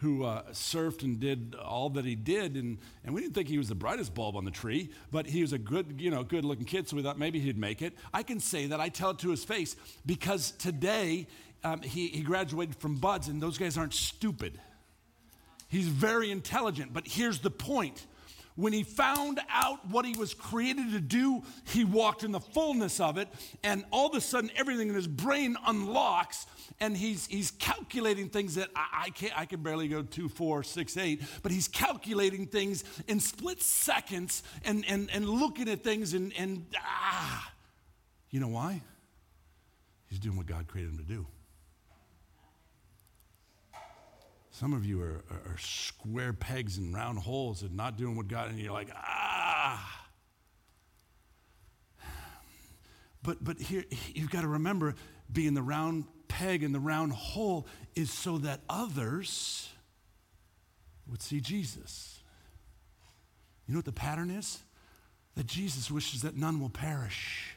who 0.00 0.24
uh, 0.24 0.42
surfed 0.52 1.02
and 1.02 1.20
did 1.20 1.54
all 1.62 1.90
that 1.90 2.06
he 2.06 2.14
did, 2.14 2.56
and, 2.56 2.78
and 3.04 3.14
we 3.14 3.20
didn't 3.20 3.34
think 3.34 3.48
he 3.48 3.58
was 3.58 3.68
the 3.68 3.74
brightest 3.74 4.14
bulb 4.14 4.34
on 4.34 4.46
the 4.46 4.50
tree, 4.50 4.90
but 5.12 5.26
he 5.26 5.42
was 5.42 5.52
a 5.52 5.58
good, 5.58 6.00
you 6.00 6.10
know, 6.10 6.24
good 6.24 6.44
looking 6.44 6.64
kid, 6.64 6.88
so 6.88 6.96
we 6.96 7.02
thought 7.02 7.18
maybe 7.18 7.38
he'd 7.38 7.58
make 7.58 7.82
it. 7.82 7.92
I 8.12 8.22
can 8.22 8.40
say 8.40 8.66
that 8.66 8.80
I 8.80 8.88
tell 8.88 9.10
it 9.10 9.18
to 9.18 9.30
his 9.30 9.44
face 9.44 9.76
because 10.06 10.52
today 10.52 11.26
um, 11.64 11.82
he, 11.82 12.08
he 12.08 12.22
graduated 12.22 12.76
from 12.76 12.96
BUD/S, 12.96 13.28
and 13.28 13.42
those 13.42 13.58
guys 13.58 13.76
aren't 13.76 13.92
stupid. 13.92 14.58
He's 15.68 15.86
very 15.86 16.30
intelligent, 16.30 16.92
but 16.92 17.06
here's 17.06 17.40
the 17.40 17.50
point. 17.50 18.06
When 18.60 18.74
he 18.74 18.82
found 18.82 19.40
out 19.48 19.88
what 19.88 20.04
he 20.04 20.14
was 20.18 20.34
created 20.34 20.92
to 20.92 21.00
do, 21.00 21.42
he 21.64 21.82
walked 21.82 22.24
in 22.24 22.30
the 22.30 22.40
fullness 22.40 23.00
of 23.00 23.16
it, 23.16 23.26
and 23.64 23.86
all 23.90 24.10
of 24.10 24.14
a 24.14 24.20
sudden, 24.20 24.50
everything 24.54 24.90
in 24.90 24.94
his 24.94 25.06
brain 25.06 25.56
unlocks, 25.66 26.44
and 26.78 26.94
he's, 26.94 27.26
he's 27.26 27.52
calculating 27.52 28.28
things 28.28 28.56
that 28.56 28.68
I, 28.76 29.04
I 29.04 29.10
can't, 29.10 29.32
I 29.34 29.46
can 29.46 29.62
barely 29.62 29.88
go 29.88 30.02
two, 30.02 30.28
four, 30.28 30.62
six, 30.62 30.98
eight, 30.98 31.22
but 31.42 31.52
he's 31.52 31.68
calculating 31.68 32.46
things 32.46 32.84
in 33.08 33.18
split 33.18 33.62
seconds 33.62 34.42
and, 34.62 34.84
and, 34.86 35.08
and 35.10 35.26
looking 35.26 35.70
at 35.70 35.82
things, 35.82 36.12
and, 36.12 36.30
and 36.36 36.66
ah, 36.76 37.50
you 38.28 38.40
know 38.40 38.48
why? 38.48 38.82
He's 40.10 40.18
doing 40.18 40.36
what 40.36 40.44
God 40.44 40.68
created 40.68 40.92
him 40.92 40.98
to 40.98 41.04
do. 41.04 41.26
Some 44.60 44.74
of 44.74 44.84
you 44.84 45.00
are, 45.00 45.24
are, 45.30 45.52
are, 45.54 45.58
square 45.58 46.34
pegs 46.34 46.76
and 46.76 46.92
round 46.92 47.18
holes 47.18 47.62
and 47.62 47.74
not 47.74 47.96
doing 47.96 48.14
what 48.14 48.28
God, 48.28 48.50
and 48.50 48.58
you're 48.58 48.74
like, 48.74 48.90
ah. 48.94 50.06
But, 53.22 53.42
but 53.42 53.56
here, 53.56 53.84
you've 54.12 54.28
got 54.28 54.42
to 54.42 54.48
remember 54.48 54.96
being 55.32 55.54
the 55.54 55.62
round 55.62 56.04
peg 56.28 56.62
and 56.62 56.74
the 56.74 56.78
round 56.78 57.14
hole 57.14 57.66
is 57.96 58.12
so 58.12 58.36
that 58.36 58.60
others 58.68 59.70
would 61.08 61.22
see 61.22 61.40
Jesus. 61.40 62.20
You 63.66 63.72
know 63.72 63.78
what 63.78 63.86
the 63.86 63.92
pattern 63.92 64.30
is? 64.30 64.58
That 65.36 65.46
Jesus 65.46 65.90
wishes 65.90 66.20
that 66.20 66.36
none 66.36 66.60
will 66.60 66.68
perish 66.68 67.56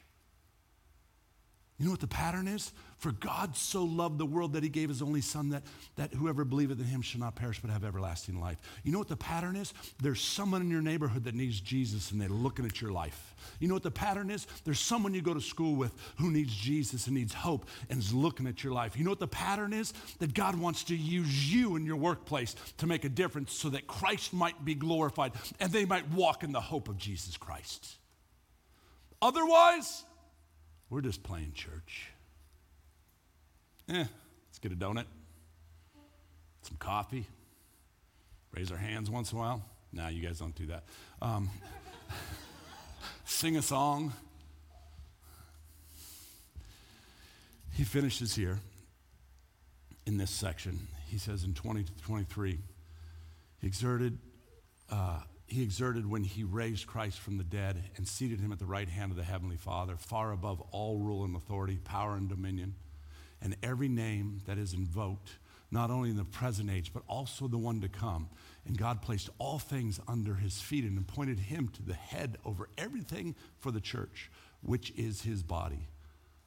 you 1.83 1.85
know 1.85 1.91
what 1.91 1.99
the 1.99 2.07
pattern 2.07 2.47
is? 2.47 2.71
For 3.03 3.11
God 3.11 3.57
so 3.57 3.83
loved 3.83 4.17
the 4.17 4.25
world 4.25 4.53
that 4.53 4.63
he 4.63 4.69
gave 4.69 4.87
his 4.87 5.01
only 5.01 5.19
son 5.19 5.49
that, 5.49 5.63
that 5.97 6.13
whoever 6.13 6.45
believeth 6.45 6.79
in 6.79 6.85
him 6.85 7.01
shall 7.01 7.19
not 7.19 7.35
perish 7.35 7.59
but 7.59 7.69
have 7.69 7.83
everlasting 7.83 8.39
life. 8.39 8.55
You 8.85 8.93
know 8.93 8.97
what 8.97 9.09
the 9.09 9.17
pattern 9.17 9.57
is? 9.57 9.73
There's 10.01 10.21
someone 10.21 10.61
in 10.61 10.69
your 10.69 10.81
neighborhood 10.81 11.25
that 11.25 11.35
needs 11.35 11.59
Jesus 11.59 12.11
and 12.11 12.21
they're 12.21 12.29
looking 12.29 12.63
at 12.63 12.79
your 12.79 12.93
life. 12.93 13.35
You 13.59 13.67
know 13.67 13.73
what 13.73 13.83
the 13.83 13.91
pattern 13.91 14.31
is? 14.31 14.47
There's 14.63 14.79
someone 14.79 15.13
you 15.13 15.21
go 15.21 15.33
to 15.33 15.41
school 15.41 15.75
with 15.75 15.91
who 16.17 16.31
needs 16.31 16.55
Jesus 16.55 17.07
and 17.07 17.15
needs 17.17 17.33
hope 17.33 17.65
and 17.89 17.99
is 17.99 18.13
looking 18.13 18.47
at 18.47 18.63
your 18.63 18.71
life. 18.71 18.95
You 18.97 19.03
know 19.03 19.11
what 19.11 19.19
the 19.19 19.27
pattern 19.27 19.73
is? 19.73 19.91
That 20.19 20.33
God 20.33 20.55
wants 20.55 20.85
to 20.85 20.95
use 20.95 21.53
you 21.53 21.75
in 21.75 21.85
your 21.85 21.97
workplace 21.97 22.55
to 22.77 22.87
make 22.87 23.03
a 23.03 23.09
difference 23.09 23.51
so 23.51 23.67
that 23.71 23.85
Christ 23.85 24.31
might 24.31 24.63
be 24.63 24.75
glorified 24.75 25.33
and 25.59 25.73
they 25.73 25.83
might 25.83 26.09
walk 26.11 26.41
in 26.41 26.53
the 26.53 26.61
hope 26.61 26.87
of 26.87 26.97
Jesus 26.97 27.35
Christ. 27.35 27.97
Otherwise, 29.21 30.05
we're 30.89 31.01
just 31.01 31.21
playing 31.21 31.51
church. 31.51 32.12
Eh, 33.89 34.05
let's 34.47 34.59
get 34.59 34.71
a 34.71 34.75
donut, 34.75 35.05
some 36.61 36.77
coffee, 36.77 37.27
raise 38.51 38.71
our 38.71 38.77
hands 38.77 39.09
once 39.09 39.31
in 39.31 39.37
a 39.37 39.41
while. 39.41 39.65
Nah, 39.91 40.07
you 40.07 40.25
guys 40.25 40.39
don't 40.39 40.55
do 40.55 40.67
that. 40.67 40.85
Um, 41.21 41.49
sing 43.25 43.57
a 43.57 43.61
song. 43.61 44.13
He 47.73 47.83
finishes 47.83 48.35
here 48.35 48.59
in 50.05 50.17
this 50.17 50.31
section. 50.31 50.87
He 51.07 51.17
says 51.17 51.43
in 51.43 51.53
20 51.53 51.83
to 51.83 51.91
23, 52.03 52.59
he 53.59 53.67
exerted 53.67 54.17
uh, 54.89 55.19
he 55.47 55.61
exerted 55.61 56.09
when 56.09 56.23
he 56.23 56.43
raised 56.43 56.87
Christ 56.87 57.19
from 57.19 57.37
the 57.37 57.43
dead 57.43 57.83
and 57.97 58.07
seated 58.07 58.39
him 58.39 58.51
at 58.51 58.59
the 58.59 58.65
right 58.65 58.87
hand 58.87 59.11
of 59.11 59.17
the 59.17 59.23
Heavenly 59.23 59.57
Father, 59.57 59.95
far 59.97 60.31
above 60.31 60.61
all 60.71 60.97
rule 60.97 61.25
and 61.25 61.35
authority, 61.35 61.77
power 61.83 62.15
and 62.15 62.27
dominion, 62.27 62.75
and 63.43 63.55
every 63.61 63.89
name 63.89 64.41
that 64.47 64.57
is 64.57 64.73
invoked, 64.73 65.37
not 65.69 65.91
only 65.91 66.09
in 66.09 66.17
the 66.17 66.23
present 66.23 66.71
age, 66.71 66.91
but 66.93 67.03
also 67.07 67.47
the 67.47 67.57
one 67.57 67.81
to 67.81 67.89
come. 67.89 68.29
And 68.65 68.77
God 68.77 69.01
placed 69.01 69.29
all 69.37 69.59
things 69.59 69.99
under 70.07 70.35
his 70.35 70.61
feet 70.61 70.85
and 70.85 70.97
appointed 70.97 71.37
him 71.37 71.67
to 71.69 71.83
the 71.83 71.93
head 71.93 72.37
over 72.45 72.69
everything 72.77 73.35
for 73.59 73.71
the 73.71 73.81
church, 73.81 74.31
which 74.61 74.91
is 74.95 75.23
his 75.23 75.43
body, 75.43 75.89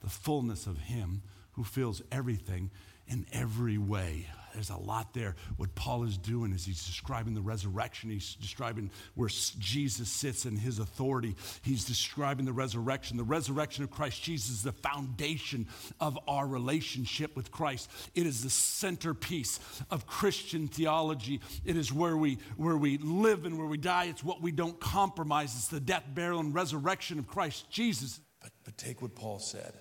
the 0.01 0.09
fullness 0.09 0.67
of 0.67 0.79
him 0.79 1.23
who 1.53 1.65
fills 1.65 2.03
everything 2.11 2.71
in 3.07 3.27
every 3.33 3.79
way. 3.79 4.27
There's 4.57 4.71
a 4.71 4.77
lot 4.79 5.13
there. 5.13 5.37
What 5.59 5.75
Paul 5.75 6.05
is 6.05 6.17
doing 6.17 6.51
is 6.55 6.65
he's 6.65 6.87
describing 6.87 7.35
the 7.35 7.43
resurrection. 7.43 8.09
He's 8.09 8.37
describing 8.37 8.91
where 9.15 9.29
Jesus 9.29 10.09
sits 10.09 10.47
in 10.47 10.57
his 10.57 10.79
authority. 10.79 11.37
He's 11.61 11.85
describing 11.85 12.47
the 12.47 12.55
resurrection. 12.55 13.19
The 13.19 13.23
resurrection 13.23 13.85
of 13.85 13.91
Christ 13.91 14.23
Jesus 14.23 14.49
is 14.49 14.63
the 14.63 14.73
foundation 14.73 15.67
of 16.01 16.19
our 16.27 16.47
relationship 16.47 17.37
with 17.37 17.51
Christ. 17.51 17.91
It 18.15 18.25
is 18.25 18.43
the 18.43 18.49
centerpiece 18.49 19.61
of 19.91 20.07
Christian 20.07 20.69
theology. 20.69 21.43
It 21.67 21.77
is 21.77 21.93
where 21.93 22.17
we, 22.17 22.39
where 22.57 22.79
we 22.79 22.97
live 22.97 23.45
and 23.45 23.59
where 23.59 23.67
we 23.67 23.77
die. 23.77 24.07
It's 24.07 24.25
what 24.25 24.41
we 24.41 24.53
don't 24.53 24.81
compromise. 24.81 25.55
It's 25.55 25.69
the 25.69 25.81
death, 25.81 26.05
burial, 26.15 26.41
and 26.41 26.55
resurrection 26.55 27.19
of 27.19 27.27
Christ 27.27 27.71
Jesus. 27.71 28.21
But, 28.41 28.53
but 28.65 28.79
take 28.79 29.03
what 29.03 29.15
Paul 29.15 29.39
said 29.39 29.75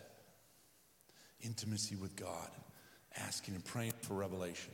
intimacy 1.39 1.95
with 1.95 2.17
God 2.17 2.49
asking 3.17 3.55
and 3.55 3.65
praying 3.65 3.93
for 4.01 4.15
revelation, 4.15 4.71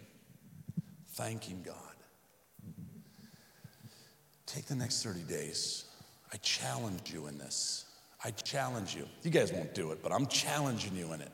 thanking 1.14 1.62
God. 1.66 1.76
Take 4.46 4.66
the 4.66 4.76
next 4.76 5.04
30 5.04 5.22
days. 5.22 5.86
I 6.34 6.38
challenge 6.38 7.14
you 7.14 7.28
in 7.28 7.38
this. 7.38 7.86
I 8.24 8.32
challenge 8.32 8.96
you. 8.96 9.08
You 9.24 9.32
guys 9.32 9.52
won't 9.52 9.74
do 9.74 9.92
it, 9.92 10.04
but 10.04 10.12
I'm 10.12 10.28
challenging 10.28 10.96
you 10.96 11.14
in 11.14 11.22
it. 11.22 11.32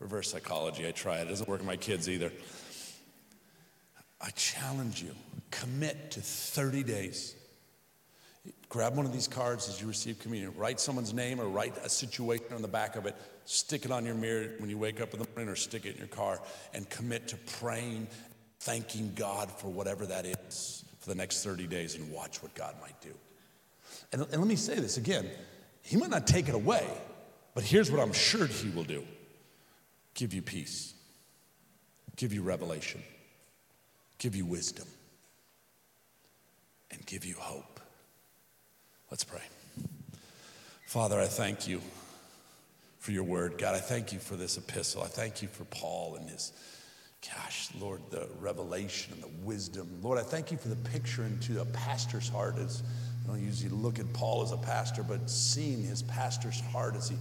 Reverse 0.00 0.30
psychology, 0.30 0.86
I 0.86 0.90
try 0.90 1.18
it. 1.18 1.26
It 1.26 1.28
doesn't 1.28 1.48
work 1.48 1.60
with 1.60 1.66
my 1.66 1.76
kids 1.76 2.08
either. 2.08 2.32
I 4.20 4.30
challenge 4.30 5.02
you. 5.02 5.14
Commit 5.50 6.12
to 6.12 6.20
30 6.20 6.82
days 6.82 7.36
Grab 8.72 8.96
one 8.96 9.04
of 9.04 9.12
these 9.12 9.28
cards 9.28 9.68
as 9.68 9.82
you 9.82 9.86
receive 9.86 10.18
communion. 10.18 10.50
Write 10.56 10.80
someone's 10.80 11.12
name 11.12 11.38
or 11.38 11.44
write 11.44 11.76
a 11.84 11.90
situation 11.90 12.54
on 12.54 12.62
the 12.62 12.68
back 12.68 12.96
of 12.96 13.04
it. 13.04 13.14
Stick 13.44 13.84
it 13.84 13.90
on 13.90 14.06
your 14.06 14.14
mirror 14.14 14.48
when 14.60 14.70
you 14.70 14.78
wake 14.78 14.98
up 14.98 15.12
in 15.12 15.20
the 15.20 15.28
morning 15.36 15.52
or 15.52 15.56
stick 15.56 15.84
it 15.84 15.92
in 15.92 15.98
your 15.98 16.06
car 16.06 16.40
and 16.72 16.88
commit 16.88 17.28
to 17.28 17.36
praying, 17.58 18.06
thanking 18.60 19.12
God 19.14 19.50
for 19.50 19.68
whatever 19.68 20.06
that 20.06 20.24
is 20.24 20.86
for 21.00 21.10
the 21.10 21.14
next 21.14 21.44
30 21.44 21.66
days 21.66 21.96
and 21.96 22.10
watch 22.10 22.42
what 22.42 22.54
God 22.54 22.74
might 22.80 22.98
do. 23.02 23.10
And, 24.10 24.22
and 24.22 24.38
let 24.38 24.46
me 24.46 24.56
say 24.56 24.76
this 24.76 24.96
again 24.96 25.28
He 25.82 25.98
might 25.98 26.08
not 26.08 26.26
take 26.26 26.48
it 26.48 26.54
away, 26.54 26.88
but 27.54 27.64
here's 27.64 27.90
what 27.90 28.00
I'm 28.00 28.14
sure 28.14 28.46
He 28.46 28.70
will 28.70 28.84
do 28.84 29.04
give 30.14 30.32
you 30.32 30.40
peace, 30.40 30.94
give 32.16 32.32
you 32.32 32.40
revelation, 32.40 33.02
give 34.16 34.34
you 34.34 34.46
wisdom, 34.46 34.88
and 36.90 37.04
give 37.04 37.26
you 37.26 37.34
hope. 37.38 37.71
Let's 39.12 39.24
pray. 39.24 39.42
Father, 40.86 41.20
I 41.20 41.26
thank 41.26 41.68
you 41.68 41.82
for 42.98 43.12
your 43.12 43.24
word. 43.24 43.58
God, 43.58 43.74
I 43.74 43.78
thank 43.78 44.10
you 44.10 44.18
for 44.18 44.36
this 44.36 44.56
epistle. 44.56 45.02
I 45.02 45.06
thank 45.06 45.42
you 45.42 45.48
for 45.48 45.64
Paul 45.64 46.16
and 46.16 46.30
his 46.30 46.50
Gosh, 47.20 47.68
Lord, 47.78 48.00
the 48.08 48.26
revelation 48.40 49.12
and 49.12 49.22
the 49.22 49.44
wisdom. 49.44 49.86
Lord, 50.02 50.18
I 50.18 50.22
thank 50.22 50.50
you 50.50 50.56
for 50.56 50.68
the 50.68 50.76
picture 50.76 51.24
into 51.24 51.60
a 51.60 51.64
pastor's 51.66 52.26
heart 52.30 52.56
as 52.56 52.82
I 53.22 53.28
don't 53.28 53.44
usually 53.44 53.68
look 53.68 53.98
at 53.98 54.10
Paul 54.14 54.44
as 54.44 54.52
a 54.52 54.56
pastor, 54.56 55.02
but 55.02 55.28
seeing 55.28 55.82
his 55.82 56.00
pastor's 56.00 56.60
heart 56.60 56.96
as 56.96 57.10
he, 57.10 57.16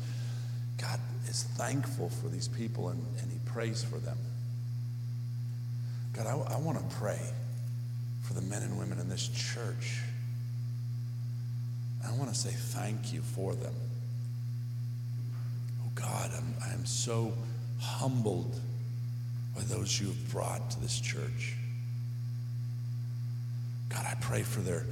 God, 0.77 0.97
is 1.27 1.43
thankful 1.57 2.07
for 2.07 2.29
these 2.29 2.47
people 2.47 2.87
and, 2.87 3.05
and 3.21 3.29
he 3.29 3.37
prays 3.43 3.83
for 3.83 3.97
them. 3.97 4.17
God, 6.13 6.25
I, 6.25 6.53
I 6.53 6.57
want 6.57 6.79
to 6.79 6.95
pray 6.95 7.19
for 8.21 8.33
the 8.33 8.41
men 8.43 8.63
and 8.63 8.79
women 8.79 8.97
in 8.97 9.09
this 9.09 9.27
church. 9.27 10.03
I 12.07 12.11
want 12.13 12.29
to 12.29 12.35
say 12.35 12.49
thank 12.51 13.13
you 13.13 13.21
for 13.21 13.53
them. 13.53 13.73
Oh 15.85 15.89
God, 15.95 16.31
I'm, 16.35 16.53
I'm 16.71 16.85
so 16.85 17.33
humbled 17.79 18.59
by 19.55 19.61
those 19.63 19.99
you 19.99 20.07
have 20.07 20.31
brought 20.31 20.71
to 20.71 20.79
this 20.81 20.99
church. 20.99 21.55
God, 23.89 24.05
I 24.09 24.15
pray 24.21 24.43
for 24.43 24.61
their 24.61 24.85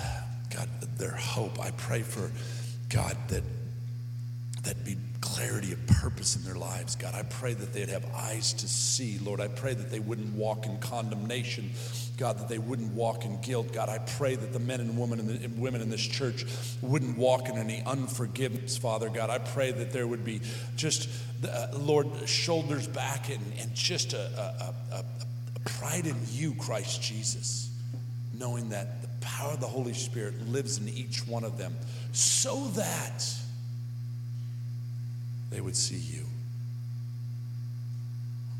uh, 0.00 0.20
God, 0.54 0.68
their 0.96 1.16
hope. 1.16 1.60
I 1.60 1.70
pray 1.72 2.02
for 2.02 2.30
God 2.88 3.16
that 3.28 3.42
that 4.64 4.84
be 4.84 4.96
clarity 5.20 5.72
of 5.72 5.86
purpose 5.86 6.36
in 6.36 6.44
their 6.44 6.54
lives. 6.54 6.96
God, 6.96 7.14
I 7.14 7.22
pray 7.22 7.54
that 7.54 7.72
they'd 7.72 7.88
have 7.88 8.04
eyes 8.14 8.52
to 8.54 8.68
see. 8.68 9.18
Lord, 9.18 9.40
I 9.40 9.48
pray 9.48 9.74
that 9.74 9.90
they 9.90 10.00
wouldn't 10.00 10.34
walk 10.34 10.66
in 10.66 10.78
condemnation. 10.78 11.70
God, 12.16 12.38
that 12.38 12.48
they 12.48 12.58
wouldn't 12.58 12.92
walk 12.94 13.24
in 13.24 13.40
guilt. 13.40 13.72
God, 13.72 13.88
I 13.88 13.98
pray 13.98 14.34
that 14.34 14.52
the 14.52 14.58
men 14.58 14.80
and 14.80 14.98
women 14.98 15.20
in, 15.20 15.26
the, 15.26 15.48
women 15.60 15.80
in 15.80 15.90
this 15.90 16.04
church 16.04 16.44
wouldn't 16.82 17.16
walk 17.16 17.48
in 17.48 17.56
any 17.56 17.82
unforgiveness, 17.86 18.76
Father. 18.76 19.08
God, 19.08 19.30
I 19.30 19.38
pray 19.38 19.70
that 19.70 19.92
there 19.92 20.06
would 20.06 20.24
be 20.24 20.40
just, 20.76 21.08
uh, 21.48 21.68
Lord, 21.78 22.08
shoulders 22.28 22.88
back 22.88 23.28
and, 23.28 23.40
and 23.60 23.72
just 23.74 24.14
a, 24.14 24.74
a, 24.92 24.96
a, 24.96 25.04
a 25.56 25.60
pride 25.60 26.06
in 26.06 26.16
you, 26.32 26.54
Christ 26.54 27.00
Jesus, 27.00 27.70
knowing 28.34 28.70
that 28.70 29.02
the 29.02 29.08
power 29.20 29.52
of 29.52 29.60
the 29.60 29.66
Holy 29.66 29.94
Spirit 29.94 30.48
lives 30.48 30.78
in 30.78 30.88
each 30.88 31.26
one 31.26 31.44
of 31.44 31.56
them 31.56 31.76
so 32.12 32.66
that 32.68 33.24
they 35.50 35.60
would 35.60 35.76
see 35.76 35.96
you. 35.96 36.24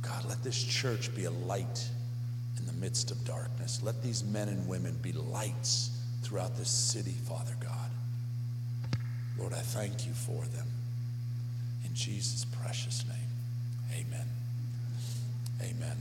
God, 0.03 0.25
let 0.29 0.43
this 0.43 0.63
church 0.63 1.15
be 1.15 1.25
a 1.25 1.31
light 1.31 1.89
in 2.59 2.67
the 2.67 2.73
midst 2.73 3.11
of 3.11 3.25
darkness. 3.25 3.81
Let 3.83 4.03
these 4.03 4.25
men 4.25 4.49
and 4.49 4.67
women 4.67 4.97
be 5.03 5.13
lights 5.13 5.91
throughout 6.23 6.57
this 6.57 6.71
city, 6.71 7.15
Father 7.25 7.55
God. 7.61 7.91
Lord, 9.39 9.53
I 9.53 9.61
thank 9.61 10.07
you 10.07 10.13
for 10.13 10.43
them. 10.57 10.67
In 11.85 11.95
Jesus' 11.95 12.45
precious 12.45 13.05
name, 13.07 14.07
amen. 14.07 14.27
Amen. 15.63 15.97